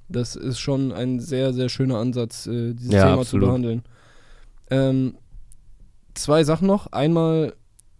Das 0.09 0.35
ist 0.35 0.59
schon 0.59 0.91
ein 0.91 1.19
sehr, 1.19 1.53
sehr 1.53 1.69
schöner 1.69 1.97
Ansatz, 1.97 2.47
äh, 2.47 2.73
dieses 2.73 2.93
Ja, 2.93 3.03
Thema 3.09 3.21
absolut. 3.21 3.27
zu 3.43 3.47
behandeln. 3.47 3.83
Ähm, 4.69 5.15
zwei 6.13 6.43
Sachen 6.43 6.67
noch. 6.67 6.87
Einmal, 6.91 7.53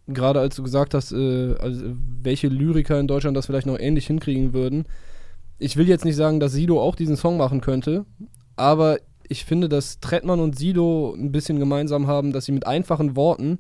gerade 0.08 0.40
als 0.40 0.56
du 0.56 0.64
gesagt 0.64 0.94
hast, 0.94 1.12
äh, 1.12 1.56
also 1.60 1.84
welche 2.24 2.48
Lyriker 2.48 3.00
in 3.00 3.08
Deutschland 3.08 3.38
das 3.38 3.46
vielleicht 3.46 3.68
noch 3.68 3.78
ähnlich 3.80 4.08
hinkriegen 4.08 4.54
würden. 4.54 4.86
Ich 5.60 5.76
will 5.76 5.88
jetzt 5.88 6.06
nicht 6.06 6.16
sagen, 6.16 6.40
dass 6.40 6.54
Sido 6.54 6.82
auch 6.82 6.96
diesen 6.96 7.18
Song 7.18 7.38
machen 7.38 7.62
könnte, 7.62 8.06
aber 8.56 9.00
ich 9.28 9.44
finde, 9.44 9.68
dass 9.70 10.00
Trettmann 10.00 10.40
und 10.40 10.58
Sido 10.58 11.14
ein 11.18 11.32
bisschen 11.32 11.60
gemeinsam 11.60 12.08
haben, 12.08 12.32
dass 12.32 12.46
sie 12.46 12.52
mit 12.52 12.66
einfachen 12.66 13.16
Worten 13.16 13.60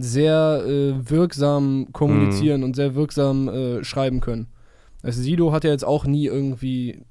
sehr 0.00 0.62
äh, 0.66 1.10
wirksam 1.10 1.88
kommunizieren 1.92 2.62
und 2.62 2.76
sehr 2.76 2.94
wirksam 2.94 3.48
äh, 3.48 3.84
schreiben 3.84 4.20
können. 4.20 4.46
Also 5.02 5.20
Sido 5.22 5.52
hat 5.52 5.64
ja 5.64 5.70
jetzt 5.70 5.84
auch 5.84 6.04
nie 6.06 6.26
irgendwie 6.26 7.04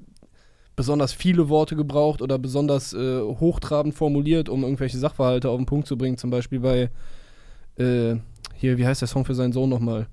besonders 0.76 1.12
viele 1.12 1.50
Worte 1.50 1.76
gebraucht 1.76 2.21
oder 2.21 2.38
besonders 2.38 2.93
äh, 2.93 3.21
hochtrabend 3.21 3.93
formuliert, 3.95 4.47
um 4.50 4.63
irgendwelche 4.63 4.97
Sachverhalte 4.97 5.50
auf 5.50 5.58
den 5.58 5.65
Punkt 5.65 5.88
zu 5.88 5.97
bringen. 5.97 6.17
Zum 6.17 6.30
Beispiel 6.30 6.60
bei, 6.60 6.89
äh, 7.78 8.15
hier, 8.56 8.78
wie 8.78 8.86
heißt 8.86 9.02
der 9.02 9.08
Song 9.08 9.26
für 9.26 9.36
seinen 9.36 9.54
Sohn 9.54 9.69
nochmal? 9.69 10.08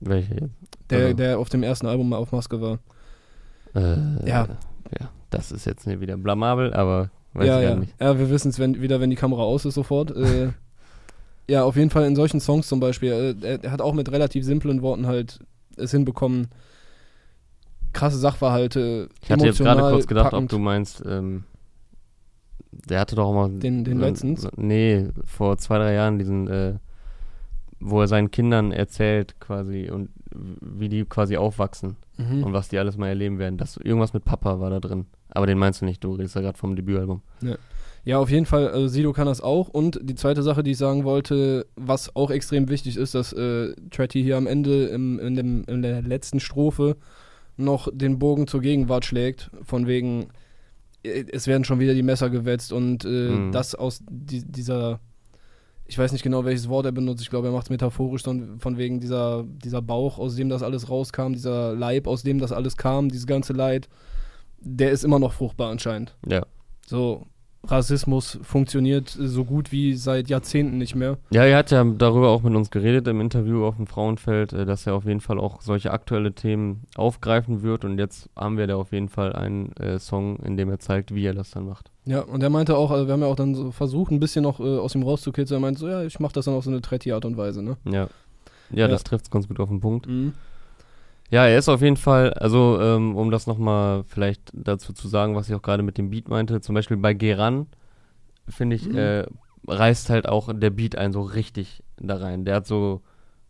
Welche? 0.00 0.50
Der, 0.88 0.98
Also- 1.06 1.16
der 1.16 1.38
auf 1.38 1.48
dem 1.48 1.62
ersten 1.62 1.86
Album 1.86 2.08
mal 2.08 2.16
auf 2.16 2.32
Maske 2.32 2.60
war. 2.60 2.78
Äh, 3.74 4.28
Ja. 4.28 4.48
Ja, 4.98 5.10
das 5.30 5.52
ist 5.52 5.66
jetzt 5.66 5.86
wieder 5.86 6.16
blamabel, 6.16 6.72
aber 6.74 7.10
weiß 7.34 7.46
ja, 7.46 7.58
ich 7.58 7.62
ja. 7.64 7.70
gar 7.70 7.78
nicht. 7.80 7.94
ja, 8.00 8.18
wir 8.18 8.30
wissen 8.30 8.48
es 8.48 8.58
wenn, 8.58 8.80
wieder, 8.80 8.98
wenn 9.00 9.10
die 9.10 9.16
Kamera 9.16 9.42
aus 9.42 9.64
ist, 9.64 9.74
sofort. 9.74 10.12
Ja, 11.50 11.64
auf 11.64 11.76
jeden 11.76 11.90
Fall 11.90 12.04
in 12.06 12.14
solchen 12.16 12.40
Songs 12.40 12.68
zum 12.68 12.78
Beispiel. 12.80 13.12
Äh, 13.42 13.46
er, 13.46 13.64
er 13.64 13.70
hat 13.72 13.80
auch 13.80 13.92
mit 13.94 14.10
relativ 14.12 14.44
simplen 14.44 14.82
Worten 14.82 15.06
halt 15.06 15.40
es 15.76 15.90
hinbekommen, 15.90 16.48
krasse 17.92 18.18
Sachverhalte. 18.18 19.08
Ich 19.22 19.30
hatte 19.30 19.46
jetzt 19.46 19.58
gerade 19.58 19.80
kurz 19.92 20.06
gedacht, 20.06 20.30
packend. 20.30 20.44
ob 20.44 20.48
du 20.50 20.58
meinst, 20.58 21.02
ähm, 21.06 21.44
der 22.70 23.00
hatte 23.00 23.16
doch 23.16 23.26
auch 23.26 23.34
mal. 23.34 23.50
Den- 23.58 23.84
den 23.84 23.98
letztens? 23.98 24.46
Nee, 24.56 25.08
vor 25.24 25.58
zwei, 25.58 25.78
drei 25.78 25.94
Jahren 25.94 26.18
diesen, 26.18 26.48
äh, 26.48 26.74
wo 27.80 28.00
er 28.00 28.08
seinen 28.08 28.30
Kindern 28.30 28.72
erzählt 28.72 29.40
quasi 29.40 29.90
und 29.90 30.10
wie 30.60 30.88
die 30.88 31.04
quasi 31.04 31.36
aufwachsen 31.36 31.96
Mhm. 32.18 32.44
und 32.44 32.52
was 32.52 32.68
die 32.68 32.78
alles 32.78 32.96
mal 32.96 33.08
erleben 33.08 33.38
werden. 33.38 33.56
Das, 33.58 33.76
irgendwas 33.76 34.12
mit 34.12 34.24
Papa 34.24 34.60
war 34.60 34.70
da 34.70 34.78
drin. 34.78 35.06
Aber 35.30 35.46
den 35.46 35.58
meinst 35.58 35.80
du 35.80 35.84
nicht, 35.86 36.04
du 36.04 36.12
redest 36.14 36.34
ja 36.36 36.42
gerade 36.42 36.58
vom 36.58 36.76
Debütalbum. 36.76 37.22
Ja, 37.40 37.56
auf 38.18 38.30
jeden 38.30 38.46
Fall, 38.46 38.68
also 38.68 38.88
Sido 38.88 39.12
kann 39.12 39.26
das 39.26 39.40
auch. 39.40 39.68
Und 39.68 40.00
die 40.02 40.14
zweite 40.14 40.42
Sache, 40.42 40.62
die 40.62 40.72
ich 40.72 40.78
sagen 40.78 41.04
wollte, 41.04 41.66
was 41.76 42.14
auch 42.16 42.30
extrem 42.30 42.68
wichtig 42.68 42.96
ist, 42.96 43.14
dass 43.14 43.32
äh, 43.32 43.74
Tretty 43.90 44.22
hier 44.22 44.36
am 44.36 44.46
Ende 44.46 44.86
im, 44.86 45.18
in, 45.18 45.34
dem, 45.36 45.64
in 45.64 45.82
der 45.82 46.02
letzten 46.02 46.40
Strophe 46.40 46.96
noch 47.56 47.88
den 47.92 48.18
Bogen 48.18 48.46
zur 48.46 48.62
Gegenwart 48.62 49.04
schlägt, 49.04 49.50
von 49.62 49.86
wegen, 49.86 50.28
äh, 51.02 51.24
es 51.30 51.46
werden 51.46 51.64
schon 51.64 51.78
wieder 51.78 51.92
die 51.94 52.02
Messer 52.02 52.30
gewetzt 52.30 52.72
und 52.72 53.04
äh, 53.04 53.08
Mhm. 53.08 53.52
das 53.52 53.74
aus 53.74 54.00
die, 54.08 54.44
dieser, 54.50 54.98
ich 55.86 55.98
weiß 55.98 56.12
nicht 56.12 56.22
genau, 56.22 56.44
welches 56.46 56.68
Wort 56.70 56.86
er 56.86 56.92
benutzt, 56.92 57.20
ich 57.22 57.28
glaube, 57.30 57.48
er 57.48 57.52
macht 57.52 57.66
es 57.66 57.70
metaphorisch, 57.70 58.22
von, 58.22 58.58
von 58.60 58.78
wegen 58.78 59.00
dieser, 59.00 59.44
dieser 59.46 59.82
Bauch, 59.82 60.18
aus 60.18 60.36
dem 60.36 60.48
das 60.48 60.62
alles 60.62 60.88
rauskam, 60.88 61.32
dieser 61.34 61.74
Leib, 61.74 62.06
aus 62.06 62.22
dem 62.22 62.38
das 62.38 62.50
alles 62.52 62.78
kam, 62.78 63.10
dieses 63.10 63.26
ganze 63.26 63.52
Leid, 63.52 63.88
der 64.58 64.90
ist 64.90 65.04
immer 65.04 65.18
noch 65.18 65.34
fruchtbar 65.34 65.70
anscheinend. 65.70 66.16
Ja. 66.26 66.46
So, 66.86 67.26
Rassismus 67.66 68.38
funktioniert 68.42 69.08
so 69.10 69.44
gut 69.44 69.70
wie 69.70 69.94
seit 69.94 70.28
Jahrzehnten 70.28 70.78
nicht 70.78 70.94
mehr. 70.94 71.18
Ja, 71.30 71.44
er 71.44 71.58
hat 71.58 71.70
ja 71.70 71.84
darüber 71.84 72.30
auch 72.30 72.42
mit 72.42 72.54
uns 72.54 72.70
geredet 72.70 73.06
im 73.06 73.20
Interview 73.20 73.64
auf 73.64 73.76
dem 73.76 73.86
Frauenfeld, 73.86 74.52
äh, 74.52 74.64
dass 74.64 74.86
er 74.86 74.94
auf 74.94 75.04
jeden 75.04 75.20
Fall 75.20 75.38
auch 75.38 75.60
solche 75.60 75.90
aktuelle 75.92 76.32
Themen 76.32 76.82
aufgreifen 76.96 77.62
wird 77.62 77.84
und 77.84 77.98
jetzt 77.98 78.30
haben 78.34 78.56
wir 78.56 78.66
da 78.66 78.76
auf 78.76 78.92
jeden 78.92 79.08
Fall 79.08 79.34
einen 79.34 79.72
äh, 79.76 79.98
Song, 79.98 80.38
in 80.38 80.56
dem 80.56 80.70
er 80.70 80.78
zeigt, 80.78 81.14
wie 81.14 81.24
er 81.24 81.34
das 81.34 81.50
dann 81.50 81.66
macht. 81.66 81.90
Ja, 82.06 82.20
und 82.22 82.42
er 82.42 82.50
meinte 82.50 82.76
auch, 82.76 82.90
also 82.90 83.06
wir 83.06 83.12
haben 83.12 83.20
ja 83.20 83.26
auch 83.28 83.36
dann 83.36 83.54
so 83.54 83.70
versucht, 83.72 84.10
ein 84.10 84.20
bisschen 84.20 84.42
noch 84.42 84.58
äh, 84.58 84.78
aus 84.78 84.94
ihm 84.94 85.02
rauszukitzeln. 85.02 85.58
Er 85.58 85.60
meinte 85.60 85.80
so, 85.80 85.88
ja, 85.88 86.02
ich 86.02 86.18
mache 86.18 86.32
das 86.32 86.46
dann 86.46 86.54
auf 86.54 86.64
so 86.64 86.70
eine 86.70 86.80
Tretti-Art 86.80 87.24
und 87.26 87.36
Weise, 87.36 87.62
ne? 87.62 87.76
Ja. 87.84 87.92
Ja, 87.92 88.08
Ja. 88.72 88.88
das 88.88 89.04
trifft 89.04 89.26
es 89.26 89.30
ganz 89.30 89.48
gut 89.48 89.60
auf 89.60 89.68
den 89.68 89.80
Punkt. 89.80 90.06
Mhm. 90.08 90.32
Ja, 91.30 91.46
er 91.46 91.58
ist 91.58 91.68
auf 91.68 91.80
jeden 91.80 91.96
Fall, 91.96 92.32
also 92.34 92.80
ähm, 92.80 93.16
um 93.16 93.30
das 93.30 93.46
nochmal 93.46 94.02
vielleicht 94.04 94.50
dazu 94.52 94.92
zu 94.92 95.06
sagen, 95.08 95.36
was 95.36 95.48
ich 95.48 95.54
auch 95.54 95.62
gerade 95.62 95.82
mit 95.84 95.96
dem 95.96 96.10
Beat 96.10 96.28
meinte, 96.28 96.60
zum 96.60 96.74
Beispiel 96.74 96.96
bei 96.96 97.14
Geran, 97.14 97.66
finde 98.48 98.76
ich, 98.76 98.88
Mhm. 98.88 98.96
äh, 98.96 99.26
reißt 99.68 100.10
halt 100.10 100.28
auch 100.28 100.50
der 100.52 100.70
Beat 100.70 100.96
einen 100.96 101.12
so 101.12 101.22
richtig 101.22 101.82
da 101.98 102.16
rein. 102.16 102.44
Der 102.44 102.56
hat 102.56 102.66
so, 102.66 103.02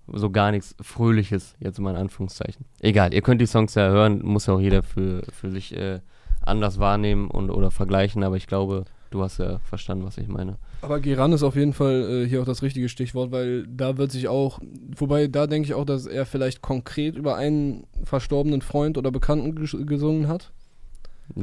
so 0.06 0.28
gar 0.30 0.50
nichts 0.50 0.74
Fröhliches, 0.82 1.54
jetzt 1.58 1.78
mal 1.78 1.92
in 1.92 1.96
Anführungszeichen. 1.96 2.66
Egal, 2.80 3.14
ihr 3.14 3.22
könnt 3.22 3.40
die 3.40 3.46
Songs 3.46 3.74
ja 3.74 3.88
hören, 3.88 4.20
muss 4.24 4.46
ja 4.46 4.54
auch 4.54 4.60
jeder 4.60 4.82
für, 4.82 5.22
für 5.32 5.50
sich 5.50 5.74
äh, 5.74 6.00
anders 6.42 6.78
wahrnehmen 6.78 7.30
und 7.30 7.50
oder 7.50 7.70
vergleichen, 7.70 8.22
aber 8.24 8.36
ich 8.36 8.46
glaube, 8.46 8.84
du 9.10 9.22
hast 9.22 9.38
ja 9.38 9.58
verstanden, 9.60 10.04
was 10.04 10.18
ich 10.18 10.28
meine. 10.28 10.56
Aber 10.82 11.00
Geran 11.00 11.32
ist 11.32 11.42
auf 11.42 11.56
jeden 11.56 11.72
Fall 11.72 12.24
äh, 12.24 12.28
hier 12.28 12.40
auch 12.42 12.46
das 12.46 12.62
richtige 12.62 12.88
Stichwort, 12.88 13.30
weil 13.32 13.66
da 13.66 13.96
wird 13.96 14.10
sich 14.12 14.28
auch, 14.28 14.60
wobei 14.96 15.26
da 15.26 15.46
denke 15.46 15.66
ich 15.66 15.74
auch, 15.74 15.84
dass 15.84 16.06
er 16.06 16.26
vielleicht 16.26 16.62
konkret 16.62 17.16
über 17.16 17.36
einen 17.36 17.84
verstorbenen 18.04 18.62
Freund 18.62 18.96
oder 18.98 19.10
Bekannten 19.10 19.54
ges 19.54 19.76
gesungen 19.86 20.28
hat. 20.28 20.52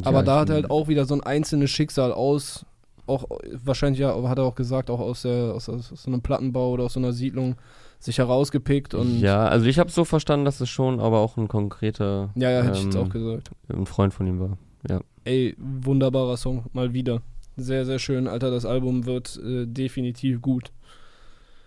Aber 0.03 0.17
Ja, 0.19 0.23
da 0.23 0.33
ich- 0.35 0.41
hat 0.41 0.49
er 0.49 0.55
halt 0.55 0.71
auch 0.71 0.87
wieder 0.87 1.05
so 1.05 1.13
ein 1.13 1.21
einzelnes 1.21 1.69
Schicksal 1.69 2.11
aus, 2.11 2.65
auch 3.05 3.25
wahrscheinlich 3.63 3.99
ja, 4.01 4.21
hat 4.27 4.37
er 4.37 4.43
auch 4.43 4.55
gesagt, 4.55 4.89
auch 4.89 4.99
aus, 4.99 5.21
der, 5.21 5.53
aus, 5.53 5.69
aus 5.69 5.87
so 5.95 6.09
einem 6.11 6.21
Plattenbau 6.21 6.71
oder 6.71 6.83
aus 6.85 6.93
so 6.93 6.99
einer 6.99 7.13
Siedlung 7.13 7.55
sich 7.99 8.17
herausgepickt 8.17 8.93
und 8.93 9.21
Ja, 9.21 9.47
also 9.47 9.65
ich 9.65 9.79
habe 9.79 9.89
so 9.89 10.03
verstanden, 10.05 10.45
dass 10.45 10.59
es 10.61 10.69
schon 10.69 10.99
aber 10.99 11.19
auch 11.19 11.37
ein 11.37 11.47
konkreter 11.47 12.29
ja, 12.35 12.51
ja, 12.51 12.61
hätte 12.63 12.77
ich 12.77 12.83
jetzt 12.85 12.95
ähm, 12.95 13.01
auch 13.01 13.09
gesagt. 13.09 13.49
ein 13.69 13.85
Freund 13.85 14.13
von 14.13 14.27
ihm 14.27 14.39
war. 14.39 14.57
Ey, 15.23 15.55
wunderbarer 15.57 16.37
Song, 16.37 16.65
mal 16.73 16.93
wieder. 16.93 17.21
Sehr, 17.57 17.85
sehr 17.85 17.99
schön, 17.99 18.27
Alter, 18.27 18.51
das 18.51 18.65
Album 18.65 19.05
wird 19.05 19.39
äh, 19.43 19.65
definitiv 19.65 20.41
gut. 20.41 20.71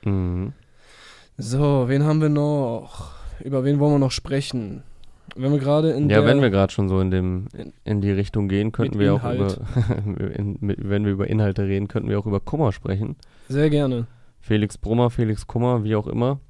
Mhm. 0.04 0.52
So, 1.36 1.88
wen 1.88 2.04
haben 2.04 2.20
wir 2.20 2.28
noch? 2.28 3.12
Über 3.42 3.64
wen 3.64 3.80
wollen 3.80 3.94
wir 3.94 3.98
noch 3.98 4.12
sprechen? 4.12 4.82
Wenn 5.36 5.52
wir 5.52 5.58
gerade 5.58 5.90
in 5.90 6.08
Ja, 6.10 6.24
wenn 6.24 6.40
wir 6.40 6.50
gerade 6.50 6.72
schon 6.72 6.88
so 6.88 7.00
in 7.00 7.10
dem 7.10 7.46
in 7.84 8.00
die 8.00 8.10
Richtung 8.10 8.48
gehen, 8.48 8.72
könnten 8.72 8.98
wir 8.98 9.14
auch 9.14 9.24
Inhalt. 9.24 9.58
über 10.06 10.38
in, 10.38 10.58
mit, 10.60 10.88
wenn 10.88 11.04
wir 11.04 11.12
über 11.12 11.28
Inhalte 11.28 11.64
reden, 11.64 11.88
könnten 11.88 12.08
wir 12.08 12.18
auch 12.18 12.26
über 12.26 12.40
Kummer 12.40 12.72
sprechen. 12.72 13.16
Sehr 13.48 13.70
gerne. 13.70 14.06
Felix 14.40 14.78
Brummer, 14.78 15.10
Felix 15.10 15.46
Kummer, 15.46 15.84
wie 15.84 15.96
auch 15.96 16.06
immer. 16.06 16.40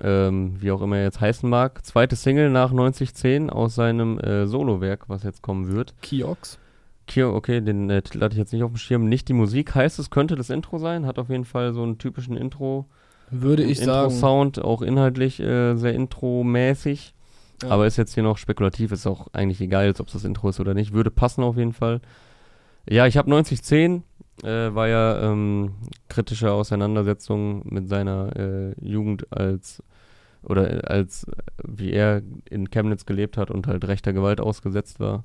Ähm, 0.00 0.56
wie 0.60 0.70
auch 0.70 0.82
immer 0.82 0.98
er 0.98 1.04
jetzt 1.04 1.20
heißen 1.20 1.48
mag. 1.48 1.84
Zweite 1.84 2.16
Single 2.16 2.50
nach 2.50 2.72
9010 2.72 3.48
aus 3.48 3.74
seinem 3.74 4.18
äh, 4.18 4.46
Solowerk, 4.46 5.08
was 5.08 5.22
jetzt 5.22 5.42
kommen 5.42 5.72
wird. 5.72 5.94
Kiox. 6.02 6.58
Hier, 7.08 7.28
okay, 7.30 7.60
den 7.60 7.88
äh, 7.90 8.02
Titel 8.02 8.20
hatte 8.20 8.34
ich 8.34 8.38
jetzt 8.38 8.52
nicht 8.52 8.62
auf 8.62 8.70
dem 8.72 8.78
Schirm. 8.78 9.08
Nicht 9.08 9.28
die 9.28 9.32
Musik 9.32 9.74
heißt 9.74 9.98
es, 9.98 10.10
könnte 10.10 10.36
das 10.36 10.50
Intro 10.50 10.78
sein. 10.78 11.06
Hat 11.06 11.18
auf 11.18 11.28
jeden 11.28 11.44
Fall 11.44 11.72
so 11.72 11.82
einen 11.82 11.98
typischen 11.98 12.36
Intro, 12.36 12.86
Würde 13.30 13.62
ich 13.62 13.78
sagen. 13.78 14.10
Intro-Sound, 14.12 14.62
auch 14.62 14.82
inhaltlich 14.82 15.40
äh, 15.40 15.76
sehr 15.76 15.94
Intro-mäßig. 15.94 17.14
Ja. 17.62 17.70
Aber 17.70 17.86
ist 17.86 17.96
jetzt 17.96 18.14
hier 18.14 18.22
noch 18.22 18.36
spekulativ, 18.38 18.92
ist 18.92 19.06
auch 19.06 19.28
eigentlich 19.32 19.60
egal, 19.60 19.86
jetzt, 19.86 20.00
ob 20.00 20.08
es 20.08 20.12
das 20.12 20.24
Intro 20.24 20.48
ist 20.50 20.60
oder 20.60 20.74
nicht. 20.74 20.92
Würde 20.92 21.10
passen 21.10 21.42
auf 21.42 21.56
jeden 21.56 21.72
Fall. 21.72 22.00
Ja, 22.88 23.06
ich 23.06 23.16
habe 23.16 23.30
9010, 23.30 24.02
äh, 24.42 24.74
war 24.74 24.88
ja 24.88 25.22
ähm, 25.22 25.72
kritische 26.08 26.52
Auseinandersetzung 26.52 27.62
mit 27.64 27.88
seiner 27.88 28.36
äh, 28.36 28.74
Jugend 28.80 29.32
als 29.32 29.82
oder 30.42 30.84
äh, 30.84 30.86
als 30.86 31.26
wie 31.64 31.92
er 31.92 32.22
in 32.48 32.70
Chemnitz 32.70 33.06
gelebt 33.06 33.36
hat 33.36 33.50
und 33.50 33.66
halt 33.66 33.86
rechter 33.86 34.12
Gewalt 34.12 34.40
ausgesetzt 34.40 35.00
war, 35.00 35.24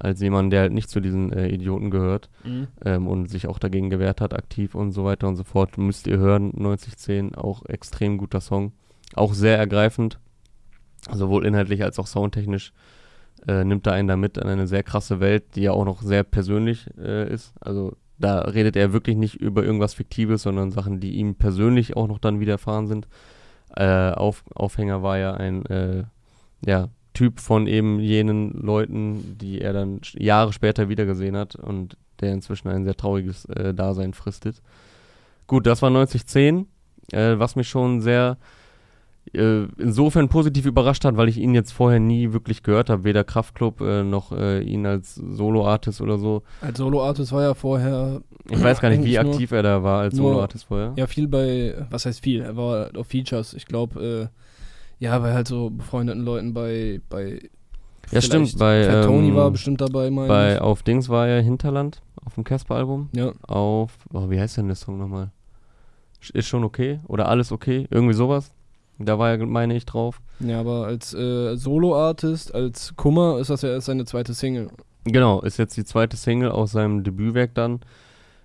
als 0.00 0.20
jemand, 0.20 0.52
der 0.52 0.62
halt 0.62 0.72
nicht 0.72 0.90
zu 0.90 1.00
diesen 1.00 1.32
äh, 1.32 1.48
Idioten 1.48 1.90
gehört 1.90 2.28
Mhm. 2.44 2.68
ähm, 2.84 3.06
und 3.06 3.30
sich 3.30 3.46
auch 3.46 3.58
dagegen 3.58 3.90
gewehrt 3.90 4.20
hat, 4.20 4.34
aktiv 4.34 4.74
und 4.74 4.92
so 4.92 5.04
weiter 5.04 5.28
und 5.28 5.36
so 5.36 5.44
fort. 5.44 5.78
Müsst 5.78 6.06
ihr 6.06 6.18
hören, 6.18 6.52
9010, 6.54 7.34
auch 7.34 7.64
extrem 7.66 8.18
guter 8.18 8.40
Song. 8.40 8.72
Auch 9.14 9.34
sehr 9.34 9.58
ergreifend, 9.58 10.18
sowohl 11.12 11.46
inhaltlich 11.46 11.82
als 11.82 11.98
auch 11.98 12.06
soundtechnisch. 12.06 12.72
Äh, 13.48 13.64
nimmt 13.64 13.86
er 13.86 13.94
einen 13.94 14.08
da 14.08 14.16
mit 14.16 14.38
an 14.38 14.48
eine 14.48 14.66
sehr 14.66 14.82
krasse 14.82 15.20
Welt, 15.20 15.56
die 15.56 15.62
ja 15.62 15.72
auch 15.72 15.84
noch 15.84 16.02
sehr 16.02 16.24
persönlich 16.24 16.86
äh, 16.98 17.32
ist. 17.32 17.54
Also 17.60 17.96
da 18.18 18.40
redet 18.40 18.76
er 18.76 18.92
wirklich 18.92 19.16
nicht 19.16 19.36
über 19.36 19.64
irgendwas 19.64 19.94
Fiktives, 19.94 20.42
sondern 20.42 20.70
Sachen, 20.70 21.00
die 21.00 21.12
ihm 21.12 21.36
persönlich 21.36 21.96
auch 21.96 22.06
noch 22.06 22.18
dann 22.18 22.38
widerfahren 22.40 22.86
sind. 22.86 23.08
Äh, 23.74 24.10
Auf, 24.10 24.44
Aufhänger 24.54 25.02
war 25.02 25.16
ja 25.16 25.32
ein 25.34 25.64
äh, 25.66 26.04
ja, 26.66 26.88
Typ 27.12 27.40
von 27.40 27.66
eben 27.66 28.00
jenen 28.00 28.52
Leuten, 28.52 29.36
die 29.38 29.60
er 29.60 29.72
dann 29.72 30.00
Jahre 30.14 30.52
später 30.52 30.88
wiedergesehen 30.88 31.36
hat 31.36 31.56
und 31.56 31.96
der 32.20 32.32
inzwischen 32.32 32.68
ein 32.68 32.84
sehr 32.84 32.96
trauriges 32.96 33.46
äh, 33.46 33.74
Dasein 33.74 34.14
fristet. 34.14 34.62
Gut, 35.46 35.66
das 35.66 35.82
war 35.82 35.90
9010, 35.90 36.66
äh, 37.12 37.38
was 37.38 37.56
mich 37.56 37.68
schon 37.68 38.00
sehr 38.00 38.36
äh, 39.32 39.64
insofern 39.78 40.28
positiv 40.28 40.66
überrascht 40.66 41.04
hat, 41.04 41.16
weil 41.16 41.28
ich 41.28 41.38
ihn 41.38 41.54
jetzt 41.54 41.72
vorher 41.72 42.00
nie 42.00 42.32
wirklich 42.32 42.62
gehört 42.62 42.90
habe, 42.90 43.04
weder 43.04 43.24
Kraftklub 43.24 43.80
äh, 43.80 44.02
noch 44.02 44.32
äh, 44.32 44.60
ihn 44.62 44.86
als 44.86 45.14
Solo-Artist 45.14 46.00
oder 46.00 46.18
so. 46.18 46.42
Als 46.60 46.78
Solo-Artist 46.78 47.32
war 47.32 47.42
er 47.42 47.54
vorher 47.54 48.22
Ich 48.48 48.62
weiß 48.62 48.80
gar 48.80 48.90
nicht, 48.90 49.04
wie 49.04 49.18
aktiv 49.18 49.52
er 49.52 49.62
da 49.62 49.82
war 49.82 50.00
als 50.00 50.16
Solo-Artist 50.16 50.64
vorher. 50.64 50.94
ja 50.96 51.06
viel 51.06 51.28
bei, 51.28 51.86
was 51.90 52.06
heißt 52.06 52.20
viel? 52.20 52.40
Er 52.40 52.56
war 52.56 52.90
auf 52.96 53.06
Features. 53.08 53.54
Ich 53.54 53.66
glaube, 53.66 54.30
äh, 54.32 54.40
ja, 55.00 55.18
bei 55.18 55.32
halt 55.34 55.48
so 55.48 55.70
befreundeten 55.70 56.22
Leuten 56.22 56.54
bei, 56.54 57.00
bei 57.08 57.40
Ja, 58.10 58.20
stimmt, 58.20 58.56
bei, 58.58 58.84
Fat 58.84 59.04
Tony 59.04 59.28
ähm, 59.28 59.34
war 59.34 59.50
bestimmt 59.50 59.80
dabei, 59.80 60.10
meine 60.10 60.28
Bei 60.28 60.54
ich. 60.54 60.60
Auf 60.60 60.82
Dings 60.82 61.08
war 61.08 61.26
er 61.26 61.42
Hinterland, 61.42 62.02
auf 62.24 62.34
dem 62.34 62.44
Casper-Album. 62.44 63.08
Ja, 63.12 63.32
Auf, 63.48 63.98
oh, 64.12 64.30
wie 64.30 64.38
heißt 64.38 64.58
denn 64.58 64.66
der 64.66 64.76
Song 64.76 64.98
nochmal? 64.98 65.32
Ist 66.34 66.48
schon 66.48 66.64
okay? 66.64 67.00
Oder 67.08 67.28
alles 67.28 67.50
okay? 67.50 67.88
Irgendwie 67.90 68.14
sowas. 68.14 68.52
Da 68.98 69.18
war 69.18 69.30
er, 69.30 69.46
meine 69.46 69.74
ich, 69.74 69.86
drauf. 69.86 70.20
ja, 70.40 70.60
aber 70.60 70.84
als 70.86 71.14
äh, 71.14 71.56
Solo-Artist, 71.56 72.54
als 72.54 72.94
Kummer 72.96 73.38
ist 73.38 73.48
das 73.48 73.62
ja 73.62 73.70
erst 73.70 73.86
seine 73.86 74.04
zweite 74.04 74.34
Single. 74.34 74.68
Genau, 75.04 75.40
ist 75.40 75.56
jetzt 75.56 75.78
die 75.78 75.84
zweite 75.84 76.18
Single 76.18 76.50
aus 76.50 76.72
seinem 76.72 77.02
Debütwerk 77.02 77.54
dann. 77.54 77.80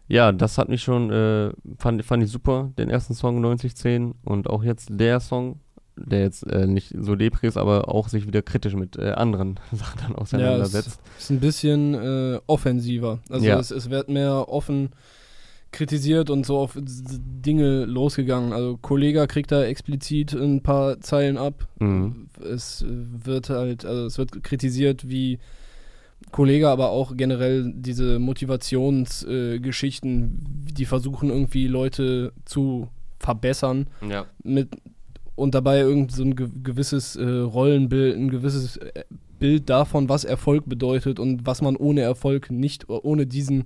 Ja, 0.08 0.32
das 0.32 0.58
hat 0.58 0.70
mich 0.70 0.82
schon, 0.82 1.12
äh, 1.12 1.52
fand, 1.78 2.06
fand 2.06 2.24
ich 2.24 2.32
super, 2.32 2.72
den 2.78 2.90
ersten 2.90 3.14
Song 3.14 3.42
9010 3.42 4.16
und 4.24 4.50
auch 4.50 4.64
jetzt 4.64 4.88
der 4.92 5.20
Song, 5.20 5.60
der 5.98 6.22
jetzt 6.22 6.46
äh, 6.48 6.68
nicht 6.68 6.94
so 7.00 7.16
depri 7.16 7.48
ist, 7.48 7.58
aber 7.58 7.88
auch 7.90 8.10
sich 8.10 8.28
wieder 8.28 8.42
kritisch 8.42 8.76
mit 8.76 8.98
äh, 8.98 9.12
anderen 9.12 9.60
Sachen 9.72 10.00
dann 10.02 10.10
Ja, 10.12 10.16
es 10.16 10.22
auseinandersetzt. 10.22 11.00
ist 11.18 11.30
ein 11.32 11.40
bisschen 11.40 11.94
äh, 11.94 12.40
offensiver. 12.48 13.20
Also 13.30 13.46
Ja. 13.46 13.60
es, 13.60 13.72
es 13.72 13.90
wird 13.90 14.10
mehr 14.10 14.50
offen 14.50 14.90
kritisiert 15.72 16.30
und 16.30 16.46
so 16.46 16.58
auf 16.58 16.78
Dinge 16.82 17.86
losgegangen. 17.86 18.54
Also 18.54 18.78
Kollega 18.78 19.28
kriegt 19.28 19.52
da 19.52 19.64
explizit 19.66 20.34
ein 20.34 20.64
paar 20.64 21.02
Zeilen 21.02 21.38
ab. 21.38 21.68
Mhm. 21.80 22.28
Es 22.42 22.86
wird 22.88 23.50
halt, 23.50 23.86
also 23.86 24.06
es 24.06 24.18
wird 24.18 24.42
kritisiert, 24.44 25.10
wie 25.10 25.38
Kollege, 26.32 26.70
aber 26.70 26.92
auch 26.92 27.18
generell 27.18 27.74
diese 27.76 28.20
Motivationsgeschichten, 28.20 30.66
äh, 30.70 30.74
die 30.74 30.86
versuchen 30.86 31.30
irgendwie 31.30 31.68
Leute 31.68 32.32
zu 32.46 32.88
verbessern 33.20 33.88
Ja. 34.08 34.26
mit 34.44 34.70
und 35.36 35.54
dabei 35.56 35.80
irgend 35.80 36.12
so 36.12 36.24
ein 36.24 36.36
ge 36.36 36.48
gewisses 36.64 37.16
äh, 37.16 37.24
Rollenbild, 37.26 38.16
ein 38.16 38.30
gewisses 38.30 38.78
äh, 38.78 39.04
Bild 39.40 39.70
davon, 39.70 40.08
was 40.10 40.24
Erfolg 40.24 40.68
bedeutet 40.68 41.20
und 41.20 41.46
was 41.46 41.62
man 41.62 41.76
ohne 41.76 42.02
Erfolg 42.02 42.50
nicht, 42.52 42.88
ohne 42.90 43.26
diesen, 43.28 43.66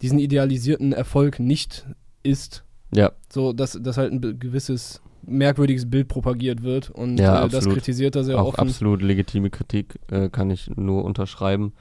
diesen 0.00 0.18
idealisierten 0.18 0.92
Erfolg 0.92 1.38
nicht 1.38 1.86
ist. 2.22 2.64
Ja, 2.94 3.12
So, 3.30 3.52
dass, 3.52 3.78
dass 3.82 3.96
halt 3.98 4.12
ein 4.12 4.38
gewisses 4.38 5.02
merkwürdiges 5.26 5.88
Bild 5.90 6.08
propagiert 6.08 6.62
wird 6.62 6.90
und 6.90 7.18
Ja, 7.18 7.44
äh, 7.44 7.48
das 7.48 7.68
kritisiert 7.68 8.16
er 8.16 8.24
sehr 8.24 8.38
auch 8.40 8.48
offen. 8.48 8.60
absolut 8.68 9.02
legitime 9.02 9.50
Kritik, 9.50 9.98
äh, 10.10 10.28
kann 10.28 10.50
ich 10.50 10.70
nur 10.76 11.04
unterschreiben. 11.04 11.72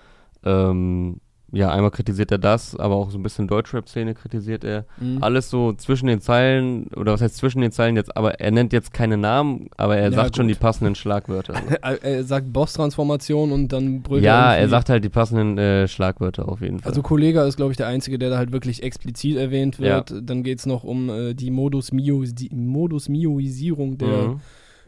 Ähm, 0.43 1.17
ja, 1.55 1.69
einmal 1.71 1.91
kritisiert 1.91 2.31
er 2.31 2.39
das, 2.39 2.75
aber 2.75 2.95
auch 2.95 3.11
so 3.11 3.17
ein 3.19 3.23
bisschen 3.23 3.47
Deutschrap-Szene 3.47 4.15
kritisiert 4.15 4.63
er. 4.63 4.85
Mhm. 4.99 5.21
Alles 5.21 5.51
so 5.51 5.71
zwischen 5.73 6.07
den 6.07 6.19
Zeilen, 6.19 6.87
oder 6.95 7.13
was 7.13 7.21
heißt 7.21 7.37
zwischen 7.37 7.61
den 7.61 7.71
Zeilen 7.71 7.95
jetzt, 7.95 8.17
aber 8.17 8.39
er 8.39 8.49
nennt 8.49 8.73
jetzt 8.73 8.91
keine 8.91 9.17
Namen, 9.17 9.69
aber 9.77 9.95
er 9.95 10.09
Ja, 10.09 10.15
sagt 10.15 10.35
schon 10.35 10.47
gut. 10.47 10.55
die 10.55 10.59
passenden 10.59 10.95
Schlagwörter. 10.95 11.53
Er, 11.83 12.03
er 12.03 12.23
sagt 12.23 12.51
Boss-Transformation 12.51 13.51
und 13.51 13.71
dann 13.71 14.01
brüllt 14.01 14.23
ja, 14.23 14.31
er 14.33 14.47
er 14.53 14.57
irgendwie- 14.61 14.69
sagt 14.71 14.89
halt 14.89 15.03
die 15.03 15.09
passenden 15.09 15.57
äh, 15.59 15.87
Schlagwörter 15.87 16.49
auf 16.49 16.61
jeden 16.61 16.79
Fall. 16.79 16.89
Also 16.89 17.01
Kollega 17.03 17.45
ist, 17.45 17.57
glaube 17.57 17.71
ich, 17.71 17.77
der 17.77 17.87
Einzige, 17.87 18.17
der 18.17 18.31
da 18.31 18.37
halt 18.37 18.51
wirklich 18.51 18.81
explizit 18.81 19.37
erwähnt 19.37 19.79
wird. 19.79 20.13
Dann 20.23 20.41
geht 20.43 20.57
es 20.59 20.65
noch 20.65 20.83
um 20.83 21.09
äh, 21.09 21.33
die 21.35 21.51
Modus, 21.51 21.91
Mio, 21.91 22.23
die 22.25 22.49
Modus 22.53 23.09
Mioisierung 23.09 23.97
der 23.99 24.07
Mhm. 24.29 24.39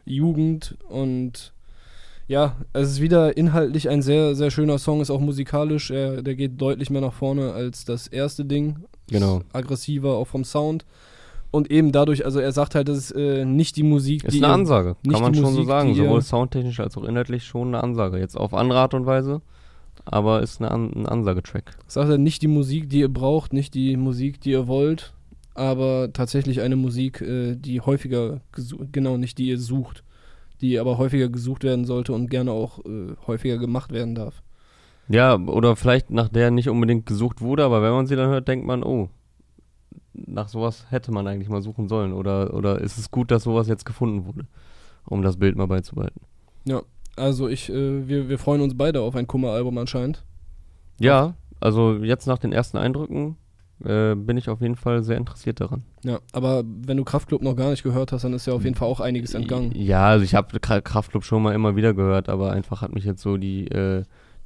Jugend 0.06 0.78
und 0.89 1.54
ja, 2.28 2.56
es 2.74 2.90
ist 2.92 3.02
wieder 3.02 3.38
inhaltlich 3.38 3.90
ein 3.90 4.02
sehr, 4.02 4.36
sehr 4.36 4.50
schöner 4.52 4.78
Song, 4.80 5.02
ist 5.02 5.12
auch 5.12 5.20
musikalisch, 5.20 5.92
er, 5.92 6.22
der 6.24 6.36
geht 6.36 6.60
deutlich 6.60 6.90
mehr 6.90 7.02
nach 7.02 7.14
vorne 7.14 7.54
als 7.54 7.86
das 7.86 8.08
erste 8.08 8.46
Ding. 8.46 8.78
Genau. 9.10 9.38
Ist 9.40 9.46
aggressiver, 9.56 10.16
auch 10.16 10.26
vom 10.28 10.44
Sound. 10.44 10.86
Und 11.52 11.72
eben 11.72 11.92
dadurch, 11.92 12.26
also 12.26 12.40
er 12.40 12.52
sagt 12.52 12.76
halt, 12.76 12.90
das 12.90 12.98
ist 12.98 13.12
äh, 13.12 13.46
nicht 13.46 13.78
die 13.78 13.84
Musik, 13.84 14.24
Ist 14.26 14.34
die 14.34 14.44
eine 14.44 14.52
Ansage, 14.54 14.96
kann 15.10 15.22
man 15.22 15.34
schon 15.36 15.46
so 15.46 15.52
Musik, 15.52 15.68
sagen. 15.68 15.94
die 15.94 16.00
ihr- 16.00 16.06
Sowohl 16.06 16.22
soundtechnisch 16.22 16.80
als 16.82 16.98
auch 16.98 17.04
inhaltlich 17.06 17.46
schon 17.46 17.70
eine 17.70 17.82
Ansage. 17.84 18.18
Jetzt 18.18 18.36
auf 18.36 18.54
andere 18.54 18.80
Art 18.80 18.94
und 18.94 19.06
Weise, 19.06 19.42
aber 20.04 20.42
ist 20.42 20.60
eine 20.60 20.72
An 20.72 20.92
ein 20.94 21.06
Ansagetrack. 21.06 21.78
sagt 21.88 22.10
er, 22.10 22.18
nicht 22.18 22.42
die 22.42 22.48
Musik, 22.48 22.90
die 22.90 23.00
ihr 23.00 23.14
braucht, 23.14 23.54
nicht 23.54 23.74
die 23.74 23.96
Musik, 23.96 24.42
die 24.42 24.52
ihr 24.52 24.68
wollt, 24.68 25.14
aber 25.54 26.10
tatsächlich 26.12 26.60
eine 26.62 26.76
Musik, 26.76 27.22
äh, 27.22 27.56
die 27.56 27.80
häufiger, 27.80 28.42
genau, 28.92 29.16
nicht 29.16 29.38
die 29.38 29.48
ihr 29.48 29.60
sucht, 29.60 30.04
die 30.62 30.80
aber 30.80 30.98
häufiger 30.98 31.30
gesucht 31.30 31.63
werden 31.63 31.86
sollte 31.86 32.13
und 32.13 32.30
gerne 32.30 32.52
auch 32.52 32.80
äh, 32.86 33.15
häufiger 33.28 33.58
gemacht 33.58 33.91
werden 33.91 34.15
darf. 34.15 34.41
Ja, 35.08 35.36
oder 35.36 35.76
vielleicht 35.76 36.10
nach 36.10 36.30
der 36.30 36.52
nicht 36.52 36.70
unbedingt 36.70 37.06
gesucht 37.06 37.41
wurde, 37.41 37.63
aber 37.63 37.82
wenn 37.82 37.91
man 37.91 38.08
sie 38.08 38.15
dann 38.15 38.30
hört, 38.30 38.48
denkt 38.48 38.65
man, 38.65 38.84
oh, 38.84 39.10
nach 40.13 40.48
sowas 40.48 40.86
hätte 40.89 41.12
man 41.12 41.28
eigentlich 41.28 41.50
mal 41.50 41.62
suchen 41.62 41.88
sollen. 41.88 42.13
Oder, 42.13 42.54
oder 42.54 42.82
ist 42.82 42.98
es 42.98 43.12
gut, 43.12 43.30
dass 43.30 43.44
sowas 43.44 43.68
jetzt 43.68 43.86
gefunden 43.86 44.26
wurde, 44.26 44.48
um 45.06 45.22
das 45.22 45.38
Bild 45.38 45.56
mal 45.58 45.68
beizubehalten. 45.68 46.22
Also 47.15 47.48
ich, 47.48 47.70
äh, 47.70 48.08
wir, 48.08 48.30
wir 48.30 48.38
freuen 48.38 48.62
uns 48.62 48.76
beide 48.76 49.02
auf 49.02 49.15
ein 49.15 49.28
Kummer-Album 49.28 49.78
anscheinend. 49.78 50.24
Ja, 51.00 51.36
also 51.60 51.96
jetzt 52.04 52.28
nach 52.28 52.38
den 52.38 52.52
ersten 52.52 52.78
Eindrücken 52.78 53.38
äh, 53.84 54.16
bin 54.16 54.38
ich 54.38 54.50
auf 54.50 54.62
jeden 54.62 54.76
Fall 54.76 55.04
sehr 55.04 55.18
interessiert 55.18 55.60
daran. 55.60 55.84
Ja, 56.04 56.20
aber 56.32 56.64
wenn 56.66 56.98
du 56.98 57.04
Kraftklub 57.04 57.42
noch 57.42 57.56
gar 57.56 57.72
nicht 57.72 57.84
gehört 57.84 58.12
hast, 58.12 58.24
dann 58.24 58.34
ist 58.34 58.48
ja 58.48 58.54
auf 58.54 58.64
jeden 58.64 58.76
Fall 58.76 58.88
auch 58.88 59.00
einiges 59.00 59.34
entgangen. 59.34 59.72
Ja, 59.76 60.08
also 60.08 60.24
ich 60.24 60.34
habe 60.34 60.60
Kraftclub 60.60 61.24
schon 61.24 61.44
mal 61.44 61.54
immer 61.54 61.76
wieder 61.76 61.94
gehört, 61.94 62.30
aber 62.30 62.52
einfach 62.52 62.82
hat 62.82 62.94
mich 62.94 63.04
jetzt 63.04 63.22
so 63.22 63.38
die, 63.38 63.68
äh, 63.68 64.04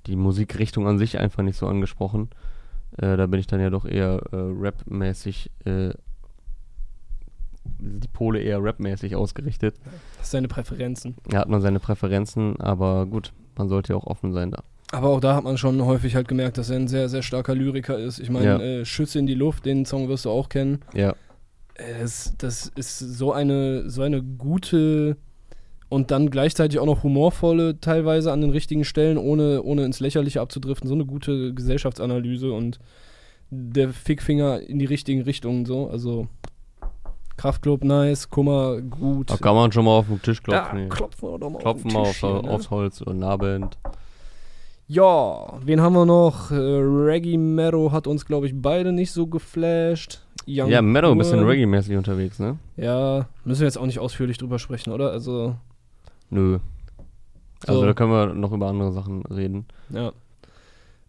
die 0.07 0.15
Musikrichtung 0.15 0.87
an 0.87 0.97
sich 0.97 1.19
einfach 1.19 1.43
nicht 1.43 1.57
so 1.57 1.67
angesprochen. 1.67 2.29
Äh, 2.97 3.17
da 3.17 3.27
bin 3.27 3.39
ich 3.39 3.47
dann 3.47 3.59
ja 3.59 3.69
doch 3.69 3.85
eher 3.85 4.21
äh, 4.31 4.35
Rap-mäßig, 4.35 5.51
äh, 5.65 5.91
die 7.63 8.07
Pole 8.07 8.41
eher 8.41 8.63
Rap-mäßig 8.63 9.15
ausgerichtet. 9.15 9.75
Das 10.17 10.31
sind 10.31 10.39
seine 10.39 10.47
Präferenzen. 10.47 11.15
Da 11.27 11.39
hat 11.39 11.49
man 11.49 11.61
seine 11.61 11.79
Präferenzen, 11.79 12.59
aber 12.59 13.05
gut, 13.05 13.31
man 13.55 13.69
sollte 13.69 13.93
ja 13.93 13.99
auch 13.99 14.07
offen 14.07 14.33
sein 14.33 14.49
da. 14.49 14.63
Aber 14.91 15.09
auch 15.09 15.19
da 15.19 15.35
hat 15.35 15.43
man 15.43 15.57
schon 15.57 15.83
häufig 15.85 16.15
halt 16.15 16.27
gemerkt, 16.27 16.57
dass 16.57 16.69
er 16.69 16.77
ein 16.77 16.87
sehr, 16.87 17.09
sehr 17.09 17.21
starker 17.21 17.53
Lyriker 17.53 17.97
ist. 17.97 18.19
Ich 18.19 18.29
meine, 18.29 18.45
Ja. 18.45 18.59
äh, 18.59 18.85
Schüsse 18.85 19.19
in 19.19 19.27
die 19.27 19.35
Luft, 19.35 19.65
den 19.65 19.85
Song 19.85 20.09
wirst 20.09 20.25
du 20.25 20.29
auch 20.31 20.49
kennen. 20.49 20.79
Ja, 20.93 21.11
Äh, 21.75 21.99
Das, 22.01 22.33
das 22.37 22.71
ist 22.75 22.99
so 22.99 23.31
eine, 23.31 23.89
so 23.89 24.01
eine 24.01 24.21
gute 24.23 25.15
und 25.89 26.11
dann 26.11 26.29
gleichzeitig 26.29 26.77
auch 26.79 26.85
noch 26.85 27.03
humorvolle, 27.03 27.79
teilweise 27.79 28.31
an 28.31 28.41
den 28.41 28.49
richtigen 28.51 28.83
Stellen, 28.83 29.17
ohne, 29.17 29.63
ohne 29.63 29.85
ins 29.85 29.99
Lächerliche 29.99 30.41
abzudriften. 30.41 30.87
So 30.87 30.93
eine 30.95 31.05
gute 31.05 31.53
Gesellschaftsanalyse 31.53 32.51
und 32.51 32.79
der 33.51 33.89
Fickfinger 33.89 34.59
in 34.61 34.77
die 34.77 34.85
richtigen 34.85 35.21
Richtungen 35.21 35.65
so. 35.65 35.87
Also 35.89 36.27
Kraftclub 37.37 37.83
nice, 37.83 38.29
Kummer 38.29 38.81
gut. 38.81 39.29
da 39.31 39.37
kann 39.37 39.55
man 39.55 39.71
schon 39.71 39.85
mal 39.85 39.91
auf 39.91 40.07
den 40.07 40.21
Tisch 40.21 40.41
Ja, 40.47 40.59
klopfen. 40.61 40.79
hier. 40.79 40.89
klopfen 40.89 41.29
wir 41.31 41.39
doch 41.39 41.49
mal 41.49 41.59
klopfen 41.59 41.87
auf 41.87 41.93
mal 41.93 41.99
den 42.01 42.01
auf, 42.01 42.11
Tisch 42.11 42.19
hier, 42.21 42.41
ne? 42.41 42.49
aufs 42.51 42.69
Holz 42.69 43.01
und 43.01 43.19
Nahband. 43.19 43.77
Ja, 44.91 45.59
wen 45.63 45.81
haben 45.81 45.93
wir 45.93 46.05
noch? 46.05 46.49
Äh, 46.49 46.55
Reggae 46.55 47.37
Mero 47.37 47.91
hat 47.91 48.07
uns, 48.07 48.25
glaube 48.25 48.47
ich, 48.47 48.53
beide 48.59 48.91
nicht 48.91 49.11
so 49.11 49.27
geflasht. 49.27 50.21
Young 50.47 50.67
Ja, 50.69 50.81
Meadow, 50.81 51.11
ein 51.11 51.17
bisschen. 51.19 51.39
Reggae-mäßig 51.45 51.95
unterwegs, 51.95 52.39
ne? 52.39 52.57
Ja, 52.75 53.27
müssen 53.45 53.59
wir 53.61 53.67
jetzt 53.67 53.77
auch 53.77 53.85
nicht 53.85 53.99
ausführlich 53.99 54.39
drüber 54.39 54.57
sprechen, 54.57 54.91
oder? 54.91 55.11
Also, 55.11 55.55
Nö. 56.31 56.57
Also 57.67 57.81
So. 57.81 57.85
da 57.85 57.93
können 57.93 58.11
wir 58.11 58.33
noch 58.33 58.51
über 58.51 58.67
andere 58.67 58.91
Sachen 58.91 59.23
reden. 59.25 59.65
ja. 59.93 60.11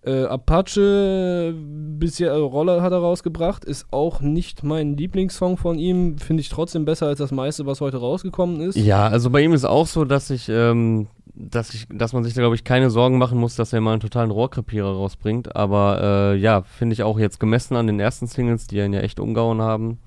Äh, 0.03 0.25
Apache, 0.25 1.55
bisher 1.99 2.33
also 2.33 2.47
Roller 2.47 2.81
hat 2.81 2.91
er 2.93 3.01
rausgebracht, 3.01 3.67
ist 3.67 3.87
auch 3.91 4.23
nicht 4.23 4.65
mein 4.65 4.97
Lieblingssong 4.97 5.59
von 5.59 5.79
ihm. 5.79 6.17
Finde 6.17 6.41
ich 6.41 6.49
trotzdem 6.49 6.87
besser 6.87 7.07
als 7.09 7.19
das 7.19 7.33
meiste, 7.33 7.67
was 7.67 7.83
heute 7.83 7.99
rausgekommen 7.99 8.63
ist. 8.63 8.77
Ja, 8.77 9.07
also 9.09 9.29
bei 9.29 9.43
ihm 9.43 9.53
ist 9.53 9.67
auch 9.67 9.87
so, 9.87 10.07
dass 10.07 10.31
ich, 10.31 10.49
ähm, 10.49 11.09
dass 11.35 11.75
ich, 11.75 11.87
dass 11.91 12.13
man 12.13 12.25
sich 12.25 12.35
da 12.35 12.41
glaube 12.41 12.55
ich 12.55 12.65
keine 12.65 12.91
Sorgen 12.91 13.19
machen 13.19 13.39
muss, 13.39 13.57
dass 13.57 13.73
er 13.73 13.81
mal 13.81 13.93
einen 13.93 14.01
totalen 14.01 14.31
Rohrkrepierer 14.31 14.93
rausbringt. 14.93 15.55
Aber 15.57 16.33
äh, 16.35 16.37
ja, 16.37 16.63
finde 16.63 16.95
ich 16.95 17.03
auch 17.03 17.19
jetzt 17.19 17.41
gemessen 17.41 17.77
an 17.77 17.87
den 17.87 18.01
ersten 18.01 18.27
Singles, 18.27 18.67
die 18.67 18.79
ihn 18.79 18.93
ja 18.93 19.01
echt 19.01 19.21
umgehauen 19.21 19.61
haben, 19.61 19.99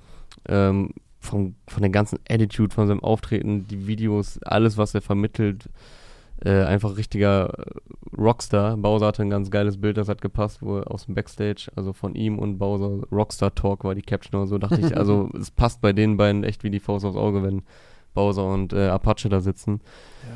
ähm, 0.47 0.93
von, 1.19 1.55
von 1.67 1.81
der 1.81 1.91
ganzen 1.91 2.19
Attitude, 2.27 2.73
von 2.73 2.87
seinem 2.87 3.03
Auftreten, 3.03 3.67
die 3.67 3.87
Videos, 3.87 4.41
alles, 4.43 4.77
was 4.77 4.93
er 4.93 5.01
vermittelt, 5.01 5.69
äh, 6.43 6.63
einfach 6.63 6.97
richtiger 6.97 7.53
Rockstar. 8.17 8.75
Bowser 8.75 9.07
hatte 9.07 9.21
ein 9.21 9.29
ganz 9.29 9.49
geiles 9.49 9.79
Bild, 9.79 9.97
das 9.97 10.09
hat 10.09 10.21
gepasst, 10.21 10.61
wo 10.61 10.79
er 10.79 10.91
aus 10.91 11.05
dem 11.05 11.15
Backstage, 11.15 11.71
also 11.75 11.93
von 11.93 12.15
ihm 12.15 12.39
und 12.39 12.57
Bowser 12.57 13.07
Rockstar 13.11 13.55
Talk 13.55 13.85
war 13.85 13.95
die 13.95 14.01
Caption 14.01 14.41
oder 14.41 14.47
so, 14.47 14.57
dachte 14.57 14.81
ich, 14.81 14.97
also 14.97 15.29
es 15.39 15.51
passt 15.51 15.79
bei 15.79 15.93
den 15.93 16.17
beiden 16.17 16.43
echt 16.43 16.63
wie 16.63 16.69
die 16.69 16.81
Faust 16.81 17.05
aufs 17.05 17.17
Auge, 17.17 17.43
wenn 17.43 17.63
Bowser 18.13 18.45
und 18.45 18.73
äh, 18.73 18.87
Apache 18.87 19.29
da 19.29 19.39
sitzen. 19.41 19.81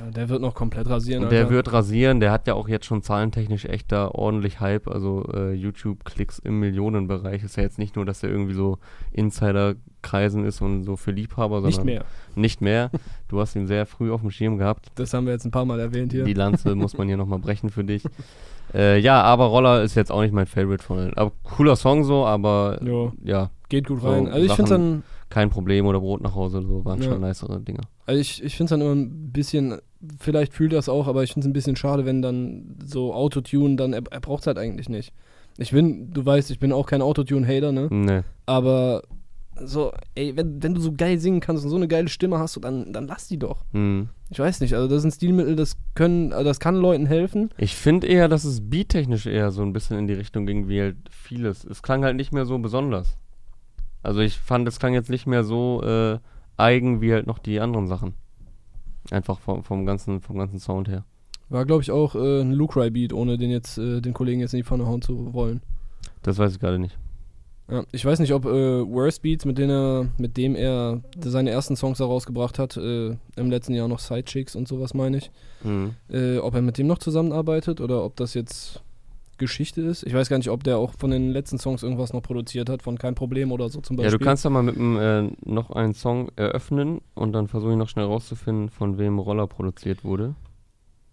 Ja, 0.06 0.12
der 0.12 0.30
wird 0.30 0.42
noch 0.42 0.54
komplett 0.54 0.90
rasieren. 0.90 1.24
Und 1.24 1.32
der 1.32 1.42
Alter. 1.42 1.52
wird 1.52 1.72
rasieren, 1.72 2.20
der 2.20 2.32
hat 2.32 2.48
ja 2.48 2.56
auch 2.56 2.68
jetzt 2.68 2.86
schon 2.86 3.02
zahlentechnisch 3.02 3.66
echt 3.66 3.92
da 3.92 4.10
ordentlich 4.10 4.60
Hype, 4.60 4.88
also 4.88 5.24
äh, 5.34 5.54
YouTube-Klicks 5.54 6.40
im 6.40 6.60
Millionenbereich. 6.60 7.44
Ist 7.44 7.56
ja 7.56 7.64
jetzt 7.64 7.80
nicht 7.80 7.96
nur, 7.96 8.06
dass 8.06 8.22
er 8.24 8.30
irgendwie 8.30 8.54
so 8.54 8.80
Insider-Kreisen 9.14 10.46
ist 10.46 10.62
und 10.62 10.84
so 10.84 10.96
für 10.96 11.12
Liebhaber, 11.12 11.62
sondern 11.62 11.70
Nicht 11.70 11.86
mehr. 11.86 12.06
Nicht 12.36 12.62
mehr. 12.62 12.92
Du 13.30 13.42
hast 13.42 13.58
ihn 13.58 13.68
sehr 13.68 13.86
früh 13.86 14.10
auf 14.12 14.22
dem 14.22 14.32
Schirm 14.32 14.58
gehabt. 14.58 14.88
Das 14.96 15.14
haben 15.14 15.26
wir 15.26 15.34
jetzt 15.34 15.44
ein 15.44 15.52
paar 15.52 15.66
Mal 15.66 15.82
erwähnt 15.82 16.14
hier. 16.14 16.24
Die 16.24 16.34
Lanze 16.34 16.76
muss 16.76 16.98
man 16.98 17.10
hier 17.10 17.18
nochmal 17.18 17.40
brechen 17.40 17.70
für 17.70 17.84
dich. 17.84 18.04
Äh, 18.74 19.00
ja, 19.00 19.22
aber 19.22 19.46
Roller 19.48 19.84
ist 19.84 19.96
jetzt 19.96 20.14
auch 20.14 20.22
nicht 20.22 20.34
mein 20.34 20.46
Favorite 20.46 20.82
von 20.82 20.98
allen. 21.00 21.14
Aber 21.18 21.34
cooler 21.44 21.76
Song 21.76 22.06
so, 22.06 22.26
aber 22.26 22.80
Jo, 22.82 23.12
ja, 23.22 23.50
geht 23.68 23.88
gut 23.88 24.00
So 24.02 24.08
rein. 24.10 24.28
Also 24.30 24.46
ich 24.46 24.54
finde 24.54 24.70
Sachen- 24.70 24.82
dann, 24.82 25.04
kein 25.30 25.50
Problem 25.50 25.86
oder 25.86 26.00
Brot 26.00 26.22
nach 26.22 26.36
Hause 26.36 26.60
oder 26.60 26.68
so, 26.68 26.86
waren 26.86 27.02
Ja. 27.02 27.10
schon 27.10 27.22
nicere 27.22 27.60
Dinger. 27.60 27.84
also 28.06 28.20
ich, 28.22 28.44
ich 28.44 28.56
finde 28.56 28.66
es 28.66 28.70
dann 28.72 28.82
immer 28.82 28.96
ein 28.96 29.32
bisschen, 29.32 29.78
vielleicht 30.20 30.54
fühlt 30.54 30.74
das 30.74 30.88
auch, 30.90 31.08
aber 31.08 31.24
ich 31.24 31.34
finde 31.34 31.46
es 31.46 31.50
ein 31.50 31.54
bisschen 31.54 31.76
schade, 31.76 32.06
wenn 32.06 32.22
dann 32.22 32.78
so 32.86 33.14
Autotune, 33.14 33.76
dann, 33.76 33.94
er, 33.94 34.04
er 34.10 34.20
braucht 34.22 34.42
es 34.42 34.48
halt 34.48 34.58
eigentlich 34.58 34.90
nicht. 34.90 35.12
Ich 35.58 35.72
bin, 35.72 36.14
du 36.14 36.26
weißt, 36.26 36.52
ich 36.52 36.60
bin 36.60 36.72
auch 36.72 36.86
kein 36.86 37.02
Autotune-Hater, 37.02 37.72
ne? 37.72 37.88
Nee. 37.92 38.22
Aber 38.46 39.02
so, 39.60 39.92
ey, 40.14 40.38
wenn, 40.38 40.62
wenn 40.62 40.76
du 40.76 40.82
so 40.82 40.92
geil 40.94 41.18
singen 41.18 41.40
kannst 41.40 41.64
und 41.64 41.72
so 41.72 41.76
eine 41.78 41.88
geile 41.88 42.10
Stimme 42.10 42.38
hast, 42.38 42.64
dann, 42.64 42.94
dann 42.94 43.08
lass 43.08 43.28
die 43.28 43.40
doch. 43.40 43.66
Hm. 43.74 44.10
Ich 44.30 44.38
weiß 44.38 44.62
nicht, 44.62 44.76
also 44.76 44.88
das 44.88 45.02
sind 45.02 45.12
Stilmittel, 45.16 45.56
das 45.56 45.76
können, 45.96 46.32
also 46.32 46.44
das 46.46 46.60
kann 46.60 46.76
Leuten 46.76 47.08
helfen. 47.08 47.50
Ich 47.58 47.76
finde 47.76 48.06
eher, 48.06 48.28
dass 48.28 48.44
es 48.44 48.62
beattechnisch 48.70 49.26
eher 49.26 49.50
so 49.50 49.64
ein 49.64 49.74
bisschen 49.74 49.98
in 49.98 50.06
die 50.08 50.14
Richtung 50.14 50.46
ging, 50.46 50.68
wie 50.68 50.80
halt 50.82 50.98
vieles. 51.10 51.64
Es 51.66 51.82
klang 51.82 52.04
halt 52.04 52.18
nicht 52.18 52.32
mehr 52.32 52.46
so 52.46 52.60
besonders. 52.60 53.18
Also 54.04 54.20
ich 54.22 54.38
fand, 54.38 54.68
es 54.68 54.80
klang 54.80 54.94
jetzt 54.94 55.10
nicht 55.10 55.28
mehr 55.28 55.44
so 55.44 55.82
äh, 55.84 56.20
eigen 56.58 57.02
wie 57.02 57.14
halt 57.14 57.28
noch 57.28 57.40
die 57.40 57.60
anderen 57.60 57.88
Sachen. 57.88 58.14
Einfach 59.12 59.40
vom, 59.40 59.64
vom, 59.64 59.86
ganzen, 59.86 60.22
vom 60.22 60.38
ganzen 60.38 60.60
Sound 60.60 60.88
her. 60.90 61.04
War, 61.50 61.66
glaube 61.66 61.82
ich, 61.82 61.92
auch 61.92 62.16
äh, 62.16 62.42
ein 62.42 62.52
Lucry-Beat, 62.52 63.14
ohne 63.14 63.38
den 63.38 63.50
jetzt, 63.50 63.78
äh, 63.78 64.02
den 64.02 64.14
Kollegen 64.14 64.42
jetzt 64.42 64.54
in 64.54 64.58
die 64.60 64.64
Pfanne 64.64 64.86
hauen 64.86 65.02
zu 65.02 65.34
wollen. 65.34 65.62
Das 66.24 66.38
weiß 66.38 66.54
ich 66.54 66.60
gerade 66.60 66.78
nicht. 66.80 66.98
Ja, 67.70 67.84
ich 67.92 68.06
weiß 68.06 68.20
nicht, 68.20 68.34
ob 68.34 68.46
äh, 68.46 68.50
Worst 68.50 69.22
Beats, 69.22 69.44
mit, 69.46 69.58
denen 69.58 69.70
er, 69.72 70.08
mit 70.18 70.38
dem 70.38 70.56
er 70.56 71.02
seine 71.20 71.50
ersten 71.52 71.76
Songs 71.76 72.00
herausgebracht 72.00 72.60
hat, 72.60 72.78
äh, 72.78 73.10
im 73.36 73.50
letzten 73.50 73.74
Jahr 73.74 73.88
noch 73.90 74.00
Sidechicks 74.00 74.56
und 74.56 74.68
sowas 74.68 74.94
meine 74.94 75.18
ich, 75.18 75.32
Mhm. 75.64 75.96
äh, 76.10 76.38
ob 76.38 76.54
er 76.56 76.62
mit 76.62 76.78
dem 76.78 76.88
noch 76.88 76.98
zusammenarbeitet 77.00 77.82
oder 77.82 78.04
ob 78.06 78.16
das 78.16 78.34
jetzt 78.36 78.84
Geschichte 79.38 79.82
ist. 79.82 80.04
Ich 80.04 80.14
weiß 80.14 80.30
gar 80.30 80.38
nicht, 80.38 80.50
ob 80.50 80.64
der 80.64 80.78
auch 80.78 80.94
von 80.98 81.12
den 81.12 81.30
letzten 81.32 81.58
Songs 81.60 81.84
irgendwas 81.84 82.14
noch 82.14 82.22
produziert 82.22 82.70
hat, 82.70 82.82
von 82.84 82.98
Kein 82.98 83.16
Problem 83.16 83.52
oder 83.52 83.70
so 83.70 83.82
zum 83.82 83.98
Ja, 83.98 84.04
Beispiel. 84.04 84.20
du 84.20 84.26
kannst 84.26 84.44
ja 84.44 84.50
mal 84.50 84.64
mit 84.64 84.76
dem, 84.76 84.98
äh, 84.98 85.30
noch 85.46 85.72
einen 85.72 85.94
Song 85.94 86.30
eröffnen 86.36 87.02
und 87.16 87.34
dann 87.34 87.48
versuche 87.48 87.72
ich 87.72 87.78
noch 87.78 87.90
schnell 87.90 88.06
rauszufinden, 88.06 88.70
von 88.70 88.98
wem 88.98 89.20
Roller 89.20 89.48
produziert 89.48 90.04
wurde. 90.04 90.36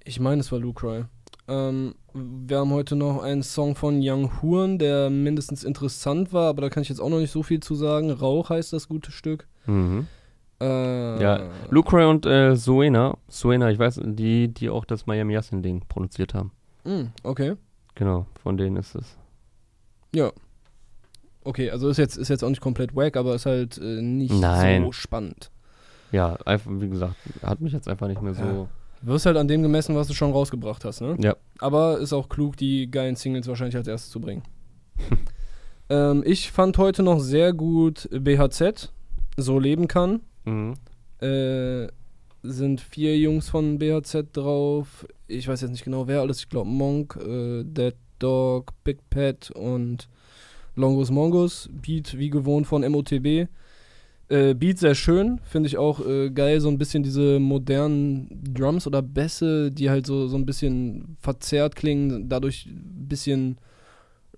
Ich 0.05 0.21
meine, 0.21 0.41
es 0.41 0.53
war 0.53 0.59
Lucry. 0.59 1.05
Ähm, 1.47 1.95
wir 2.15 2.59
haben 2.59 2.71
heute 2.71 2.97
noch 2.97 3.23
einen 3.23 3.43
Song 3.43 3.75
von 3.75 3.99
Young 4.03 4.41
Huren, 4.41 4.79
der 4.79 5.11
mindestens 5.11 5.63
interessant 5.65 6.33
war, 6.33 6.49
aber 6.49 6.63
da 6.63 6.71
kann 6.71 6.83
ich 6.83 6.89
jetzt 6.89 7.01
auch 7.01 7.11
noch 7.11 7.19
nicht 7.19 7.31
so 7.33 7.43
viel 7.43 7.61
zu 7.61 7.75
sagen. 7.75 8.11
Rauch 8.11 8.49
heißt 8.51 8.73
das 8.73 8.89
gute 8.89 9.11
Stück. 9.11 9.47
Mhm. 9.67 10.07
Äh, 10.61 11.23
Ja, 11.23 11.41
Lucre 11.69 12.09
und 12.09 12.25
äh, 12.27 12.55
Suena, 12.57 13.17
Suena, 13.29 13.71
ich 13.71 13.79
weiß, 13.79 14.01
die, 14.05 14.49
die 14.49 14.71
auch 14.71 14.85
das 14.85 15.07
Miami 15.07 15.35
Yassin 15.35 15.63
Ding 15.63 15.83
produziert 15.89 16.33
haben. 16.33 16.53
mm, 16.85 17.07
okay. 17.25 17.55
Genau, 17.95 18.27
von 18.43 18.57
denen 18.57 18.77
ist 18.77 18.95
es. 18.95 19.17
Ja. 20.15 20.33
Okay, 21.45 21.71
also 21.71 21.89
ist 21.89 21.99
jetzt, 21.99 22.17
ist 22.17 22.29
jetzt 22.29 22.43
auch 22.43 22.49
nicht 22.49 22.61
komplett 22.61 22.97
wack, 22.97 23.17
aber 23.17 23.35
ist 23.35 23.47
halt 23.47 23.79
äh, 23.79 24.01
nicht 24.01 24.33
Nein. 24.33 24.85
so 24.85 24.93
spannend. 24.93 25.51
Ja, 26.11 26.37
einfach, 26.45 26.71
wie 26.73 26.89
gesagt, 26.89 27.17
hat 27.43 27.61
mich 27.61 27.73
jetzt 27.73 27.89
einfach 27.89 28.09
nicht 28.09 28.23
mehr 28.23 28.35
so. 28.35 28.45
Ja. 28.45 28.69
Du 29.03 29.07
wirst 29.13 29.27
halt 29.27 29.37
an 29.37 29.49
dem 29.49 29.63
gemessen, 29.63 29.95
was 29.97 30.07
du 30.07 30.15
schon 30.15 30.33
rausgebracht 30.33 30.85
hast, 30.85 31.03
ne? 31.03 31.17
Ja. 31.19 31.37
Aber 31.59 31.99
ist 31.99 32.13
auch 32.13 32.29
klug, 32.29 32.57
die 32.57 32.91
geilen 32.91 33.17
Singles 33.17 33.47
wahrscheinlich 33.49 33.77
als 33.77 33.87
erstes 33.87 34.11
zu 34.11 34.21
bringen. 34.21 34.43
ähm, 35.91 36.23
ich 36.25 36.51
fand 36.51 36.79
heute 36.79 37.03
noch 37.03 37.19
sehr 37.19 37.53
gut 37.53 38.09
BHZ, 38.11 38.93
So 39.37 39.59
leben 39.59 39.89
kann. 39.89 40.21
Mhm. 40.45 40.75
Äh, 41.21 41.89
sind 42.45 42.81
vier 42.81 43.19
Jungs 43.19 43.49
von 43.49 43.79
BHZ 43.79 44.27
drauf. 44.33 45.07
Ich 45.27 45.49
weiß 45.49 45.63
jetzt 45.63 45.71
nicht 45.71 45.85
genau, 45.85 46.07
wer 46.07 46.21
alles. 46.21 46.41
Ich 46.41 46.49
glaube 46.49 46.69
Monk, 46.69 47.17
äh, 47.17 47.65
Dead 47.65 47.95
Dog, 48.19 48.73
Big 48.85 48.99
Pet 49.11 49.51
und 49.51 50.09
Longus 50.77 51.11
Mongus. 51.11 51.71
Beat 51.73 52.19
wie 52.19 52.31
gewohnt 52.31 52.67
von 52.67 52.83
MOTB. 52.83 53.49
Äh, 54.29 54.55
Beat 54.55 54.79
sehr 54.79 54.95
schön, 54.95 55.41
finde 55.45 55.67
ich 55.69 55.77
auch 55.77 56.07
äh, 56.07 56.31
geil, 56.31 56.61
so 56.61 56.69
ein 56.69 56.79
bisschen 56.79 57.03
diese 57.03 57.39
modernen 57.39 58.43
Drums 58.55 58.87
oder 58.87 59.03
Bässe, 59.03 59.71
die 59.71 59.91
halt 59.91 60.07
so, 60.07 60.29
so 60.29 60.37
ein 60.37 60.47
bisschen 60.47 61.17
verzerrt 61.21 61.77
klingen, 61.77 62.29
dadurch 62.29 62.67
ein 62.67 63.07
bisschen 63.09 63.59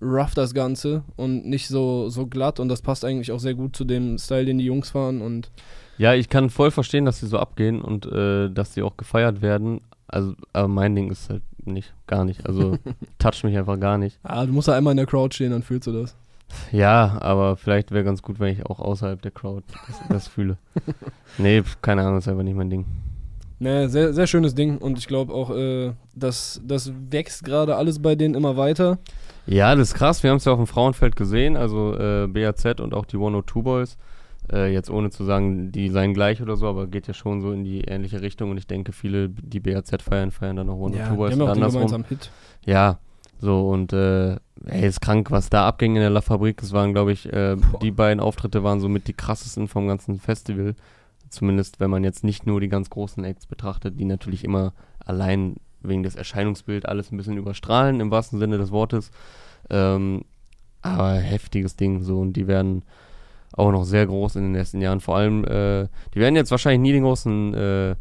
rough 0.01 0.33
das 0.33 0.53
Ganze 0.53 1.03
und 1.15 1.45
nicht 1.45 1.69
so, 1.69 2.09
so 2.09 2.27
glatt 2.27 2.59
und 2.59 2.67
das 2.67 2.81
passt 2.81 3.05
eigentlich 3.05 3.31
auch 3.31 3.39
sehr 3.39 3.55
gut 3.55 3.75
zu 3.75 3.85
dem 3.85 4.17
Style, 4.17 4.45
den 4.45 4.57
die 4.57 4.65
Jungs 4.65 4.89
fahren 4.89 5.21
und 5.21 5.51
Ja, 5.97 6.13
ich 6.13 6.29
kann 6.29 6.49
voll 6.49 6.71
verstehen, 6.71 7.05
dass 7.05 7.19
sie 7.19 7.27
so 7.27 7.39
abgehen 7.39 7.81
und 7.81 8.05
äh, 8.05 8.49
dass 8.49 8.73
sie 8.73 8.83
auch 8.83 8.97
gefeiert 8.97 9.41
werden. 9.41 9.81
Also, 10.07 10.35
aber 10.53 10.67
mein 10.67 10.95
Ding 10.95 11.11
ist 11.11 11.29
halt 11.29 11.41
nicht, 11.65 11.93
gar 12.05 12.23
nicht. 12.23 12.45
Also, 12.45 12.77
toucht 13.19 13.43
mich 13.43 13.57
einfach 13.57 13.79
gar 13.79 13.97
nicht. 13.97 14.19
Ah, 14.23 14.45
du 14.45 14.53
musst 14.53 14.67
da 14.67 14.75
einmal 14.75 14.91
in 14.91 14.97
der 14.97 15.05
Crowd 15.05 15.33
stehen, 15.35 15.51
dann 15.51 15.63
fühlst 15.63 15.87
du 15.87 15.91
das. 15.91 16.15
Ja, 16.71 17.17
aber 17.19 17.57
vielleicht 17.57 17.91
wäre 17.91 18.03
ganz 18.03 18.21
gut, 18.21 18.39
wenn 18.39 18.53
ich 18.53 18.65
auch 18.65 18.79
außerhalb 18.79 19.21
der 19.21 19.31
Crowd 19.31 19.63
das, 19.87 20.01
das 20.09 20.27
fühle. 20.27 20.57
Nee, 21.37 21.61
pf, 21.61 21.81
keine 21.81 22.01
Ahnung, 22.01 22.17
ist 22.17 22.27
einfach 22.27 22.43
nicht 22.43 22.55
mein 22.55 22.69
Ding. 22.69 22.85
Ne, 23.59 23.89
sehr, 23.89 24.13
sehr 24.13 24.27
schönes 24.27 24.55
Ding 24.55 24.77
und 24.77 24.97
ich 24.97 25.07
glaube 25.07 25.33
auch, 25.33 25.49
äh, 25.49 25.93
das, 26.15 26.61
das 26.63 26.91
wächst 27.09 27.43
gerade 27.43 27.75
alles 27.75 28.01
bei 28.01 28.15
denen 28.15 28.33
immer 28.33 28.55
weiter. 28.55 28.97
Ja, 29.45 29.75
das 29.75 29.89
ist 29.89 29.93
krass. 29.95 30.23
Wir 30.23 30.29
haben 30.29 30.37
es 30.37 30.45
ja 30.45 30.51
auf 30.51 30.59
dem 30.59 30.67
Frauenfeld 30.67 31.15
gesehen, 31.15 31.57
also 31.57 31.95
äh, 31.95 32.27
BAZ 32.27 32.79
und 32.79 32.93
auch 32.93 33.05
die 33.05 33.17
102 33.17 33.61
Boys. 33.61 33.97
Äh, 34.51 34.71
jetzt 34.71 34.89
ohne 34.89 35.09
zu 35.09 35.25
sagen, 35.25 35.71
die 35.71 35.89
seien 35.89 36.13
gleich 36.13 36.41
oder 36.41 36.55
so, 36.55 36.67
aber 36.67 36.87
geht 36.87 37.07
ja 37.07 37.13
schon 37.13 37.41
so 37.41 37.51
in 37.51 37.63
die 37.63 37.81
ähnliche 37.81 38.21
Richtung 38.21 38.51
und 38.51 38.57
ich 38.57 38.67
denke, 38.67 38.93
viele, 38.93 39.29
die 39.29 39.59
BAZ 39.59 40.01
feiern, 40.01 40.31
feiern 40.31 40.55
dann 40.55 40.69
auch 40.69 40.75
102 40.75 41.09
die 41.09 41.15
Boys 41.15 41.33
haben 41.33 41.41
und 41.41 41.49
andersrum. 41.49 42.05
Hit. 42.07 42.31
Ja, 42.65 42.99
so 43.39 43.69
und 43.69 43.93
äh, 43.93 44.37
ey, 44.65 44.87
ist 44.87 45.01
krank, 45.01 45.31
was 45.31 45.49
da 45.49 45.67
abging 45.67 45.95
in 45.95 46.01
der 46.01 46.09
La 46.09 46.21
Fabrik. 46.21 46.57
Das 46.57 46.71
waren, 46.71 46.93
glaube 46.93 47.11
ich, 47.11 47.31
äh, 47.31 47.57
die 47.81 47.91
beiden 47.91 48.19
Auftritte 48.19 48.63
waren 48.63 48.79
somit 48.79 49.07
die 49.07 49.13
krassesten 49.13 49.67
vom 49.67 49.87
ganzen 49.87 50.19
Festival. 50.19 50.75
Zumindest, 51.29 51.79
wenn 51.79 51.89
man 51.89 52.03
jetzt 52.03 52.23
nicht 52.23 52.47
nur 52.47 52.61
die 52.61 52.69
ganz 52.69 52.89
großen 52.89 53.23
Acts 53.25 53.47
betrachtet, 53.47 53.99
die 53.99 54.05
natürlich 54.05 54.45
immer 54.45 54.73
allein 55.05 55.57
wegen 55.81 56.03
des 56.03 56.15
Erscheinungsbild 56.15 56.87
alles 56.87 57.11
ein 57.11 57.17
bisschen 57.17 57.37
überstrahlen, 57.37 57.99
im 57.99 58.11
wahrsten 58.11 58.39
Sinne 58.39 58.57
des 58.57 58.71
Wortes. 58.71 59.11
Ähm, 59.69 60.23
aber 60.81 61.15
heftiges 61.15 61.75
Ding, 61.75 62.01
so 62.03 62.19
und 62.19 62.33
die 62.33 62.47
werden 62.47 62.83
auch 63.53 63.71
noch 63.71 63.83
sehr 63.85 64.05
groß 64.05 64.35
in 64.35 64.43
den 64.43 64.51
nächsten 64.53 64.81
Jahren. 64.81 64.99
Vor 64.99 65.15
allem, 65.17 65.43
äh, 65.45 65.87
die 66.13 66.19
werden 66.19 66.35
jetzt 66.35 66.51
wahrscheinlich 66.51 66.81
nie 66.81 66.93
den 66.93 67.03
großen 67.03 67.53
äh, 67.53 67.95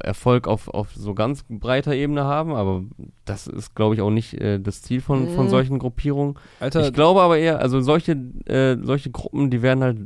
Erfolg 0.00 0.48
auf, 0.48 0.68
auf 0.68 0.92
so 0.94 1.14
ganz 1.14 1.44
breiter 1.48 1.94
Ebene 1.94 2.24
haben, 2.24 2.52
aber 2.52 2.82
das 3.24 3.46
ist, 3.46 3.74
glaube 3.74 3.94
ich, 3.94 4.00
auch 4.00 4.10
nicht 4.10 4.34
äh, 4.34 4.58
das 4.58 4.82
Ziel 4.82 5.00
von, 5.00 5.28
von 5.28 5.44
Mhm. 5.46 5.48
solchen 5.50 5.78
Gruppierungen. 5.78 6.34
Alter, 6.60 6.86
Ich 6.86 6.92
glaube 6.92 7.22
aber 7.22 7.38
eher, 7.38 7.60
also 7.60 7.80
solche, 7.80 8.12
äh, 8.46 8.76
solche 8.82 9.10
Gruppen, 9.10 9.50
die 9.50 9.62
werden 9.62 9.82
halt 9.84 9.98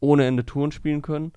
ohne 0.00 0.24
Ende 0.26 0.44
Touren 0.46 0.70
spielen 0.72 1.02
können. 1.02 1.32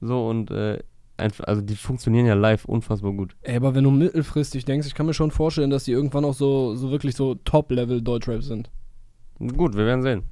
So 0.00 0.28
und 0.28 0.50
äh, 0.50 0.80
einfach, 1.16 1.44
also 1.44 1.62
die 1.62 1.76
funktionieren 1.76 2.26
ja 2.26 2.34
live 2.34 2.64
unfassbar 2.64 3.12
gut. 3.12 3.36
ey, 3.42 3.56
aber 3.56 3.74
wenn 3.76 3.84
du 3.84 3.90
mittelfristig 3.92 4.64
denkst, 4.64 4.86
ich 4.88 4.94
kann 4.94 5.06
mir 5.06 5.14
schon 5.14 5.30
vorstellen, 5.30 5.70
dass 5.70 5.84
die 5.84 5.92
irgendwann 5.92 6.24
auch 6.24 6.34
so, 6.34 6.74
so 6.74 6.90
wirklich 6.90 7.14
so 7.14 7.36
Top-Level 7.36 8.02
Deutschrap 8.02 8.42
sind. 8.42 8.70
Gut, 9.38 9.76
wir 9.76 9.86
werden 9.86 10.02
sehen. 10.02 10.22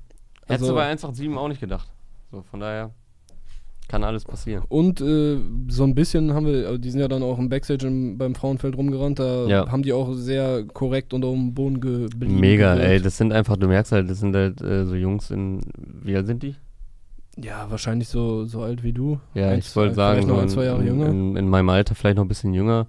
Hättest 0.46 0.62
Also- 0.62 0.68
du 0.68 0.74
bei 0.74 0.86
187 0.90 1.36
auch 1.38 1.48
nicht 1.48 1.60
gedacht. 1.60 1.88
So, 2.30 2.42
von 2.50 2.60
daher 2.60 2.90
kann 3.88 4.04
alles 4.04 4.24
passieren. 4.24 4.64
Und 4.68 5.00
äh, 5.02 5.36
so 5.68 5.84
ein 5.84 5.94
bisschen 5.94 6.32
haben 6.32 6.46
wir, 6.46 6.66
also 6.66 6.78
die 6.78 6.90
sind 6.90 7.00
ja 7.00 7.08
dann 7.08 7.22
auch 7.22 7.38
im 7.38 7.48
Backstage 7.50 7.86
im, 7.86 8.16
beim 8.16 8.34
Frauenfeld 8.34 8.76
rumgerannt, 8.76 9.18
da 9.18 9.46
Ja. 9.46 9.70
haben 9.70 9.82
die 9.82 9.92
auch 9.92 10.14
sehr 10.14 10.64
korrekt 10.64 11.12
unter 11.12 11.30
dem 11.30 11.52
Boden 11.52 11.78
geblieben. 11.80 12.40
Mega, 12.40 12.74
gewirkt. 12.74 12.90
ey. 12.90 13.00
Das 13.02 13.18
sind 13.18 13.32
einfach, 13.34 13.56
du 13.58 13.68
merkst 13.68 13.92
halt, 13.92 14.08
das 14.08 14.20
sind 14.20 14.34
halt 14.34 14.62
äh, 14.62 14.86
so 14.86 14.94
Jungs 14.94 15.30
in, 15.30 15.60
wie 16.02 16.16
alt 16.16 16.26
sind 16.26 16.42
die? 16.42 16.54
Ja, 17.36 17.66
wahrscheinlich 17.70 18.08
so, 18.08 18.44
so 18.46 18.62
alt 18.62 18.82
wie 18.82 18.92
du. 18.92 19.18
Ja, 19.34 19.48
Eins, 19.50 19.68
ich 19.68 19.76
wollte 19.76 19.94
sagen, 19.94 20.16
vielleicht 20.22 20.28
noch 20.28 20.42
ein, 20.42 20.48
zwei 20.48 20.64
Jahre 20.64 20.80
in, 20.82 20.86
jünger. 20.86 21.06
In, 21.08 21.36
in 21.36 21.48
meinem 21.48 21.68
Alter 21.68 21.94
vielleicht 21.94 22.16
noch 22.16 22.24
ein 22.24 22.28
bisschen 22.28 22.54
jünger. 22.54 22.86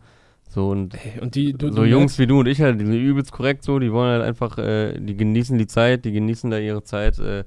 So 0.54 0.70
und 0.70 0.94
Ey, 0.94 1.20
und 1.22 1.36
die, 1.36 1.54
du, 1.54 1.70
so 1.70 1.82
du 1.82 1.84
Jungs 1.86 2.20
wie 2.20 2.28
du 2.28 2.40
und 2.40 2.48
ich 2.48 2.62
halt, 2.62 2.80
die 2.80 2.86
sind 2.86 2.94
übelst 2.96 3.32
korrekt 3.32 3.64
so, 3.64 3.80
die 3.80 3.92
wollen 3.92 4.12
halt 4.12 4.24
einfach, 4.24 4.58
äh, 4.58 5.00
die 5.00 5.16
genießen 5.18 5.58
die 5.58 5.68
Zeit, 5.68 6.06
die 6.06 6.12
genießen 6.12 6.52
da 6.52 6.58
ihre 6.60 6.84
Zeit, 6.84 7.18
äh, 7.20 7.44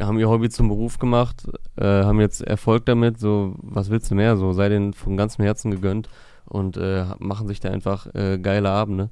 haben 0.00 0.18
ihr 0.18 0.28
Hobby 0.30 0.48
zum 0.48 0.68
Beruf 0.68 0.98
gemacht, 0.98 1.46
äh, 1.76 1.84
haben 1.84 2.20
jetzt 2.20 2.40
Erfolg 2.40 2.86
damit, 2.86 3.18
so, 3.20 3.54
was 3.58 3.90
willst 3.90 4.10
du 4.10 4.14
mehr, 4.14 4.36
so, 4.38 4.52
sei 4.52 4.68
denen 4.70 4.94
von 4.94 5.16
ganzem 5.18 5.44
Herzen 5.44 5.70
gegönnt 5.70 6.08
und 6.46 6.76
äh, 6.78 7.04
machen 7.18 7.46
sich 7.46 7.60
da 7.60 7.68
einfach 7.70 8.06
äh, 8.14 8.38
geile 8.38 8.70
Abende. 8.70 9.10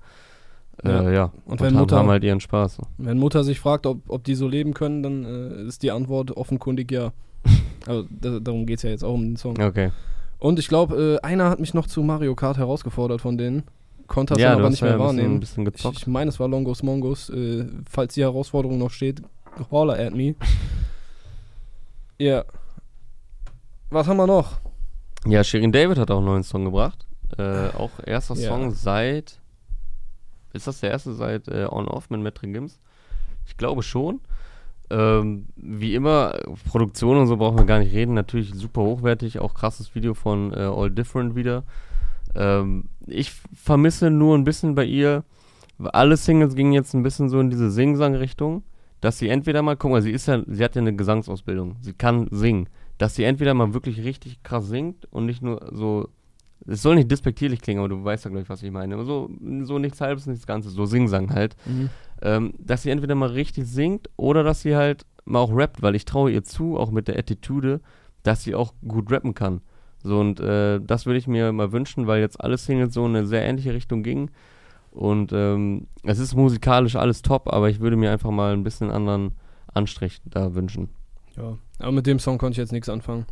Äh, 0.82 0.88
Ja. 0.90 1.10
ja. 1.10 1.32
Und 1.44 1.60
wenn 1.60 1.74
haben, 1.74 1.80
Mutter- 1.80 1.96
haben 1.98 2.08
halt 2.08 2.24
ihren 2.24 2.40
Spaß. 2.40 2.76
So. 2.76 2.82
Wenn 2.96 3.18
Mutter 3.18 3.44
sich 3.44 3.60
fragt, 3.60 3.84
ob, 3.84 3.98
ob 4.08 4.24
die 4.24 4.34
so 4.36 4.48
leben 4.48 4.72
können, 4.72 5.02
dann 5.02 5.24
ist 5.66 5.82
die 5.82 5.90
Antwort 5.90 6.30
offenkundig 6.36 6.90
ja. 6.90 7.12
Also 7.86 8.06
da, 8.10 8.38
darum 8.40 8.64
geht 8.66 8.78
es 8.78 8.82
ja 8.84 8.90
jetzt 8.90 9.04
auch 9.04 9.14
um 9.14 9.22
den 9.22 9.36
Song. 9.36 9.60
Okay. 9.60 9.90
Und 10.38 10.58
ich 10.58 10.68
glaube, 10.68 11.18
äh, 11.22 11.26
einer 11.26 11.50
hat 11.50 11.58
mich 11.60 11.74
noch 11.74 11.86
zu 11.86 12.02
Mario 12.02 12.34
Kart 12.34 12.58
herausgefordert 12.58 13.20
von 13.20 13.36
denen. 13.38 13.64
Konnte 14.06 14.34
das 14.34 14.42
ja, 14.42 14.52
aber 14.54 14.70
nicht 14.70 14.80
mehr 14.80 14.92
bisschen, 14.92 15.00
ein 15.02 15.06
wahrnehmen. 15.06 15.40
bisschen 15.40 15.66
Ich, 15.66 15.72
gezockt. 15.74 15.98
ich 15.98 16.06
meine, 16.06 16.28
es 16.30 16.38
war 16.40 16.48
Longos 16.48 16.82
Mongos. 16.82 17.28
Äh, 17.30 17.66
falls 17.90 18.14
die 18.14 18.22
Herausforderung 18.22 18.78
noch 18.78 18.90
steht, 18.90 19.22
holler 19.70 19.98
at 19.98 20.14
me. 20.14 20.34
Ja. 22.20 22.44
Was 23.90 24.08
haben 24.08 24.16
wir 24.16 24.26
noch? 24.26 24.60
Ja, 25.24 25.44
Shirin 25.44 25.70
David 25.70 25.98
hat 25.98 26.10
auch 26.10 26.16
einen 26.18 26.26
neuen 26.26 26.42
Song 26.42 26.64
gebracht. 26.64 27.06
Äh, 27.38 27.68
auch 27.68 27.90
erster 28.04 28.34
Ja. 28.34 28.48
Song 28.48 28.72
seit. 28.72 29.38
Ist 30.52 30.66
das 30.66 30.80
der 30.80 30.90
erste 30.90 31.14
seit 31.14 31.46
äh, 31.46 31.66
On 31.70 31.86
Off 31.86 32.10
mit 32.10 32.20
Metric 32.20 32.52
Gims? 32.52 32.80
Ich 33.46 33.56
glaube 33.56 33.82
schon. 33.84 34.20
Ähm, 34.90 35.46
wie 35.56 35.94
immer, 35.94 36.34
Produktion 36.66 37.18
und 37.18 37.26
so 37.26 37.36
brauchen 37.36 37.58
wir 37.58 37.66
gar 37.66 37.78
nicht 37.78 37.92
reden. 37.92 38.14
Natürlich 38.14 38.54
super 38.54 38.82
hochwertig, 38.82 39.38
auch 39.38 39.54
krasses 39.54 39.94
Video 39.94 40.14
von 40.14 40.52
äh, 40.52 40.60
All 40.60 40.90
Different 40.90 41.34
wieder. 41.36 41.64
Ähm, 42.34 42.84
ich 43.06 43.32
vermisse 43.54 44.10
nur 44.10 44.36
ein 44.36 44.44
bisschen 44.44 44.74
bei 44.74 44.84
ihr, 44.84 45.24
alle 45.78 46.16
Singles 46.16 46.54
gingen 46.54 46.72
jetzt 46.72 46.94
ein 46.94 47.02
bisschen 47.02 47.28
so 47.28 47.40
in 47.40 47.50
diese 47.50 47.70
Sing-Sang-Richtung, 47.70 48.62
dass 49.00 49.18
sie 49.18 49.28
entweder 49.28 49.62
mal, 49.62 49.76
guck 49.76 49.92
mal, 49.92 50.02
sie 50.02 50.10
ist 50.10 50.26
ja, 50.26 50.42
sie 50.46 50.64
hat 50.64 50.74
ja 50.74 50.82
eine 50.82 50.94
Gesangsausbildung, 50.94 51.76
sie 51.80 51.92
kann 51.92 52.26
singen, 52.30 52.68
dass 52.98 53.14
sie 53.14 53.24
entweder 53.24 53.54
mal 53.54 53.74
wirklich 53.74 54.02
richtig 54.04 54.42
krass 54.42 54.66
singt 54.66 55.06
und 55.12 55.26
nicht 55.26 55.42
nur 55.42 55.70
so, 55.72 56.08
es 56.66 56.82
soll 56.82 56.96
nicht 56.96 57.10
despektierlich 57.10 57.60
klingen, 57.60 57.78
aber 57.78 57.88
du 57.88 58.04
weißt 58.04 58.24
ja, 58.24 58.30
glaube 58.30 58.42
ich, 58.42 58.48
was 58.48 58.62
ich 58.62 58.72
meine, 58.72 59.02
so, 59.04 59.30
so 59.62 59.78
nichts 59.78 60.00
halbes, 60.00 60.26
nichts 60.26 60.46
Ganzes, 60.46 60.72
so 60.72 60.84
Sing-Sang 60.84 61.32
halt, 61.32 61.56
ähm, 62.22 62.54
dass 62.58 62.82
sie 62.82 62.90
entweder 62.90 63.14
mal 63.14 63.30
richtig 63.30 63.66
singt 63.66 64.08
oder 64.16 64.42
dass 64.42 64.62
sie 64.62 64.76
halt 64.76 65.06
mal 65.24 65.40
auch 65.40 65.54
rappt, 65.54 65.82
weil 65.82 65.94
ich 65.94 66.04
traue 66.04 66.30
ihr 66.30 66.42
zu, 66.42 66.78
auch 66.78 66.90
mit 66.90 67.08
der 67.08 67.18
Attitude, 67.18 67.80
dass 68.22 68.42
sie 68.42 68.54
auch 68.54 68.72
gut 68.86 69.10
rappen 69.10 69.34
kann. 69.34 69.60
So 70.02 70.18
und 70.20 70.40
äh, 70.40 70.80
das 70.80 71.06
würde 71.06 71.18
ich 71.18 71.26
mir 71.26 71.52
mal 71.52 71.72
wünschen, 71.72 72.06
weil 72.06 72.20
jetzt 72.20 72.40
alle 72.40 72.56
Singles 72.56 72.94
so 72.94 73.04
in 73.06 73.16
eine 73.16 73.26
sehr 73.26 73.44
ähnliche 73.44 73.74
Richtung 73.74 74.02
gingen. 74.02 74.30
Und 74.90 75.32
ähm, 75.32 75.86
es 76.02 76.18
ist 76.18 76.34
musikalisch 76.34 76.96
alles 76.96 77.22
top, 77.22 77.52
aber 77.52 77.68
ich 77.68 77.80
würde 77.80 77.96
mir 77.96 78.10
einfach 78.10 78.30
mal 78.30 78.52
ein 78.52 78.64
bisschen 78.64 78.90
anderen 78.90 79.32
Anstrich 79.72 80.20
da 80.24 80.54
wünschen. 80.54 80.88
Ja. 81.36 81.58
Aber 81.78 81.92
mit 81.92 82.06
dem 82.06 82.18
Song 82.18 82.38
konnte 82.38 82.52
ich 82.52 82.58
jetzt 82.58 82.72
nichts 82.72 82.88
anfangen. 82.88 83.26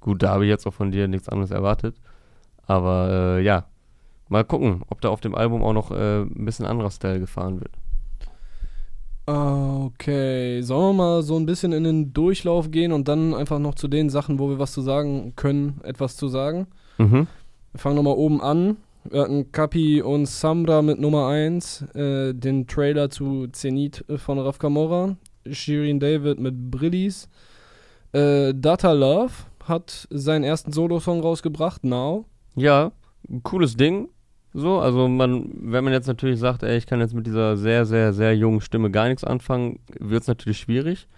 Gut, 0.00 0.22
da 0.22 0.30
habe 0.30 0.44
ich 0.44 0.48
jetzt 0.48 0.66
auch 0.66 0.74
von 0.74 0.90
dir 0.90 1.06
nichts 1.06 1.28
anderes 1.28 1.50
erwartet. 1.50 1.96
Aber 2.66 3.36
äh, 3.38 3.42
ja, 3.42 3.66
mal 4.28 4.44
gucken, 4.44 4.82
ob 4.88 5.00
da 5.00 5.10
auf 5.10 5.20
dem 5.20 5.34
Album 5.34 5.62
auch 5.62 5.72
noch 5.72 5.90
äh, 5.90 6.22
ein 6.22 6.44
bisschen 6.44 6.66
anderer 6.66 6.90
Style 6.90 7.20
gefahren 7.20 7.60
wird. 7.60 7.72
Okay, 9.26 10.62
sollen 10.62 10.96
wir 10.96 11.02
mal 11.02 11.22
so 11.22 11.36
ein 11.36 11.46
bisschen 11.46 11.72
in 11.72 11.82
den 11.82 12.12
Durchlauf 12.12 12.70
gehen 12.70 12.92
und 12.92 13.08
dann 13.08 13.34
einfach 13.34 13.58
noch 13.58 13.74
zu 13.74 13.88
den 13.88 14.08
Sachen, 14.08 14.38
wo 14.38 14.48
wir 14.48 14.60
was 14.60 14.72
zu 14.72 14.82
sagen 14.82 15.32
können, 15.34 15.80
etwas 15.82 16.16
zu 16.16 16.28
sagen? 16.28 16.68
Mhm. 16.98 17.26
Wir 17.72 17.80
fangen 17.80 17.96
nochmal 17.96 18.14
oben 18.14 18.40
an. 18.40 18.76
Wir 19.10 19.22
hatten 19.22 19.50
Kapi 19.50 20.00
und 20.00 20.26
Samra 20.26 20.80
mit 20.80 21.00
Nummer 21.00 21.28
1, 21.28 21.82
äh, 21.94 22.34
den 22.34 22.68
Trailer 22.68 23.10
zu 23.10 23.48
Zenit 23.48 24.04
äh, 24.08 24.16
von 24.16 24.38
Raf 24.38 24.58
Kamora, 24.58 25.16
Shirin 25.50 25.98
David 25.98 26.38
mit 26.38 26.70
Brillis. 26.70 27.28
Äh, 28.12 28.54
Data 28.54 28.92
Love 28.92 29.32
hat 29.64 30.06
seinen 30.10 30.44
ersten 30.44 30.72
Solo-Song 30.72 31.20
rausgebracht, 31.20 31.82
Now. 31.84 32.26
Ja, 32.54 32.92
cooles 33.42 33.76
Ding. 33.76 34.08
So, 34.58 34.80
also 34.80 35.06
man, 35.06 35.50
wenn 35.60 35.84
man 35.84 35.92
jetzt 35.92 36.06
natürlich 36.06 36.40
sagt, 36.40 36.62
ey, 36.62 36.78
ich 36.78 36.86
kann 36.86 37.00
jetzt 37.00 37.12
mit 37.12 37.26
dieser 37.26 37.58
sehr, 37.58 37.84
sehr, 37.84 38.14
sehr 38.14 38.34
jungen 38.34 38.62
Stimme 38.62 38.90
gar 38.90 39.06
nichts 39.06 39.22
anfangen, 39.22 39.80
wird 40.00 40.22
es 40.22 40.28
natürlich 40.28 40.58
schwierig. 40.58 41.08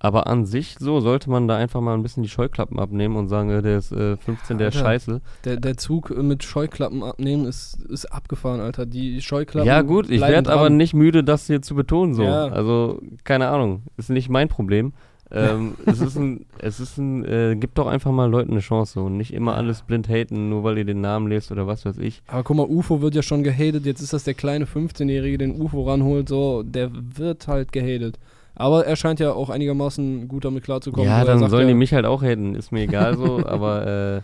Aber 0.00 0.26
an 0.26 0.44
sich 0.44 0.76
so 0.80 0.98
sollte 0.98 1.30
man 1.30 1.46
da 1.46 1.56
einfach 1.56 1.80
mal 1.80 1.94
ein 1.94 2.02
bisschen 2.02 2.24
die 2.24 2.28
Scheuklappen 2.28 2.80
abnehmen 2.80 3.14
und 3.14 3.28
sagen, 3.28 3.50
äh, 3.50 3.62
der 3.62 3.78
ist 3.78 3.92
äh, 3.92 4.16
15, 4.16 4.58
der 4.58 4.68
ist 4.68 4.78
scheiße. 4.78 5.20
Der, 5.44 5.56
der 5.58 5.76
Zug 5.76 6.10
mit 6.16 6.42
Scheuklappen 6.42 7.04
abnehmen 7.04 7.44
ist, 7.44 7.80
ist 7.88 8.06
abgefahren, 8.06 8.60
Alter. 8.60 8.86
Die 8.86 9.22
Scheuklappen. 9.22 9.68
Ja 9.68 9.82
gut, 9.82 10.10
ich 10.10 10.20
werde 10.20 10.50
aber 10.50 10.68
nicht 10.68 10.92
müde, 10.92 11.22
das 11.22 11.46
hier 11.46 11.62
zu 11.62 11.76
betonen 11.76 12.14
so. 12.14 12.24
Ja. 12.24 12.48
Also, 12.48 13.00
keine 13.22 13.48
Ahnung, 13.48 13.82
ist 13.98 14.10
nicht 14.10 14.28
mein 14.28 14.48
Problem. 14.48 14.94
Ähm, 15.32 15.74
es 15.86 16.00
ist 16.00 16.16
ein, 16.16 16.44
es 16.58 16.80
ist 16.80 16.98
ein, 16.98 17.24
äh, 17.24 17.54
gibt 17.56 17.78
doch 17.78 17.86
einfach 17.86 18.10
mal 18.10 18.28
Leuten 18.28 18.50
eine 18.52 18.60
Chance 18.60 18.94
so 18.94 19.04
und 19.04 19.16
nicht 19.16 19.32
immer 19.32 19.54
alles 19.54 19.82
blind 19.82 20.08
haten, 20.08 20.48
nur 20.48 20.64
weil 20.64 20.78
ihr 20.78 20.84
den 20.84 21.00
Namen 21.00 21.28
lest 21.28 21.52
oder 21.52 21.66
was 21.66 21.84
weiß 21.84 21.98
ich. 21.98 22.22
Aber 22.26 22.42
guck 22.42 22.56
mal, 22.56 22.66
UFO 22.66 23.00
wird 23.00 23.14
ja 23.14 23.22
schon 23.22 23.42
gehatet. 23.44 23.86
Jetzt 23.86 24.00
ist 24.00 24.12
das 24.12 24.24
der 24.24 24.34
kleine 24.34 24.64
15-Jährige, 24.64 25.38
den 25.38 25.60
UFO 25.60 25.82
ranholt. 25.88 26.28
So, 26.28 26.62
der 26.64 26.90
wird 26.92 27.46
halt 27.46 27.70
gehatet. 27.72 28.18
Aber 28.56 28.84
er 28.84 28.96
scheint 28.96 29.20
ja 29.20 29.32
auch 29.32 29.48
einigermaßen 29.50 30.26
gut 30.28 30.44
damit 30.44 30.64
klarzukommen. 30.64 31.06
ja, 31.08 31.24
dann 31.24 31.48
sollen 31.48 31.62
ja, 31.62 31.68
die 31.68 31.74
mich 31.78 31.94
halt 31.94 32.04
auch 32.04 32.22
haten, 32.22 32.54
ist 32.54 32.72
mir 32.72 32.82
egal 32.82 33.16
so, 33.16 33.46
aber 33.46 33.86
äh, 34.16 34.20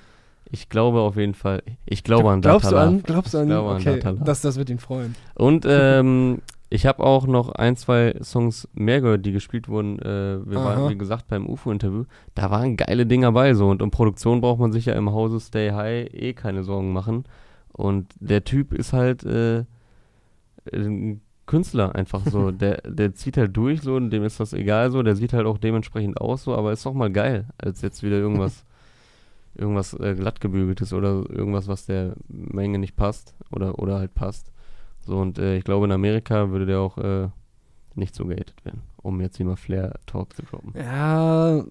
ich 0.50 0.68
glaube 0.68 1.00
auf 1.00 1.16
jeden 1.16 1.34
Fall, 1.34 1.62
ich 1.86 2.04
glaube 2.04 2.30
an 2.30 2.40
Glaubst 2.40 2.70
du 2.70 2.76
an? 2.76 3.02
Glaubst 3.02 3.32
du 3.34 3.38
Ich 3.38 3.42
an? 3.42 3.48
glaube 3.48 3.70
an 3.70 3.76
okay, 3.80 4.00
Love. 4.04 4.20
das, 4.24 4.42
das 4.42 4.56
wird 4.58 4.68
ihn 4.70 4.78
freuen. 4.78 5.14
Und 5.34 5.64
ähm, 5.68 6.42
ich 6.68 6.86
habe 6.86 7.04
auch 7.04 7.26
noch 7.26 7.50
ein, 7.50 7.76
zwei 7.76 8.16
Songs 8.22 8.68
mehr 8.74 9.00
gehört, 9.00 9.24
die 9.24 9.32
gespielt 9.32 9.68
wurden. 9.68 10.00
Äh, 10.00 10.44
wir 10.46 10.58
Aha. 10.58 10.64
waren, 10.64 10.90
wie 10.90 10.98
gesagt, 10.98 11.28
beim 11.28 11.46
UFO-Interview. 11.48 12.04
Da 12.34 12.50
waren 12.50 12.76
geile 12.76 13.06
Dinge 13.06 13.30
bei 13.32 13.54
so. 13.54 13.68
Und 13.68 13.82
um 13.82 13.90
Produktion 13.90 14.40
braucht 14.40 14.58
man 14.58 14.72
sich 14.72 14.86
ja 14.86 14.94
im 14.94 15.12
Hause 15.12 15.38
Stay 15.38 15.70
High 15.70 16.12
eh 16.12 16.32
keine 16.32 16.64
Sorgen 16.64 16.92
machen. 16.92 17.24
Und 17.72 18.12
der 18.18 18.42
Typ 18.44 18.72
ist 18.72 18.92
halt 18.92 19.22
äh, 19.24 19.64
ein 20.72 21.20
Künstler 21.46 21.94
einfach 21.94 22.26
so. 22.26 22.50
der, 22.52 22.78
der 22.82 23.14
zieht 23.14 23.36
halt 23.36 23.56
durch 23.56 23.82
so 23.82 23.94
und 23.94 24.10
dem 24.10 24.24
ist 24.24 24.40
das 24.40 24.52
egal 24.52 24.90
so. 24.90 25.04
Der 25.04 25.14
sieht 25.14 25.34
halt 25.34 25.46
auch 25.46 25.58
dementsprechend 25.58 26.20
aus 26.20 26.42
so. 26.42 26.56
Aber 26.56 26.72
ist 26.72 26.84
doch 26.84 26.94
mal 26.94 27.12
geil, 27.12 27.46
als 27.58 27.80
jetzt 27.80 28.02
wieder 28.02 28.16
irgendwas, 28.16 28.64
irgendwas 29.54 29.94
äh, 29.94 30.16
glattgebügeltes 30.16 30.92
oder 30.92 31.22
irgendwas, 31.30 31.68
was 31.68 31.86
der 31.86 32.14
Menge 32.26 32.80
nicht 32.80 32.96
passt 32.96 33.36
oder, 33.52 33.78
oder 33.78 34.00
halt 34.00 34.14
passt. 34.14 34.50
So, 35.06 35.18
und 35.18 35.38
äh, 35.38 35.56
ich 35.56 35.64
glaube, 35.64 35.86
in 35.86 35.92
Amerika 35.92 36.50
würde 36.50 36.66
der 36.66 36.80
auch 36.80 36.98
äh, 36.98 37.28
nicht 37.94 38.14
so 38.14 38.24
gehatet 38.26 38.64
werden, 38.64 38.82
um 39.02 39.20
jetzt 39.20 39.36
hier 39.36 39.46
mal 39.46 39.56
Flair-Talk 39.56 40.34
zu 40.34 40.42
droppen. 40.42 40.74
Ja, 40.76 41.64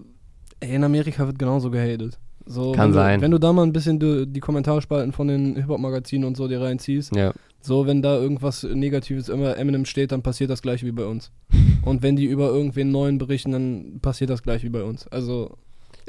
ey, 0.60 0.74
in 0.74 0.84
Amerika 0.84 1.26
wird 1.26 1.38
genauso 1.38 1.70
gehatet. 1.70 2.18
So, 2.46 2.72
Kann 2.72 2.90
wenn 2.90 2.94
sein. 2.94 3.18
Du, 3.18 3.24
wenn 3.24 3.30
du 3.32 3.38
da 3.38 3.52
mal 3.52 3.64
ein 3.64 3.72
bisschen 3.72 3.98
die, 3.98 4.26
die 4.26 4.40
Kommentarspalten 4.40 5.12
von 5.12 5.28
den 5.28 5.56
Hip-Hop-Magazinen 5.56 6.26
und 6.26 6.36
so 6.36 6.46
dir 6.48 6.60
reinziehst, 6.60 7.14
Ja, 7.14 7.32
so, 7.66 7.84
wenn 7.86 8.00
da 8.00 8.16
irgendwas 8.16 8.62
Negatives 8.62 9.28
immer 9.28 9.56
Eminem 9.56 9.86
steht, 9.86 10.12
dann 10.12 10.22
passiert 10.22 10.50
das 10.50 10.62
gleiche 10.62 10.86
wie 10.86 10.92
bei 10.92 11.04
uns. 11.04 11.32
Und 11.84 12.02
wenn 12.02 12.14
die 12.14 12.24
über 12.24 12.46
irgendwen 12.46 12.92
Neuen 12.92 13.18
berichten, 13.18 13.50
dann 13.50 13.98
passiert 14.00 14.30
das 14.30 14.44
gleich 14.44 14.62
wie 14.62 14.68
bei 14.68 14.84
uns. 14.84 15.08
Also, 15.08 15.56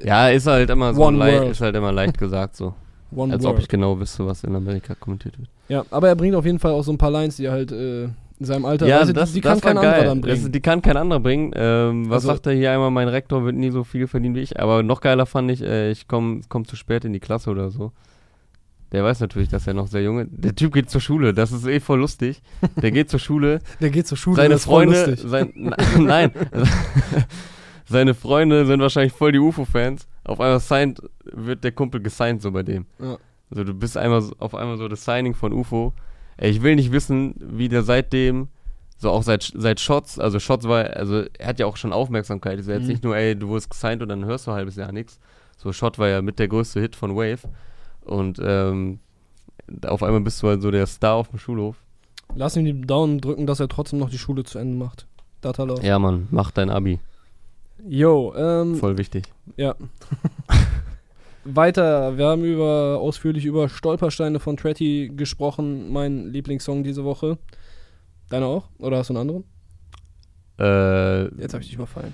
ja 0.03 0.29
ist 0.29 0.45
halt 0.45 0.69
immer 0.69 0.93
so 0.93 1.09
leicht, 1.09 1.43
ist 1.45 1.61
halt 1.61 1.75
immer 1.75 1.91
leicht 1.91 2.19
gesagt 2.19 2.55
so. 2.55 2.75
one 3.11 3.33
als 3.33 3.43
word. 3.43 3.55
ob 3.55 3.59
ich 3.59 3.67
genau 3.67 3.99
wüsste, 3.99 4.25
was 4.27 4.43
in 4.43 4.55
Amerika 4.55 4.93
kommentiert 4.93 5.39
wird. 5.39 5.49
Ja, 5.69 5.85
aber 5.91 6.07
er 6.07 6.15
bringt 6.15 6.35
auf 6.35 6.45
jeden 6.45 6.59
Fall 6.59 6.71
auch 6.71 6.83
so 6.83 6.91
ein 6.91 6.97
paar 6.97 7.11
Lines, 7.11 7.35
die 7.37 7.49
halt 7.49 7.71
äh, 7.71 8.03
in 8.39 8.45
seinem 8.45 8.65
Alter, 8.65 8.85
ja, 8.87 9.03
du, 9.03 9.13
das, 9.13 9.29
die, 9.33 9.35
die 9.35 9.41
das 9.41 9.59
kann 9.61 9.75
kein 9.75 9.85
anderer 9.85 10.03
dann 10.05 10.21
bringen. 10.21 10.41
Das, 10.43 10.51
die 10.51 10.59
kann 10.61 10.81
kein 10.81 10.95
anderer 10.97 11.19
bringen. 11.19 11.51
Ähm, 11.55 12.05
was 12.09 12.17
Also- 12.23 12.27
sagt 12.27 12.47
er 12.47 12.53
hier 12.53 12.71
einmal? 12.71 12.91
Mein 12.91 13.07
Rektor 13.07 13.43
wird 13.45 13.55
nie 13.55 13.71
so 13.71 13.83
viel 13.83 14.07
verdienen 14.07 14.35
wie 14.35 14.41
ich. 14.41 14.59
Aber 14.59 14.83
noch 14.83 15.01
geiler 15.01 15.25
fand 15.25 15.49
ich, 15.51 15.61
äh, 15.63 15.89
ich 15.91 16.07
komme 16.07 16.41
komm 16.47 16.65
zu 16.65 16.75
spät 16.75 17.03
in 17.05 17.13
die 17.13 17.19
Klasse 17.19 17.49
oder 17.49 17.69
so. 17.71 17.91
Der 18.93 19.03
weiß 19.03 19.19
natürlich, 19.19 19.49
dass 19.49 19.67
er 19.67 19.73
noch 19.73 19.87
sehr 19.87 20.01
junge. 20.03 20.27
Der 20.27 20.55
Typ 20.55 20.73
geht 20.73 20.89
zur 20.89 21.01
Schule. 21.01 21.33
Das 21.33 21.51
ist 21.51 21.65
eh 21.67 21.81
voll 21.81 21.99
lustig. 21.99 22.41
Der 22.81 22.91
geht 22.91 23.09
zur 23.09 23.19
Schule. 23.19 23.59
Der 23.81 23.89
geht 23.89 24.07
zur 24.07 24.17
Schule, 24.17 24.37
seine 24.37 24.49
das 24.53 24.61
ist 24.61 24.65
voll 24.65 24.85
Freunde, 24.87 25.09
lustig. 25.11 25.29
sein, 25.29 25.53
nein, 25.99 26.31
seine 27.85 28.13
Freunde 28.13 28.65
sind 28.65 28.79
wahrscheinlich 28.81 29.13
voll 29.13 29.31
die 29.31 29.39
UFO-Fans. 29.39 30.07
Auf 30.23 30.39
einmal 30.39 30.59
signed, 30.59 31.01
wird 31.25 31.63
der 31.63 31.71
Kumpel 31.71 32.01
gesigned 32.01 32.41
so 32.41 32.51
bei 32.51 32.63
dem. 32.63 32.85
Ja. 32.99 33.17
Also 33.49 33.63
du 33.63 33.73
bist 33.73 33.97
einmal 33.97 34.21
so- 34.21 34.33
auf 34.39 34.53
einmal 34.55 34.77
so 34.77 34.87
das 34.87 35.03
Signing 35.05 35.33
von 35.33 35.53
UFO. 35.53 35.93
Ey, 36.37 36.51
ich 36.51 36.61
will 36.61 36.75
nicht 36.75 36.91
wissen, 36.91 37.33
wie 37.39 37.69
der 37.69 37.83
seitdem 37.83 38.47
So 38.99 39.11
auch 39.11 39.21
seit, 39.21 39.51
seit 39.55 39.79
Shots, 39.79 40.17
also 40.17 40.39
Shots 40.39 40.67
war, 40.67 40.83
also 40.85 41.23
er 41.37 41.47
hat 41.49 41.59
ja 41.59 41.67
auch 41.67 41.77
schon 41.77 41.93
Aufmerksamkeit. 41.93 42.57
Ist 42.59 42.67
ja 42.67 42.73
jetzt 42.73 42.83
Mhm. 42.85 42.89
nicht 42.89 43.03
nur, 43.03 43.15
ey, 43.15 43.35
du 43.35 43.47
wurdest 43.49 43.69
gesigned 43.69 44.01
und 44.01 44.09
dann 44.09 44.25
hörst 44.25 44.47
du 44.47 44.51
ein 44.51 44.57
halbes 44.57 44.75
Jahr 44.75 44.91
nichts. 44.91 45.19
So, 45.55 45.71
Shot 45.71 45.99
war 45.99 46.07
ja 46.07 46.23
mit 46.23 46.39
der 46.39 46.47
größte 46.47 46.79
Hit 46.81 46.95
von 46.95 47.15
Wave. 47.15 47.41
Und 48.01 48.39
ähm, 48.41 48.99
auf 49.85 50.01
einmal 50.01 50.21
bist 50.21 50.41
du 50.41 50.47
halt 50.47 50.63
so 50.63 50.71
der 50.71 50.87
Star 50.87 51.13
auf 51.13 51.29
dem 51.29 51.37
Schulhof. 51.37 51.75
Lass 52.35 52.55
ihm 52.57 52.65
die 52.65 52.81
Daumen 52.81 53.21
drücken, 53.21 53.45
dass 53.45 53.59
er 53.59 53.67
trotzdem 53.67 53.99
noch 53.99 54.09
die 54.09 54.17
Schule 54.17 54.43
zu 54.43 54.57
Ende 54.57 54.75
macht. 54.83 55.05
Datalov. 55.41 55.83
Ja, 55.83 55.99
Mann, 55.99 56.27
mach 56.31 56.49
dein 56.49 56.71
Abi. 56.71 56.99
Yo, 57.87 58.33
ähm, 58.35 58.75
Voll 58.77 58.97
wichtig. 58.97 59.25
Ja. 59.57 59.75
Weiter, 61.55 62.17
wir 62.17 62.25
haben 62.27 62.43
über, 62.43 62.99
ausführlich 62.99 63.45
über 63.45 63.69
Stolpersteine 63.69 64.39
von 64.39 64.57
Tretty 64.57 65.11
gesprochen, 65.15 65.91
mein 65.91 66.27
Lieblingssong 66.27 66.83
diese 66.83 67.03
Woche. 67.03 67.37
Deiner 68.29 68.47
auch? 68.47 68.69
Oder 68.77 68.97
hast 68.97 69.09
du 69.09 69.13
einen 69.13 69.21
anderen? 69.29 69.43
Äh, 70.59 71.41
Jetzt 71.41 71.53
habe 71.53 71.61
ich 71.61 71.69
dich 71.69 71.75
überfallen. 71.75 72.13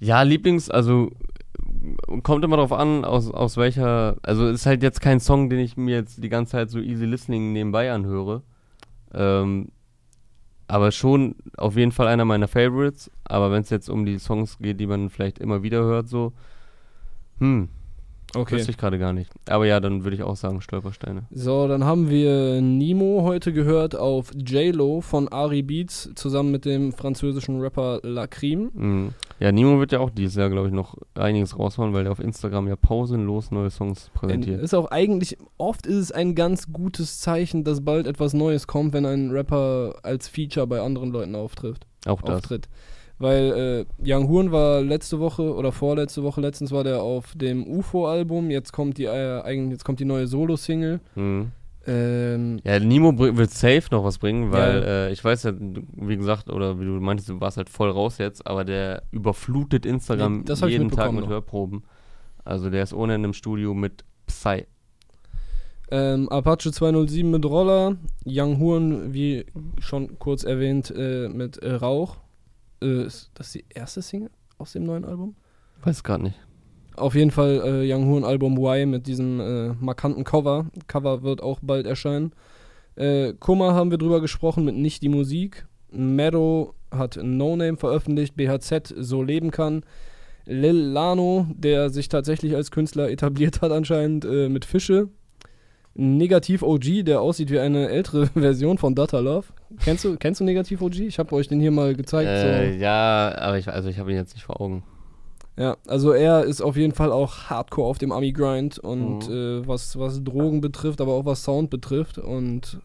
Ja, 0.00 0.22
Lieblings, 0.22 0.68
also 0.70 1.10
kommt 2.22 2.44
immer 2.44 2.56
drauf 2.56 2.72
an, 2.72 3.04
aus, 3.04 3.30
aus 3.30 3.56
welcher, 3.56 4.16
also 4.22 4.48
ist 4.48 4.66
halt 4.66 4.82
jetzt 4.82 5.00
kein 5.00 5.20
Song, 5.20 5.48
den 5.50 5.60
ich 5.60 5.76
mir 5.76 5.96
jetzt 5.96 6.22
die 6.22 6.28
ganze 6.28 6.52
Zeit 6.52 6.70
so 6.70 6.78
easy 6.78 7.04
listening 7.04 7.52
nebenbei 7.52 7.92
anhöre. 7.92 8.42
Ähm, 9.12 9.68
aber 10.66 10.90
schon 10.92 11.36
auf 11.56 11.76
jeden 11.76 11.92
Fall 11.92 12.08
einer 12.08 12.24
meiner 12.24 12.48
Favorites. 12.48 13.10
Aber 13.24 13.50
wenn 13.50 13.62
es 13.62 13.70
jetzt 13.70 13.88
um 13.88 14.04
die 14.06 14.18
Songs 14.18 14.58
geht, 14.58 14.80
die 14.80 14.86
man 14.86 15.10
vielleicht 15.10 15.38
immer 15.38 15.62
wieder 15.62 15.82
hört, 15.82 16.08
so, 16.08 16.32
hm, 17.38 17.68
Okay. 18.36 18.56
wüsste 18.56 18.70
ich 18.70 18.76
gerade 18.76 18.98
gar 18.98 19.12
nicht. 19.12 19.30
Aber 19.48 19.66
ja, 19.66 19.80
dann 19.80 20.04
würde 20.04 20.16
ich 20.16 20.22
auch 20.22 20.36
sagen 20.36 20.60
Stolpersteine. 20.60 21.24
So, 21.30 21.68
dann 21.68 21.84
haben 21.84 22.10
wir 22.10 22.60
Nemo 22.60 23.22
heute 23.22 23.52
gehört 23.52 23.96
auf 23.96 24.32
J-Lo 24.34 25.00
von 25.00 25.28
Ari 25.28 25.62
Beats 25.62 26.10
zusammen 26.14 26.50
mit 26.50 26.64
dem 26.64 26.92
französischen 26.92 27.60
Rapper 27.60 28.00
Lacrim. 28.02 28.70
Mhm. 28.74 29.14
Ja, 29.40 29.52
Nimo 29.52 29.78
wird 29.80 29.92
ja 29.92 30.00
auch 30.00 30.10
dieses 30.10 30.36
Jahr, 30.36 30.48
glaube 30.48 30.68
ich, 30.68 30.74
noch 30.74 30.96
einiges 31.14 31.58
raushauen, 31.58 31.92
weil 31.92 32.06
er 32.06 32.12
auf 32.12 32.20
Instagram 32.20 32.68
ja 32.68 32.76
pausenlos 32.76 33.50
neue 33.50 33.70
Songs 33.70 34.10
präsentiert. 34.14 34.60
Ist 34.60 34.74
auch 34.74 34.90
eigentlich, 34.90 35.36
oft 35.58 35.86
ist 35.86 35.96
es 35.96 36.12
ein 36.12 36.34
ganz 36.34 36.72
gutes 36.72 37.18
Zeichen, 37.18 37.64
dass 37.64 37.84
bald 37.84 38.06
etwas 38.06 38.32
Neues 38.32 38.66
kommt, 38.66 38.92
wenn 38.92 39.06
ein 39.06 39.30
Rapper 39.30 39.96
als 40.02 40.28
Feature 40.28 40.66
bei 40.66 40.80
anderen 40.80 41.10
Leuten 41.10 41.34
auftritt. 41.34 41.80
auch 42.06 42.22
das. 42.22 42.36
auftritt. 42.36 42.68
Weil 43.24 43.86
äh, 44.02 44.12
Young 44.12 44.28
Horn 44.28 44.52
war 44.52 44.82
letzte 44.82 45.18
Woche 45.18 45.54
oder 45.54 45.72
vorletzte 45.72 46.22
Woche, 46.22 46.42
letztens 46.42 46.72
war 46.72 46.84
der 46.84 47.00
auf 47.02 47.32
dem 47.34 47.66
UFO-Album, 47.66 48.50
jetzt 48.50 48.72
kommt 48.72 48.98
die 48.98 49.06
äh, 49.06 49.70
jetzt 49.70 49.82
kommt 49.82 49.98
die 49.98 50.04
neue 50.04 50.26
Solo-Single. 50.26 51.00
Mhm. 51.14 51.52
Ähm, 51.86 52.60
Ja, 52.64 52.78
Nimo 52.78 53.18
wird 53.18 53.50
safe 53.50 53.84
noch 53.90 54.04
was 54.04 54.18
bringen, 54.18 54.52
weil 54.52 54.74
Ja. 54.82 54.86
äh, 55.06 55.12
ich 55.12 55.24
weiß 55.24 55.44
ja, 55.44 55.52
wie 55.58 56.16
gesagt, 56.18 56.50
oder 56.50 56.78
wie 56.78 56.84
du 56.84 56.90
meintest, 57.00 57.30
du 57.30 57.40
warst 57.40 57.56
halt 57.56 57.70
voll 57.70 57.90
raus 57.90 58.18
jetzt, 58.18 58.46
aber 58.46 58.62
der 58.66 59.04
überflutet 59.10 59.86
Instagram 59.86 60.44
ich 60.46 60.60
jeden 60.66 60.90
Tag 60.90 61.12
mit 61.12 61.22
noch. 61.22 61.30
Hörproben. 61.30 61.84
Also 62.44 62.68
der 62.68 62.82
ist 62.82 62.92
ohne 62.92 63.14
Ende 63.14 63.28
im 63.28 63.32
Studio 63.32 63.72
mit 63.72 64.04
Psy. 64.26 64.66
ähm, 65.90 66.28
Apache 66.28 66.72
207 66.72 67.30
mit 67.30 67.46
Roller, 67.46 67.96
Young 68.26 68.58
Horn, 68.58 69.14
wie 69.14 69.46
schon 69.78 70.18
kurz 70.18 70.44
erwähnt, 70.44 70.92
äh, 70.94 71.28
mit 71.28 71.56
äh, 71.58 71.72
Rauch. 71.72 72.18
Äh, 72.84 73.06
ist 73.06 73.30
das 73.34 73.52
die 73.52 73.64
erste 73.68 74.02
Single 74.02 74.30
aus 74.58 74.72
dem 74.72 74.84
neuen 74.84 75.04
Album? 75.04 75.34
Weiß 75.82 76.02
gerade 76.02 76.24
nicht. 76.24 76.38
Auf 76.96 77.14
jeden 77.14 77.30
Fall 77.30 77.60
äh, 77.64 77.92
Young 77.92 78.06
Horn 78.06 78.24
Album 78.24 78.56
Y 78.56 78.88
mit 78.88 79.06
diesem 79.06 79.40
äh, 79.40 79.68
markanten 79.80 80.22
Cover. 80.24 80.66
Cover 80.86 81.22
wird 81.22 81.42
auch 81.42 81.58
bald 81.60 81.86
erscheinen. 81.86 82.32
Äh, 82.94 83.32
Kummer 83.34 83.74
haben 83.74 83.90
wir 83.90 83.98
drüber 83.98 84.20
gesprochen 84.20 84.64
mit 84.64 84.76
Nicht 84.76 85.02
die 85.02 85.08
Musik. 85.08 85.66
Meadow 85.90 86.74
hat 86.92 87.18
No 87.20 87.56
Name 87.56 87.76
veröffentlicht. 87.76 88.36
BHZ 88.36 88.94
So 88.96 89.22
leben 89.22 89.50
kann. 89.50 89.84
Lil 90.46 90.76
Lano, 90.76 91.46
der 91.50 91.90
sich 91.90 92.08
tatsächlich 92.08 92.54
als 92.54 92.70
Künstler 92.70 93.10
etabliert 93.10 93.62
hat 93.62 93.72
anscheinend 93.72 94.24
äh, 94.24 94.48
mit 94.48 94.64
Fische. 94.64 95.08
Negativ 95.94 96.62
OG, 96.62 97.04
der 97.04 97.20
aussieht 97.20 97.50
wie 97.50 97.60
eine 97.60 97.88
ältere 97.88 98.26
Version 98.34 98.78
von 98.78 98.94
Data 98.94 99.18
Love. 99.20 99.46
Kennst 99.82 100.04
du, 100.04 100.16
kennst 100.16 100.40
du 100.40 100.44
Negativ 100.44 100.80
OG? 100.82 101.00
Ich 101.00 101.18
habe 101.18 101.34
euch 101.34 101.48
den 101.48 101.60
hier 101.60 101.70
mal 101.70 101.94
gezeigt. 101.94 102.28
so. 102.28 102.46
Äh, 102.46 102.76
ja, 102.78 103.34
aber 103.38 103.58
ich, 103.58 103.68
also 103.68 103.88
ich 103.88 103.98
habe 103.98 104.10
ihn 104.10 104.16
jetzt 104.16 104.34
nicht 104.34 104.44
vor 104.44 104.60
Augen. 104.60 104.82
Ja, 105.56 105.76
also 105.86 106.12
er 106.12 106.44
ist 106.44 106.60
auf 106.60 106.76
jeden 106.76 106.92
Fall 106.94 107.12
auch 107.12 107.44
hardcore 107.50 107.88
auf 107.88 107.98
dem 107.98 108.10
Ami-Grind 108.12 108.78
und 108.80 109.28
Mhm. 109.28 109.62
äh, 109.62 109.68
was, 109.68 109.98
was 109.98 110.22
Drogen 110.24 110.60
betrifft, 110.60 111.00
aber 111.00 111.12
auch 111.12 111.24
was 111.24 111.44
Sound 111.44 111.70
betrifft 111.70 112.18
und 112.18 112.78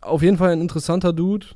auf 0.00 0.22
jeden 0.22 0.38
Fall 0.38 0.50
ein 0.52 0.60
interessanter 0.62 1.12
Dude, 1.12 1.46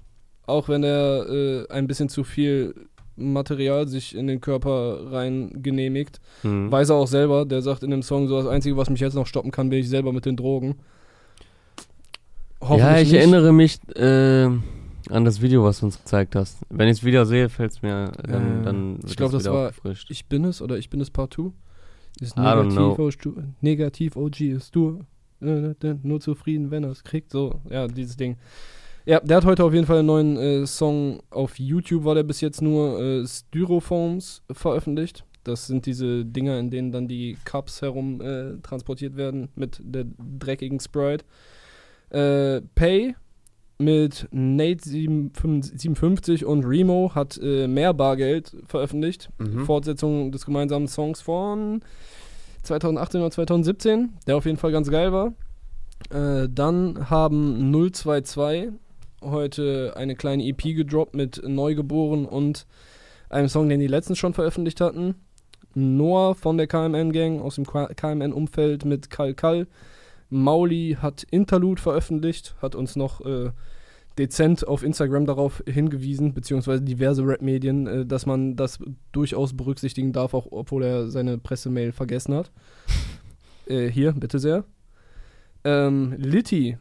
auch 0.47 0.69
wenn 0.69 0.85
er 0.85 1.27
äh, 1.29 1.67
ein 1.71 1.87
bisschen 1.87 2.09
zu 2.09 2.23
viel 2.25 2.75
Material 3.17 3.89
sich 3.89 4.15
in 4.15 4.27
den 4.27 4.41
Körper 4.41 5.11
rein 5.13 5.51
genehmigt. 5.63 6.21
Hm. 6.43 6.71
Weiß 6.71 6.91
er 6.91 6.97
auch 6.97 7.07
selber, 7.09 7.45
der 7.45 7.61
sagt 7.63 7.83
in 7.83 7.91
dem 7.91 8.03
Song 8.03 8.29
so, 8.29 8.37
das 8.39 8.47
Einzige, 8.47 8.77
was 8.77 8.89
mich 8.91 9.01
jetzt 9.01 9.15
noch 9.15 9.27
stoppen 9.27 9.51
kann, 9.51 9.69
bin 9.71 9.81
ich 9.81 9.89
selber 9.89 10.13
mit 10.13 10.27
den 10.27 10.37
Drogen. 10.37 10.77
Ja, 12.69 12.99
ich 12.99 13.09
nicht. 13.13 13.19
erinnere 13.19 13.53
mich 13.53 13.79
äh, 13.97 14.45
an 14.45 15.25
das 15.25 15.41
Video, 15.41 15.65
was 15.65 15.81
du 15.81 15.87
uns 15.87 15.99
gezeigt 15.99 16.37
hast. 16.37 16.59
Wenn 16.69 16.89
ich 16.89 16.99
es 16.99 17.05
wieder 17.05 17.27
sehe, 17.27 17.49
fällt 17.49 17.73
es 17.73 17.83
mir, 17.83 18.13
dann, 18.23 18.61
Äh, 18.61 18.65
dann 18.65 18.97
wird 18.99 19.11
ich 19.11 19.17
glaub, 19.17 19.33
das 19.33 19.45
wieder 19.45 19.53
war- 19.55 19.69
aufgefrischt. 19.69 20.11
Ich 20.11 20.27
bin 20.27 20.45
es 20.45 20.61
oder 20.63 20.77
ich 20.79 20.91
bin 20.91 21.01
es 21.01 21.11
Part 21.11 21.35
2? 21.35 21.51
Ist 22.21 22.37
negativ. 22.37 22.99
OG, 22.99 23.43
negativ 23.61 24.17
OG 24.17 24.41
ist 24.41 24.75
du 24.75 25.01
äh, 25.43 25.71
äh, 25.71 25.97
nur 26.03 26.21
zufrieden, 26.21 26.71
wenn 26.71 26.85
er 26.85 26.91
es 26.91 27.03
kriegt. 27.03 27.31
So, 27.33 27.61
ja, 27.71 27.87
dieses 27.87 28.17
Ding. 28.17 28.37
Ja, 29.07 29.21
der 29.21 29.39
hat 29.39 29.47
heute 29.47 29.65
auf 29.65 29.73
jeden 29.73 29.87
Fall 29.87 29.99
einen 30.01 30.07
neuen 30.07 30.37
äh, 30.37 30.67
Song 30.67 31.21
auf 31.31 31.59
YouTube, 31.59 32.05
war 32.05 32.15
der 32.15 32.23
bis 32.25 32.43
jetzt 32.43 32.61
nur 32.61 33.01
äh, 33.01 33.27
Styrofoams 33.27 34.43
veröffentlicht. 34.51 35.25
Das 35.45 35.67
sind 35.67 35.87
diese 35.87 36.27
Dinger, 36.27 36.59
in 36.59 36.71
denen 36.71 36.93
dann 36.93 37.09
die 37.09 37.39
Cups 37.47 37.81
herum 37.81 38.21
äh, 38.21 38.59
transportiert 38.63 39.17
werden 39.17 39.49
mit 39.55 39.81
der 39.83 40.05
dreckigen 40.39 40.79
Sprite. 40.81 41.25
Äh, 42.11 42.61
Pay 42.75 43.15
mit 43.79 44.29
Nate 44.31 44.89
57 44.89 46.45
und 46.45 46.65
Remo 46.65 47.13
hat 47.15 47.41
äh, 47.43 47.67
mehr 47.67 47.95
Bargeld 47.95 48.55
veröffentlicht. 48.67 49.31
Mhm. 49.39 49.65
Fortsetzung 49.65 50.33
des 50.33 50.45
gemeinsamen 50.45 50.87
Songs 50.87 51.23
von 51.23 51.81
2018 52.63 53.21
oder 53.21 53.31
2017, 53.31 54.11
der 54.27 54.37
auf 54.37 54.45
jeden 54.45 54.59
Fall 54.59 54.73
ganz 54.73 54.91
geil 54.91 55.13
war. 55.13 55.33
Äh, 56.11 56.49
dann 56.51 57.09
haben 57.11 57.73
022 57.73 58.71
heute 59.23 59.95
eine 59.97 60.15
kleine 60.15 60.45
EP 60.45 60.63
gedroppt 60.63 61.15
mit 61.15 61.43
Neugeboren 61.47 62.27
und 62.27 62.67
einem 63.29 63.49
Song, 63.49 63.69
den 63.69 63.81
die 63.81 63.87
letztens 63.87 64.19
schon 64.19 64.35
veröffentlicht 64.35 64.81
hatten. 64.81 65.15
Noah 65.75 66.35
von 66.35 66.57
der 66.59 66.67
KMN 66.67 67.13
Gang 67.13 67.41
aus 67.41 67.55
dem 67.55 67.67
KMN-Umfeld 67.67 68.85
mit 68.85 69.09
Kal 69.09 69.35
Kal. 69.35 69.69
Mauli 70.31 70.97
hat 71.01 71.25
Interlude 71.31 71.81
veröffentlicht, 71.81 72.55
hat 72.63 72.75
uns 72.75 72.97
noch 72.97 73.21
äh, 73.21 73.51
dezent 74.19 74.67
auf 74.67 74.83
Instagram 74.83 75.27
darauf 75.27 75.63
hingewiesen, 75.67 76.35
beziehungsweise 76.35 76.83
diverse 76.83 77.27
Rap-Medien, 77.27 77.87
äh, 77.87 78.07
dass 78.07 78.27
man 78.27 78.57
das 78.57 78.79
durchaus 79.13 79.57
berücksichtigen 79.57 80.13
darf, 80.13 80.35
auch 80.35 80.47
obwohl 80.51 80.85
er 80.85 81.11
seine 81.11 81.39
Pressemail 81.39 81.93
vergessen 81.93 82.35
hat. 82.35 82.51
äh, 83.67 83.89
hier, 83.89 84.13
bitte 84.13 84.39
sehr. 84.39 84.65
Ähm, 85.65 86.15
Litty, 86.17 86.79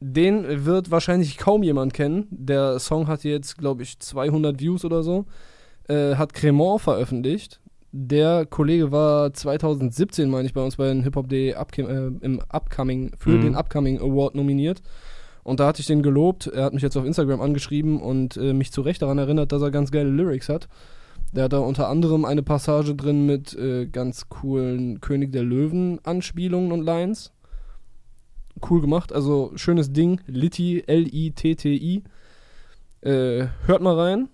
den 0.00 0.66
wird 0.66 0.90
wahrscheinlich 0.90 1.38
kaum 1.38 1.62
jemand 1.62 1.94
kennen. 1.94 2.26
Der 2.30 2.78
Song 2.78 3.06
hat 3.06 3.24
jetzt, 3.24 3.58
glaube 3.58 3.82
ich, 3.82 3.98
200 3.98 4.60
Views 4.60 4.84
oder 4.84 5.02
so. 5.02 5.26
Äh, 5.88 6.16
hat 6.16 6.34
Cremant 6.34 6.80
veröffentlicht. 6.80 7.60
Der 7.94 8.46
Kollege 8.46 8.90
war 8.90 9.34
2017, 9.34 10.30
meine 10.30 10.46
ich, 10.46 10.54
bei 10.54 10.62
uns 10.62 10.76
bei 10.76 10.86
den 10.88 11.02
Hip 11.02 11.14
Hop 11.14 11.28
Day 11.28 11.54
upcom 11.54 11.86
äh, 11.86 12.24
im 12.24 12.40
Upcoming, 12.48 13.12
für 13.18 13.30
Mhm. 13.30 13.42
den 13.42 13.54
Upcoming 13.54 14.00
Award 14.00 14.34
nominiert. 14.34 14.82
Und 15.44 15.60
da 15.60 15.66
hatte 15.66 15.80
ich 15.80 15.86
den 15.86 16.02
gelobt. 16.02 16.46
Er 16.46 16.64
hat 16.64 16.72
mich 16.72 16.82
jetzt 16.82 16.96
auf 16.96 17.04
Instagram 17.04 17.40
angeschrieben 17.42 18.00
und 18.00 18.36
äh, 18.38 18.54
mich 18.54 18.72
zu 18.72 18.80
Recht 18.80 19.02
daran 19.02 19.18
erinnert, 19.18 19.52
dass 19.52 19.60
er 19.60 19.70
ganz 19.70 19.90
geile 19.90 20.08
Lyrics 20.08 20.48
hat. 20.48 20.68
Der 21.32 21.44
hat 21.44 21.52
da 21.52 21.58
unter 21.58 21.88
anderem 21.88 22.24
eine 22.24 22.42
Passage 22.42 22.94
drin 22.94 23.26
mit 23.26 23.54
äh, 23.54 23.86
ganz 23.86 24.28
coolen 24.28 25.00
König 25.00 25.32
der 25.32 25.42
Löwen-Anspielungen 25.42 26.72
und 26.72 26.82
Lines. 26.82 27.32
Cool 28.70 28.80
gemacht, 28.80 29.12
also 29.12 29.50
schönes 29.56 29.92
Ding. 29.92 30.20
Litty, 30.26 30.84
L-I-T-T-I. 30.86 32.02
Äh, 33.00 33.46
hört 33.66 33.82
mal 33.82 33.98
rein. 33.98 34.28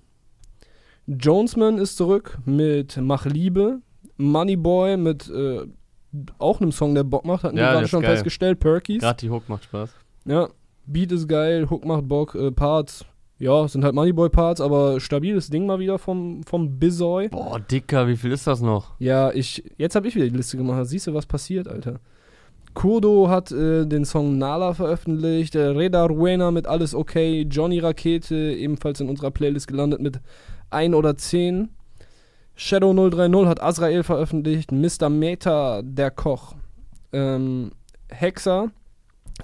Jonesman 1.08 1.78
ist 1.78 1.96
zurück 1.96 2.38
mit 2.44 2.98
Mach 3.00 3.24
Liebe. 3.24 3.80
Moneyboy 4.18 4.96
mit 4.96 5.30
äh, 5.30 5.60
auch 6.38 6.60
einem 6.60 6.72
Song, 6.72 6.94
der 6.94 7.04
Bock 7.04 7.24
macht, 7.24 7.44
hatten 7.44 7.56
Ja, 7.56 7.68
wir 7.68 7.72
gerade 7.74 7.88
schon 7.88 8.02
geil. 8.02 8.12
festgestellt. 8.12 8.60
Perkies. 8.60 9.00
Gerade 9.00 9.18
die 9.20 9.30
Hook 9.30 9.48
macht 9.48 9.64
Spaß. 9.64 9.90
Ja, 10.26 10.48
Beat 10.86 11.12
ist 11.12 11.28
geil, 11.28 11.68
Hook 11.70 11.84
macht 11.84 12.08
Bock, 12.08 12.34
äh, 12.34 12.50
Parts, 12.50 13.04
ja, 13.38 13.68
sind 13.68 13.84
halt 13.84 13.94
Moneyboy-Parts, 13.94 14.60
aber 14.60 14.98
stabiles 15.00 15.48
Ding 15.48 15.64
mal 15.66 15.78
wieder 15.78 15.98
vom, 15.98 16.42
vom 16.42 16.78
Bizoy. 16.78 17.28
Boah, 17.28 17.60
Dicker, 17.60 18.08
wie 18.08 18.16
viel 18.16 18.32
ist 18.32 18.46
das 18.46 18.60
noch? 18.60 18.92
Ja, 18.98 19.30
ich, 19.32 19.62
jetzt 19.76 19.94
habe 19.94 20.08
ich 20.08 20.14
wieder 20.16 20.26
die 20.28 20.36
Liste 20.36 20.56
gemacht, 20.56 20.84
siehst 20.86 21.06
du, 21.06 21.14
was 21.14 21.26
passiert, 21.26 21.68
Alter. 21.68 22.00
Kurdo 22.74 23.28
hat 23.28 23.50
äh, 23.52 23.86
den 23.86 24.04
Song 24.04 24.38
Nala 24.38 24.72
veröffentlicht. 24.74 25.54
Äh, 25.54 25.68
Reda 25.68 26.04
Ruena 26.04 26.50
mit 26.50 26.66
Alles 26.66 26.94
Okay. 26.94 27.46
Johnny 27.50 27.78
Rakete 27.80 28.36
ebenfalls 28.36 29.00
in 29.00 29.08
unserer 29.08 29.30
Playlist 29.32 29.66
gelandet 29.66 30.00
mit 30.00 30.20
1 30.70 30.94
oder 30.94 31.16
10. 31.16 31.68
Shadow 32.56 32.92
030 32.92 33.46
hat 33.46 33.62
Azrael 33.62 34.02
veröffentlicht. 34.02 34.72
Mr. 34.72 35.08
Meta, 35.08 35.82
der 35.82 36.10
Koch. 36.10 36.54
Ähm, 37.12 37.72
Hexer, 38.08 38.70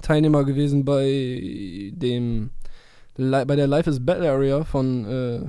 Teilnehmer 0.02 0.44
gewesen 0.44 0.84
bei 0.84 1.92
dem 1.94 2.50
bei 3.16 3.56
der 3.56 3.68
Life 3.68 3.88
is 3.88 4.04
Battle 4.04 4.28
Area 4.28 4.64
von 4.64 5.04
äh, 5.04 5.40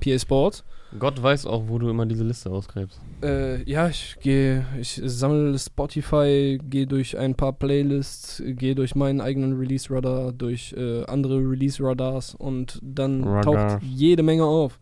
PA 0.00 0.18
Sports. 0.18 0.64
Gott 0.98 1.20
weiß 1.22 1.46
auch, 1.46 1.64
wo 1.66 1.78
du 1.78 1.88
immer 1.88 2.06
diese 2.06 2.24
Liste 2.24 2.50
ausgräbst. 2.50 3.00
Äh, 3.22 3.68
ja, 3.68 3.88
ich 3.88 4.16
gehe, 4.20 4.64
ich 4.80 5.00
sammle 5.04 5.58
Spotify, 5.58 6.58
gehe 6.62 6.86
durch 6.86 7.18
ein 7.18 7.34
paar 7.34 7.52
Playlists, 7.52 8.42
gehe 8.44 8.74
durch 8.74 8.94
meinen 8.94 9.20
eigenen 9.20 9.58
Release-Radar, 9.58 10.32
durch 10.32 10.72
äh, 10.76 11.04
andere 11.04 11.38
Release-Radars 11.38 12.34
und 12.36 12.78
dann 12.82 13.24
Radars. 13.24 13.74
taucht 13.74 13.82
jede 13.82 14.22
Menge 14.22 14.44
auf. 14.44 14.78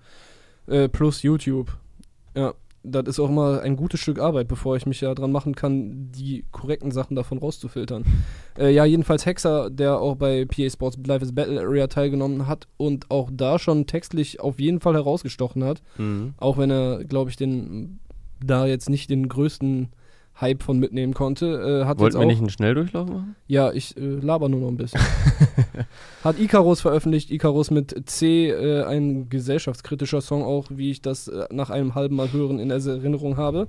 Äh, 0.66 0.88
plus 0.88 1.22
YouTube. 1.22 1.72
Ja, 2.34 2.54
das 2.84 3.06
ist 3.06 3.20
auch 3.20 3.28
immer 3.28 3.60
ein 3.60 3.76
gutes 3.76 4.00
Stück 4.00 4.18
Arbeit, 4.18 4.48
bevor 4.48 4.76
ich 4.76 4.86
mich 4.86 5.00
ja 5.00 5.14
dran 5.14 5.32
machen 5.32 5.54
kann, 5.54 6.10
die 6.12 6.44
korrekten 6.50 6.90
Sachen 6.90 7.14
davon 7.14 7.38
rauszufiltern. 7.38 8.04
Äh, 8.58 8.70
ja, 8.70 8.84
jedenfalls 8.84 9.24
Hexer, 9.24 9.70
der 9.70 9.98
auch 9.98 10.16
bei 10.16 10.44
PA 10.44 10.68
Sports 10.68 10.98
Live 11.06 11.22
is 11.22 11.34
Battle 11.34 11.60
Area 11.60 11.86
teilgenommen 11.86 12.46
hat 12.46 12.68
und 12.76 13.10
auch 13.10 13.30
da 13.32 13.58
schon 13.58 13.86
textlich 13.86 14.40
auf 14.40 14.60
jeden 14.60 14.80
Fall 14.80 14.94
herausgestochen 14.94 15.64
hat. 15.64 15.82
Mhm. 15.96 16.34
Auch 16.38 16.58
wenn 16.58 16.70
er, 16.70 17.04
glaube 17.04 17.30
ich, 17.30 17.36
den 17.36 18.00
da 18.44 18.66
jetzt 18.66 18.90
nicht 18.90 19.10
den 19.10 19.28
größten 19.28 19.90
Hype 20.40 20.62
von 20.62 20.78
mitnehmen 20.78 21.14
konnte. 21.14 21.82
Äh, 21.82 21.84
hat 21.86 21.98
Wollten 21.98 22.18
wir 22.18 22.26
nicht 22.26 22.38
einen 22.38 22.50
Schnelldurchlauf 22.50 23.08
machen? 23.08 23.36
Ja, 23.46 23.72
ich 23.72 23.96
äh, 23.96 24.00
laber 24.00 24.48
nur 24.48 24.60
noch 24.60 24.68
ein 24.68 24.76
bisschen. 24.76 25.00
hat 26.24 26.38
Icarus 26.38 26.80
veröffentlicht. 26.80 27.30
Icarus 27.30 27.70
mit 27.70 28.08
C, 28.08 28.50
äh, 28.50 28.84
ein 28.84 29.28
gesellschaftskritischer 29.28 30.20
Song 30.20 30.42
auch, 30.42 30.66
wie 30.70 30.90
ich 30.90 31.02
das 31.02 31.28
äh, 31.28 31.46
nach 31.50 31.70
einem 31.70 31.94
halben 31.94 32.16
Mal 32.16 32.32
hören 32.32 32.58
in 32.58 32.70
Erinnerung 32.70 33.36
habe. 33.36 33.68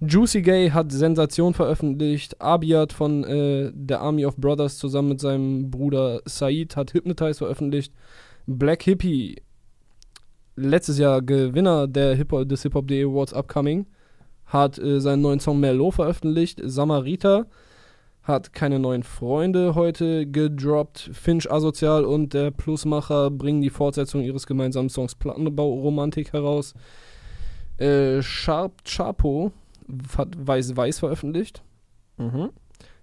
Juicy 0.00 0.42
Gay 0.42 0.70
hat 0.70 0.92
Sensation 0.92 1.54
veröffentlicht. 1.54 2.40
Abiat 2.40 2.92
von 2.92 3.24
äh, 3.24 3.72
der 3.74 4.00
Army 4.00 4.26
of 4.26 4.36
Brothers 4.36 4.78
zusammen 4.78 5.08
mit 5.08 5.20
seinem 5.20 5.70
Bruder 5.70 6.20
Said 6.24 6.76
hat 6.76 6.94
Hypnotize 6.94 7.38
veröffentlicht. 7.38 7.92
Black 8.46 8.84
Hippie, 8.84 9.42
letztes 10.54 10.98
Jahr 10.98 11.20
Gewinner 11.20 11.88
der 11.88 12.14
Hip 12.14 12.32
-Hop, 12.32 12.44
des 12.44 12.62
Hip-Hop.de 12.62 13.04
Awards 13.04 13.34
Upcoming, 13.34 13.86
hat 14.48 14.78
äh, 14.78 15.00
seinen 15.00 15.22
neuen 15.22 15.40
Song 15.40 15.60
Merlot 15.60 15.94
veröffentlicht. 15.94 16.60
Samarita 16.62 17.46
hat 18.22 18.52
keine 18.52 18.78
neuen 18.78 19.02
Freunde 19.02 19.74
heute 19.74 20.26
gedroppt. 20.26 21.10
Finch 21.12 21.50
Asozial 21.50 22.04
und 22.04 22.34
der 22.34 22.50
Plusmacher 22.50 23.30
bringen 23.30 23.62
die 23.62 23.70
Fortsetzung 23.70 24.22
ihres 24.22 24.46
gemeinsamen 24.46 24.90
Songs 24.90 25.14
Plattenbau 25.14 25.72
Romantik 25.72 26.32
heraus. 26.32 26.74
Äh, 27.78 28.20
Sharp 28.22 28.84
Chapo 28.84 29.52
hat 30.16 30.28
Weiß 30.38 30.76
Weiß 30.76 30.98
veröffentlicht. 30.98 31.62
Mhm. 32.18 32.50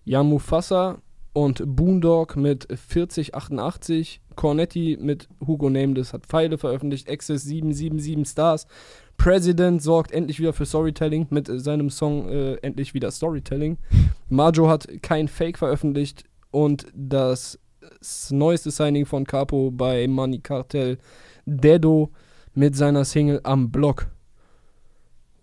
Jan 0.04 0.28
Mufasa 0.28 1.00
und 1.36 1.62
Boondog 1.66 2.38
mit 2.38 2.66
4088. 2.74 4.22
Cornetti 4.38 4.98
mit 5.00 5.28
Hugo 5.46 5.70
Nameless 5.70 6.14
hat 6.14 6.26
Pfeile 6.26 6.58
veröffentlicht. 6.58 7.10
Access 7.10 7.44
777 7.44 8.26
Stars. 8.26 8.68
President 9.18 9.82
sorgt 9.82 10.14
endlich 10.14 10.40
wieder 10.40 10.54
für 10.54 10.66
Storytelling 10.66 11.28
mit 11.32 11.48
seinem 11.48 11.90
Song 11.90 12.30
äh, 12.30 12.54
Endlich 12.62 12.94
wieder 12.94 13.12
Storytelling. 13.12 13.78
Majo 14.30 14.70
hat 14.70 14.88
kein 15.02 15.28
Fake 15.28 15.58
veröffentlicht 15.58 16.24
und 16.52 16.88
das 16.94 17.60
neueste 18.30 18.72
Signing 18.72 19.06
von 19.06 19.26
Capo 19.26 19.72
bei 19.72 20.08
Money 20.08 20.40
Cartel 20.40 20.98
Dedo 21.46 22.12
mit 22.54 22.78
seiner 22.78 23.04
Single 23.04 23.42
Am 23.44 23.72
Block. 23.72 24.08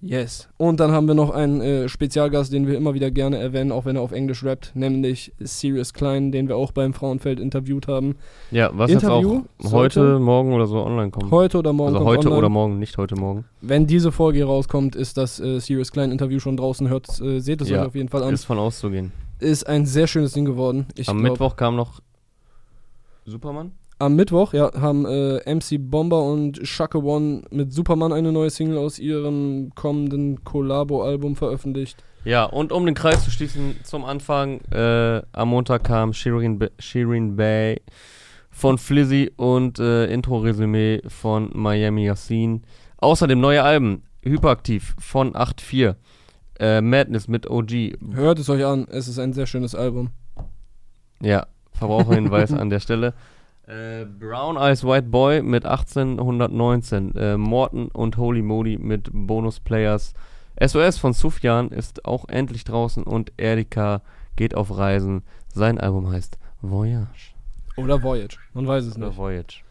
Yes. 0.05 0.49
Und 0.57 0.81
dann 0.81 0.91
haben 0.91 1.07
wir 1.07 1.15
noch 1.15 1.31
einen 1.31 1.61
äh, 1.61 1.89
Spezialgast, 1.89 2.53
den 2.53 2.67
wir 2.67 2.77
immer 2.77 2.93
wieder 2.93 3.13
gerne 3.13 3.39
erwähnen, 3.39 3.71
auch 3.71 3.85
wenn 3.85 3.95
er 3.95 4.03
auf 4.03 4.11
Englisch 4.11 4.43
rappt, 4.45 4.73
nämlich 4.75 5.33
Sirius 5.39 5.93
Klein, 5.95 6.33
den 6.33 6.49
wir 6.49 6.57
auch 6.57 6.73
beim 6.73 6.93
Frauenfeld 6.93 7.39
interviewt 7.39 7.87
haben. 7.87 8.17
Ja, 8.51 8.71
was 8.75 8.91
Interview 8.91 9.43
jetzt 9.59 9.67
auch 9.69 9.73
heute, 9.73 10.01
sollte- 10.01 10.19
morgen 10.19 10.53
oder 10.55 10.67
so 10.67 10.79
online 10.85 11.13
kommt. 11.13 11.31
Heute 11.31 11.59
oder 11.59 11.73
morgen 11.73 11.95
also 11.95 11.99
kommt 11.99 12.09
heute 12.09 12.27
online. 12.29 12.39
oder 12.39 12.49
morgen, 12.49 12.79
nicht 12.81 12.99
heute 12.99 13.15
morgen. 13.15 13.45
Wenn 13.61 13.87
diese 13.87 14.11
Folge 14.11 14.39
hier 14.39 14.47
rauskommt, 14.47 14.97
ist 14.97 15.17
das 15.19 15.39
äh, 15.39 15.61
Sirius 15.61 15.93
Klein 15.93 16.11
Interview 16.11 16.41
schon 16.41 16.57
draußen. 16.57 16.89
Hört, 16.89 17.21
äh, 17.21 17.39
seht 17.39 17.61
es 17.61 17.69
Ja, 17.69 17.83
euch 17.83 17.87
auf 17.87 17.95
jeden 17.95 18.09
Fall 18.09 18.25
an. 18.25 18.35
Ist 18.35 18.45
von 18.45 18.59
auszugehen. 18.59 19.13
Ist 19.39 19.69
ein 19.69 19.87
sehr 19.87 20.09
schönes 20.09 20.33
Ding 20.33 20.45
geworden. 20.47 20.87
Ich 20.97 21.09
Am 21.09 21.19
glaub- 21.21 21.31
Mittwoch 21.35 21.55
kam 21.55 21.77
noch 21.77 22.01
Superman. 23.25 23.71
Am 23.99 24.17
Mittwoch, 24.17 24.53
ja, 24.53 24.71
haben 24.81 25.07
äh, 25.07 25.39
MC 25.55 25.79
Bomber 25.79 26.23
und 26.25 26.67
Shaka 26.67 26.99
One 26.99 27.43
mit 27.51 27.73
Superman 27.73 28.13
eine 28.13 28.33
neue 28.33 28.51
Single 28.51 28.79
aus 28.79 28.99
ihrem 28.99 29.71
kommenden 29.77 30.43
Collabo-Album 30.45 31.37
veröffentlicht. 31.37 32.03
Ja, 32.25 32.45
und 32.45 32.73
um 32.73 32.85
den 32.87 32.95
Kreis 32.97 33.23
zu 33.25 33.31
schließen, 33.31 33.77
zum 33.85 34.05
Anfang, 34.05 34.61
äh, 34.73 35.23
am 35.33 35.49
Montag 35.51 35.85
kam 35.85 36.13
Shirin, 36.13 36.59
Ba- 36.59 36.71
Shirin 36.81 37.37
Bay 37.37 37.81
von 38.51 38.77
Flizzy 38.79 39.31
und 39.37 39.79
äh, 39.79 40.07
Intro-Resümee 40.07 41.03
von 41.09 41.51
Miami 41.55 42.05
Yassin. 42.07 42.63
Außerdem 42.99 43.41
neue 43.41 43.63
Alben, 43.63 44.03
Hyperaktiv 44.23 44.95
von 44.99 45.33
8.4, 45.35 45.95
äh, 46.61 46.81
Madness 46.81 47.29
mit 47.29 47.49
OG. 47.49 47.73
Hört 48.15 48.39
es 48.39 48.49
euch 48.49 48.65
an, 48.65 48.87
es 48.91 49.07
ist 49.09 49.19
ein 49.19 49.33
sehr 49.33 49.47
schönes 49.47 49.75
Album. 49.75 50.11
Ja, 51.21 51.47
Verbraucherhinweis 51.73 52.53
an 52.53 52.69
der 52.71 52.81
Stelle. 52.81 53.15
Äh, 53.67 54.05
Brown 54.05 54.57
Eyes 54.57 54.85
White 54.85 55.09
Boy 55.09 55.43
mit 55.43 55.65
1819. 55.65 57.15
Äh, 57.15 57.37
Morton 57.37 57.89
und 57.89 58.17
Holy 58.17 58.43
Modi 58.43 58.77
mit 58.79 59.09
Bonus 59.13 59.61
Players. 59.61 60.15
SOS 60.61 60.99
von 60.99 61.13
Sufjan 61.13 61.71
ist 61.71 62.05
auch 62.05 62.29
endlich 62.29 62.65
draußen 62.65 63.03
und 63.05 63.33
Erika 63.37 64.03
geht 64.37 64.55
auf 64.55 64.77
Reisen. 64.77 65.23
Sein 65.49 65.79
Album 65.79 66.11
heißt 66.11 66.39
Voyage. 66.61 67.35
Oder 67.77 68.03
Voyage, 68.03 68.39
man 68.53 68.67
weiß 68.67 68.85
es 68.85 68.97
Oder 68.97 69.09
nicht. 69.09 69.17
Voyage. 69.17 69.63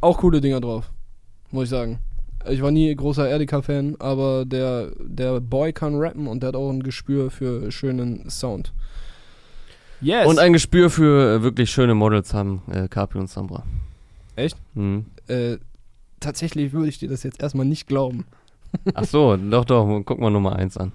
Auch 0.00 0.18
coole 0.18 0.40
Dinger 0.40 0.60
drauf, 0.60 0.90
muss 1.50 1.64
ich 1.64 1.70
sagen. 1.70 1.98
Ich 2.48 2.62
war 2.62 2.70
nie 2.70 2.94
großer 2.94 3.28
Erdika-Fan, 3.28 3.96
aber 3.98 4.44
der, 4.44 4.92
der 5.00 5.40
Boy 5.40 5.72
kann 5.72 5.96
rappen 5.96 6.28
und 6.28 6.42
der 6.42 6.48
hat 6.48 6.56
auch 6.56 6.70
ein 6.70 6.82
Gespür 6.82 7.30
für 7.30 7.72
schönen 7.72 8.30
Sound. 8.30 8.72
Yes! 10.00 10.26
Und 10.26 10.38
ein 10.38 10.52
Gespür 10.52 10.90
für 10.90 11.36
äh, 11.36 11.42
wirklich 11.42 11.70
schöne 11.70 11.94
Models 11.94 12.34
haben 12.34 12.62
äh, 12.70 12.88
Capri 12.88 13.18
und 13.18 13.28
Sambra. 13.30 13.62
Echt? 14.36 14.56
Mhm. 14.74 15.06
äh, 15.28 15.56
tatsächlich 16.20 16.72
würde 16.72 16.88
ich 16.88 16.98
dir 16.98 17.08
das 17.08 17.22
jetzt 17.22 17.40
erstmal 17.42 17.66
nicht 17.66 17.86
glauben. 17.86 18.26
Ach 18.94 19.04
so, 19.04 19.36
doch, 19.36 19.64
doch. 19.64 20.02
Guck 20.04 20.18
mal 20.20 20.30
Nummer 20.30 20.56
1 20.56 20.76
an. 20.76 20.92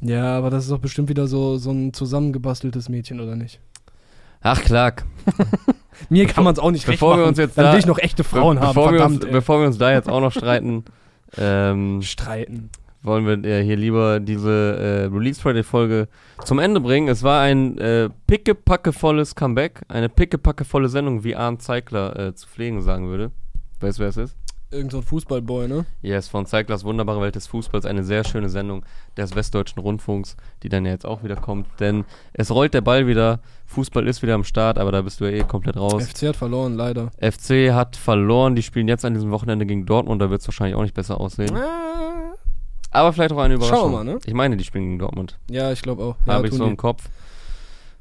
Ja, 0.00 0.36
aber 0.36 0.50
das 0.50 0.64
ist 0.64 0.70
doch 0.70 0.78
bestimmt 0.80 1.08
wieder 1.08 1.26
so, 1.26 1.56
so 1.56 1.70
ein 1.70 1.92
zusammengebasteltes 1.94 2.88
Mädchen, 2.90 3.20
oder 3.20 3.36
nicht? 3.36 3.60
Ach, 4.42 4.60
Clark. 4.60 5.04
Mir 6.10 6.26
kann 6.26 6.44
man 6.44 6.52
es 6.52 6.58
auch 6.58 6.70
nicht 6.70 6.86
recht 6.86 6.98
bevor 7.00 7.12
wir 7.14 7.18
machen. 7.18 7.28
uns 7.30 7.38
jetzt 7.38 7.56
Dann 7.56 7.66
da- 7.66 7.72
will 7.72 7.78
ich 7.78 7.86
noch 7.86 7.98
echte 7.98 8.24
Frauen 8.24 8.56
Be 8.56 8.62
haben, 8.62 8.74
bevor, 8.74 8.92
wir 8.92 9.00
uns, 9.04 9.12
verdammt. 9.14 9.24
ey. 9.24 9.32
bevor 9.32 9.60
wir 9.60 9.66
uns 9.68 9.78
da 9.78 9.92
jetzt 9.92 10.08
auch 10.08 10.20
noch 10.20 10.32
streiten, 10.32 10.84
ähm, 11.38 12.02
Streiten. 12.02 12.68
Wollen 13.04 13.26
wir 13.26 13.44
äh, 13.44 13.62
hier 13.62 13.76
lieber 13.76 14.18
diese 14.18 14.50
äh, 15.10 15.14
Release 15.14 15.40
Friday 15.40 15.62
Folge 15.62 16.08
zum 16.44 16.58
Ende 16.58 16.80
bringen. 16.80 17.08
Es 17.08 17.22
war 17.22 17.42
ein 17.42 17.78
äh, 17.78 18.08
pickepackevolles 18.26 19.34
Comeback, 19.34 19.82
eine 19.88 20.08
pickepackevolle 20.08 20.88
Sendung, 20.88 21.22
wie 21.22 21.36
Arndt 21.36 21.62
Zeigler 21.62 22.18
äh, 22.18 22.34
zu 22.34 22.48
pflegen 22.48 22.80
sagen 22.80 23.08
würde. 23.08 23.30
Weißt 23.80 23.98
du, 23.98 24.02
wer 24.02 24.08
es 24.08 24.16
ist? 24.16 24.36
Irgend 24.70 24.90
so 24.90 24.98
ein 24.98 25.04
Fußballboy, 25.04 25.68
ne? 25.68 25.86
Yes, 26.02 26.26
von 26.26 26.46
Zeiglers 26.46 26.82
Wunderbare 26.82 27.20
Welt 27.20 27.36
des 27.36 27.46
Fußballs. 27.46 27.84
Eine 27.84 28.02
sehr 28.02 28.24
schöne 28.24 28.48
Sendung 28.48 28.84
des 29.16 29.36
Westdeutschen 29.36 29.80
Rundfunks, 29.80 30.36
die 30.64 30.68
dann 30.68 30.84
ja 30.84 30.90
jetzt 30.90 31.06
auch 31.06 31.22
wieder 31.22 31.36
kommt. 31.36 31.68
Denn 31.78 32.04
es 32.32 32.50
rollt 32.50 32.74
der 32.74 32.80
Ball 32.80 33.06
wieder. 33.06 33.38
Fußball 33.66 34.08
ist 34.08 34.22
wieder 34.22 34.34
am 34.34 34.42
Start, 34.42 34.78
aber 34.78 34.90
da 34.90 35.02
bist 35.02 35.20
du 35.20 35.26
ja 35.26 35.30
eh 35.30 35.44
komplett 35.44 35.76
raus. 35.76 36.04
FC 36.08 36.28
hat 36.28 36.36
verloren, 36.36 36.74
leider. 36.74 37.10
FC 37.20 37.72
hat 37.72 37.94
verloren. 37.94 38.56
Die 38.56 38.62
spielen 38.64 38.88
jetzt 38.88 39.04
an 39.04 39.14
diesem 39.14 39.30
Wochenende 39.30 39.64
gegen 39.64 39.86
Dortmund. 39.86 40.20
Da 40.20 40.30
wird 40.30 40.40
es 40.40 40.48
wahrscheinlich 40.48 40.74
auch 40.74 40.82
nicht 40.82 40.94
besser 40.94 41.20
aussehen. 41.20 41.54
Ah. 41.56 42.34
Aber 42.94 43.12
vielleicht 43.12 43.32
auch 43.32 43.38
eine 43.38 43.54
Überraschung. 43.54 43.78
Schauen 43.78 43.92
wir 43.92 44.04
mal, 44.04 44.04
ne? 44.04 44.18
Ich 44.24 44.34
meine, 44.34 44.56
die 44.56 44.64
spielen 44.64 44.84
gegen 44.84 44.98
Dortmund. 44.98 45.38
Ja, 45.50 45.72
ich 45.72 45.82
glaube 45.82 46.02
auch. 46.02 46.16
Ja, 46.26 46.34
Habe 46.34 46.46
ich 46.46 46.54
so 46.54 46.64
die. 46.64 46.70
im 46.70 46.76
Kopf. 46.76 47.08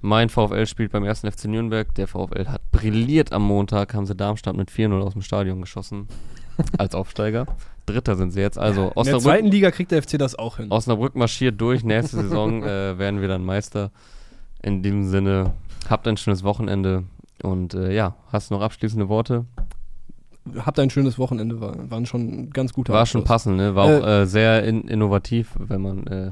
Mein 0.01 0.29
VfL 0.29 0.65
spielt 0.65 0.91
beim 0.91 1.03
ersten 1.03 1.31
FC 1.31 1.45
Nürnberg. 1.45 1.93
Der 1.95 2.07
VfL 2.07 2.47
hat 2.47 2.61
brilliert 2.71 3.31
am 3.31 3.43
Montag. 3.43 3.93
Haben 3.93 4.05
sie 4.05 4.15
Darmstadt 4.15 4.55
mit 4.55 4.69
4-0 4.69 5.01
aus 5.01 5.13
dem 5.13 5.21
Stadion 5.21 5.61
geschossen. 5.61 6.07
als 6.77 6.93
Aufsteiger. 6.93 7.47
Dritter 7.85 8.15
sind 8.15 8.31
sie 8.31 8.41
jetzt. 8.41 8.57
Also 8.59 8.81
In 8.81 8.87
der 8.89 8.97
Osnabrück, 8.97 9.21
zweiten 9.23 9.47
Liga 9.47 9.71
kriegt 9.71 9.91
der 9.91 10.03
FC 10.03 10.19
das 10.19 10.37
auch 10.37 10.57
hin. 10.57 10.71
Osnabrück 10.71 11.15
marschiert 11.15 11.59
durch. 11.59 11.83
Nächste 11.83 12.17
Saison 12.17 12.63
äh, 12.63 12.97
werden 12.97 13.21
wir 13.21 13.27
dann 13.27 13.43
Meister. 13.43 13.91
In 14.61 14.83
diesem 14.83 15.05
Sinne, 15.09 15.53
habt 15.89 16.07
ein 16.07 16.17
schönes 16.17 16.43
Wochenende. 16.43 17.03
Und 17.41 17.73
äh, 17.73 17.93
ja, 17.93 18.15
hast 18.31 18.51
du 18.51 18.55
noch 18.55 18.61
abschließende 18.61 19.09
Worte? 19.09 19.45
Habt 20.65 20.77
ein 20.79 20.89
schönes 20.89 21.17
Wochenende, 21.17 21.61
war, 21.61 21.75
waren 21.89 22.05
schon 22.05 22.21
ein 22.27 22.49
ganz 22.49 22.73
guter 22.73 22.93
War 22.93 23.05
schon 23.05 23.21
Abschluss. 23.21 23.27
passend, 23.33 23.57
ne? 23.57 23.75
War 23.75 23.89
Äh, 23.89 23.97
auch 24.01 24.07
äh, 24.07 24.25
sehr 24.25 24.63
in 24.63 24.81
innovativ, 24.87 25.51
wenn 25.57 25.81
man 25.81 26.07
äh, 26.07 26.31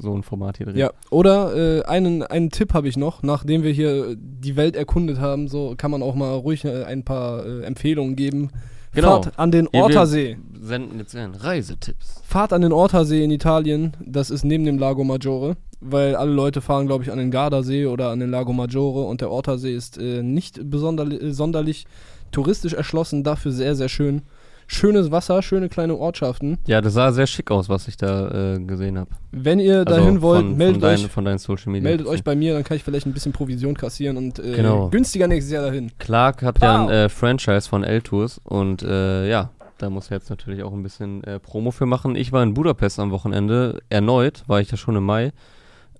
so 0.00 0.14
ein 0.14 0.22
Format 0.22 0.56
hier 0.58 0.66
dreht. 0.66 0.76
Ja, 0.76 0.90
oder 1.10 1.54
äh, 1.56 1.82
einen, 1.84 2.22
einen 2.22 2.50
Tipp 2.50 2.74
habe 2.74 2.88
ich 2.88 2.96
noch, 2.96 3.22
nachdem 3.22 3.62
wir 3.62 3.72
hier 3.72 4.16
die 4.16 4.56
Welt 4.56 4.74
erkundet 4.76 5.20
haben, 5.20 5.48
so 5.48 5.74
kann 5.76 5.90
man 5.90 6.02
auch 6.02 6.14
mal 6.14 6.32
ruhig 6.34 6.64
äh, 6.64 6.84
ein 6.84 7.04
paar 7.04 7.44
äh, 7.46 7.62
Empfehlungen 7.62 8.16
geben. 8.16 8.50
Genau. 8.92 9.22
Fahrt 9.22 9.38
an 9.38 9.50
den 9.50 9.64
Hier, 9.70 9.80
wir 9.80 9.82
Ortersee. 9.84 10.36
Senden 10.60 10.98
jetzt 10.98 11.16
ein 11.16 11.34
Reisetipps. 11.34 12.22
Fahrt 12.24 12.52
an 12.52 12.62
den 12.62 12.72
Ortersee 12.72 13.24
in 13.24 13.30
Italien, 13.32 13.92
das 14.04 14.30
ist 14.30 14.44
neben 14.44 14.64
dem 14.64 14.78
Lago 14.78 15.02
Maggiore, 15.04 15.56
weil 15.80 16.14
alle 16.16 16.30
Leute 16.32 16.60
fahren, 16.60 16.86
glaube 16.86 17.02
ich, 17.04 17.10
an 17.12 17.18
den 17.18 17.30
Gardasee 17.32 17.86
oder 17.86 18.10
an 18.10 18.20
den 18.20 18.30
Lago 18.30 18.52
Maggiore 18.52 19.02
und 19.02 19.20
der 19.20 19.30
Ortersee 19.30 19.74
ist 19.74 19.98
nicht 20.00 20.70
besonderli 20.70 21.16
äh, 21.16 21.32
sonderlich 21.32 21.86
touristisch 22.34 22.74
erschlossen, 22.74 23.24
dafür 23.24 23.52
sehr, 23.52 23.74
sehr 23.74 23.88
schön. 23.88 24.22
Schönes 24.66 25.10
Wasser, 25.10 25.42
schöne 25.42 25.68
kleine 25.68 25.94
Ortschaften. 25.94 26.56
Ja, 26.66 26.80
das 26.80 26.94
sah 26.94 27.12
sehr 27.12 27.26
schick 27.26 27.50
aus, 27.50 27.68
was 27.68 27.86
ich 27.86 27.98
da 27.98 28.54
äh, 28.54 28.58
gesehen 28.60 28.98
habe. 28.98 29.10
Wenn 29.30 29.58
ihr 29.60 29.80
Also 29.86 29.90
dahin 30.00 30.22
wollt, 30.22 30.40
von, 30.40 30.56
meldet, 30.56 30.80
von, 30.80 30.90
euch, 30.90 31.00
deinen, 31.02 31.10
von 31.10 31.24
deinen 31.26 31.38
Social 31.38 31.70
Media. 31.72 31.90
meldet 31.90 32.06
euch 32.06 32.24
bei 32.24 32.34
mir, 32.34 32.54
dann 32.54 32.64
kann 32.64 32.78
ich 32.78 32.82
vielleicht 32.82 33.06
ein 33.06 33.12
bisschen 33.12 33.32
Provision 33.32 33.76
kassieren 33.76 34.16
und 34.16 34.38
äh, 34.38 34.56
Genau. 34.56 34.88
günstiger 34.88 35.26
nächstes 35.28 35.52
Jahr 35.52 35.64
dahin. 35.66 35.90
Clark 35.98 36.42
hat 36.42 36.62
ja 36.62 36.82
ein 36.84 36.88
äh, 36.88 37.08
Franchise 37.10 37.68
von 37.68 37.84
L-Tours 37.84 38.40
und 38.44 38.82
äh, 38.82 39.28
ja, 39.28 39.50
da 39.76 39.90
muss 39.90 40.10
er 40.10 40.16
jetzt 40.16 40.30
natürlich 40.30 40.62
auch 40.62 40.72
ein 40.72 40.82
bisschen 40.82 41.22
äh, 41.24 41.38
Promo 41.40 41.70
für 41.70 41.84
machen. 41.84 42.16
Ich 42.16 42.32
war 42.32 42.42
in 42.42 42.54
Budapest 42.54 42.98
am 43.00 43.10
Wochenende, 43.10 43.80
erneut, 43.90 44.44
war 44.46 44.62
ich 44.62 44.70
ja 44.70 44.78
schon 44.78 44.96
im 44.96 45.04
Mai 45.04 45.32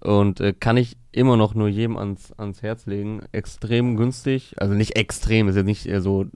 und 0.04 0.40
äh, 0.40 0.52
kann 0.52 0.76
ich 0.76 0.98
immer 1.12 1.36
noch 1.36 1.54
nur 1.54 1.68
jedem 1.68 1.96
ans, 1.96 2.32
ans 2.32 2.62
Herz 2.62 2.84
legen. 2.84 3.22
Extrem 3.32 3.96
günstig, 3.96 4.54
also 4.58 4.74
nicht 4.74 4.96
extrem, 4.96 5.48
ist 5.48 5.56
jetzt 5.56 5.64
nicht 5.64 5.86
äh, 5.86 6.00
so 6.00 6.26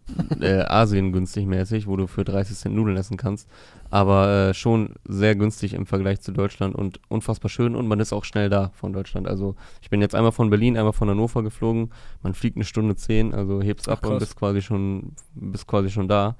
äh, 0.40 0.60
Asien 0.66 1.12
günstig 1.12 1.46
mäßig, 1.46 1.86
wo 1.86 1.96
du 1.96 2.06
für 2.06 2.24
30 2.24 2.56
Cent 2.56 2.74
Nudeln 2.74 2.96
essen 2.96 3.18
kannst, 3.18 3.46
aber 3.90 4.48
äh, 4.50 4.54
schon 4.54 4.94
sehr 5.06 5.36
günstig 5.36 5.74
im 5.74 5.84
Vergleich 5.84 6.20
zu 6.20 6.32
Deutschland 6.32 6.74
und 6.74 7.00
unfassbar 7.08 7.50
schön 7.50 7.76
und 7.76 7.86
man 7.86 8.00
ist 8.00 8.14
auch 8.14 8.24
schnell 8.24 8.48
da 8.48 8.70
von 8.74 8.94
Deutschland. 8.94 9.28
Also 9.28 9.54
ich 9.82 9.90
bin 9.90 10.00
jetzt 10.00 10.14
einmal 10.14 10.32
von 10.32 10.48
Berlin, 10.48 10.78
einmal 10.78 10.94
von 10.94 11.10
Hannover 11.10 11.42
geflogen, 11.42 11.90
man 12.22 12.32
fliegt 12.32 12.56
eine 12.56 12.64
Stunde 12.64 12.96
zehn, 12.96 13.34
also 13.34 13.60
hebst 13.60 13.88
ab 13.88 13.98
Ach, 14.00 14.06
und 14.06 14.12
krass. 14.12 14.20
bist 14.20 14.36
quasi 14.36 14.62
schon, 14.62 15.12
bist 15.34 15.66
quasi 15.66 15.90
schon 15.90 16.08
da. 16.08 16.36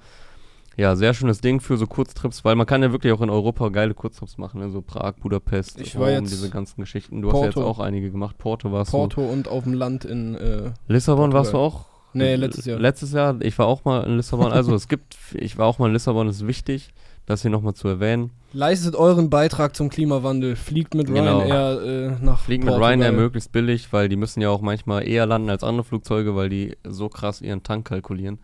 Ja, 0.78 0.94
sehr 0.94 1.12
schönes 1.12 1.40
Ding 1.40 1.60
für 1.60 1.76
so 1.76 1.86
Kurztrips, 1.88 2.44
weil 2.44 2.54
man 2.54 2.64
kann 2.64 2.82
ja 2.82 2.92
wirklich 2.92 3.12
auch 3.12 3.20
in 3.20 3.30
Europa 3.30 3.68
geile 3.68 3.94
Kurztrips 3.94 4.38
machen, 4.38 4.60
ne? 4.60 4.70
so 4.70 4.80
Prag, 4.80 5.14
Budapest, 5.20 5.80
Ich 5.80 5.98
war 5.98 6.06
Rom, 6.08 6.20
jetzt 6.20 6.30
diese 6.30 6.50
ganzen 6.50 6.80
Geschichten. 6.80 7.20
Du 7.20 7.32
hast 7.32 7.38
ja 7.40 7.44
jetzt 7.46 7.54
Porto. 7.54 7.68
auch 7.68 7.78
einige 7.80 8.10
gemacht. 8.12 8.38
Porto 8.38 8.70
warst 8.70 8.92
Porto 8.92 9.22
und 9.22 9.48
auf 9.48 9.64
dem 9.64 9.74
Land 9.74 10.04
in 10.04 10.36
äh, 10.36 10.38
du. 10.38 10.74
Lissabon 10.86 11.32
warst 11.32 11.52
du 11.52 11.56
Portugal. 11.58 11.80
auch? 11.82 11.86
Nee, 12.14 12.36
letztes 12.36 12.64
Jahr. 12.64 12.78
Letztes 12.78 13.12
Jahr, 13.12 13.36
ich 13.40 13.58
war 13.58 13.66
auch 13.66 13.84
mal 13.84 14.04
in 14.06 14.16
Lissabon. 14.16 14.52
Also 14.52 14.74
es 14.74 14.86
gibt, 14.88 15.16
ich 15.34 15.58
war 15.58 15.66
auch 15.66 15.78
mal 15.80 15.88
in 15.88 15.92
Lissabon, 15.92 16.28
ist 16.28 16.46
wichtig, 16.46 16.90
das 17.26 17.42
hier 17.42 17.50
nochmal 17.50 17.74
zu 17.74 17.88
erwähnen. 17.88 18.30
Leistet 18.52 18.94
euren 18.94 19.28
Beitrag 19.30 19.74
zum 19.76 19.90
Klimawandel. 19.90 20.54
Fliegt 20.56 20.94
mit 20.94 21.08
Genau. 21.08 21.40
Ryanair 21.40 21.82
äh, 22.20 22.24
nach 22.24 22.40
Fliegen 22.40 22.64
mit 22.64 22.72
Portugal. 22.72 22.92
Ryanair 22.94 23.12
möglichst 23.12 23.50
billig, 23.52 23.92
weil 23.92 24.08
die 24.08 24.16
müssen 24.16 24.40
ja 24.40 24.48
auch 24.48 24.62
manchmal 24.62 25.06
eher 25.06 25.26
landen 25.26 25.50
als 25.50 25.64
andere 25.64 25.84
Flugzeuge, 25.84 26.34
weil 26.36 26.48
die 26.48 26.76
so 26.84 27.08
krass 27.08 27.42
ihren 27.42 27.62
Tank 27.62 27.86
kalkulieren, 27.88 28.38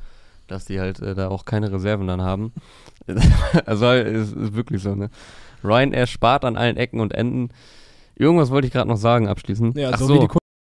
dass 0.47 0.64
die 0.64 0.80
halt 0.80 1.01
äh, 1.01 1.14
da 1.14 1.28
auch 1.28 1.45
keine 1.45 1.72
Reserven 1.72 2.07
dann 2.07 2.22
haben. 2.22 2.53
also 3.66 3.86
es 3.86 4.32
ist 4.32 4.55
wirklich 4.55 4.82
so, 4.82 4.95
ne? 4.95 5.11
Ryanair 5.62 6.07
spart 6.07 6.45
an 6.45 6.57
allen 6.57 6.76
Ecken 6.76 7.01
und 7.01 7.14
Enden. 7.14 7.51
Irgendwas 8.16 8.51
wollte 8.51 8.66
ich 8.66 8.72
gerade 8.72 8.88
noch 8.88 8.97
sagen 8.97 9.28
abschließend. 9.28 9.76
Ja, 9.76 9.90
Ach 9.92 9.99
so, 9.99 10.07
so, 10.07 10.14
wie 10.14 10.20
die 10.20 10.28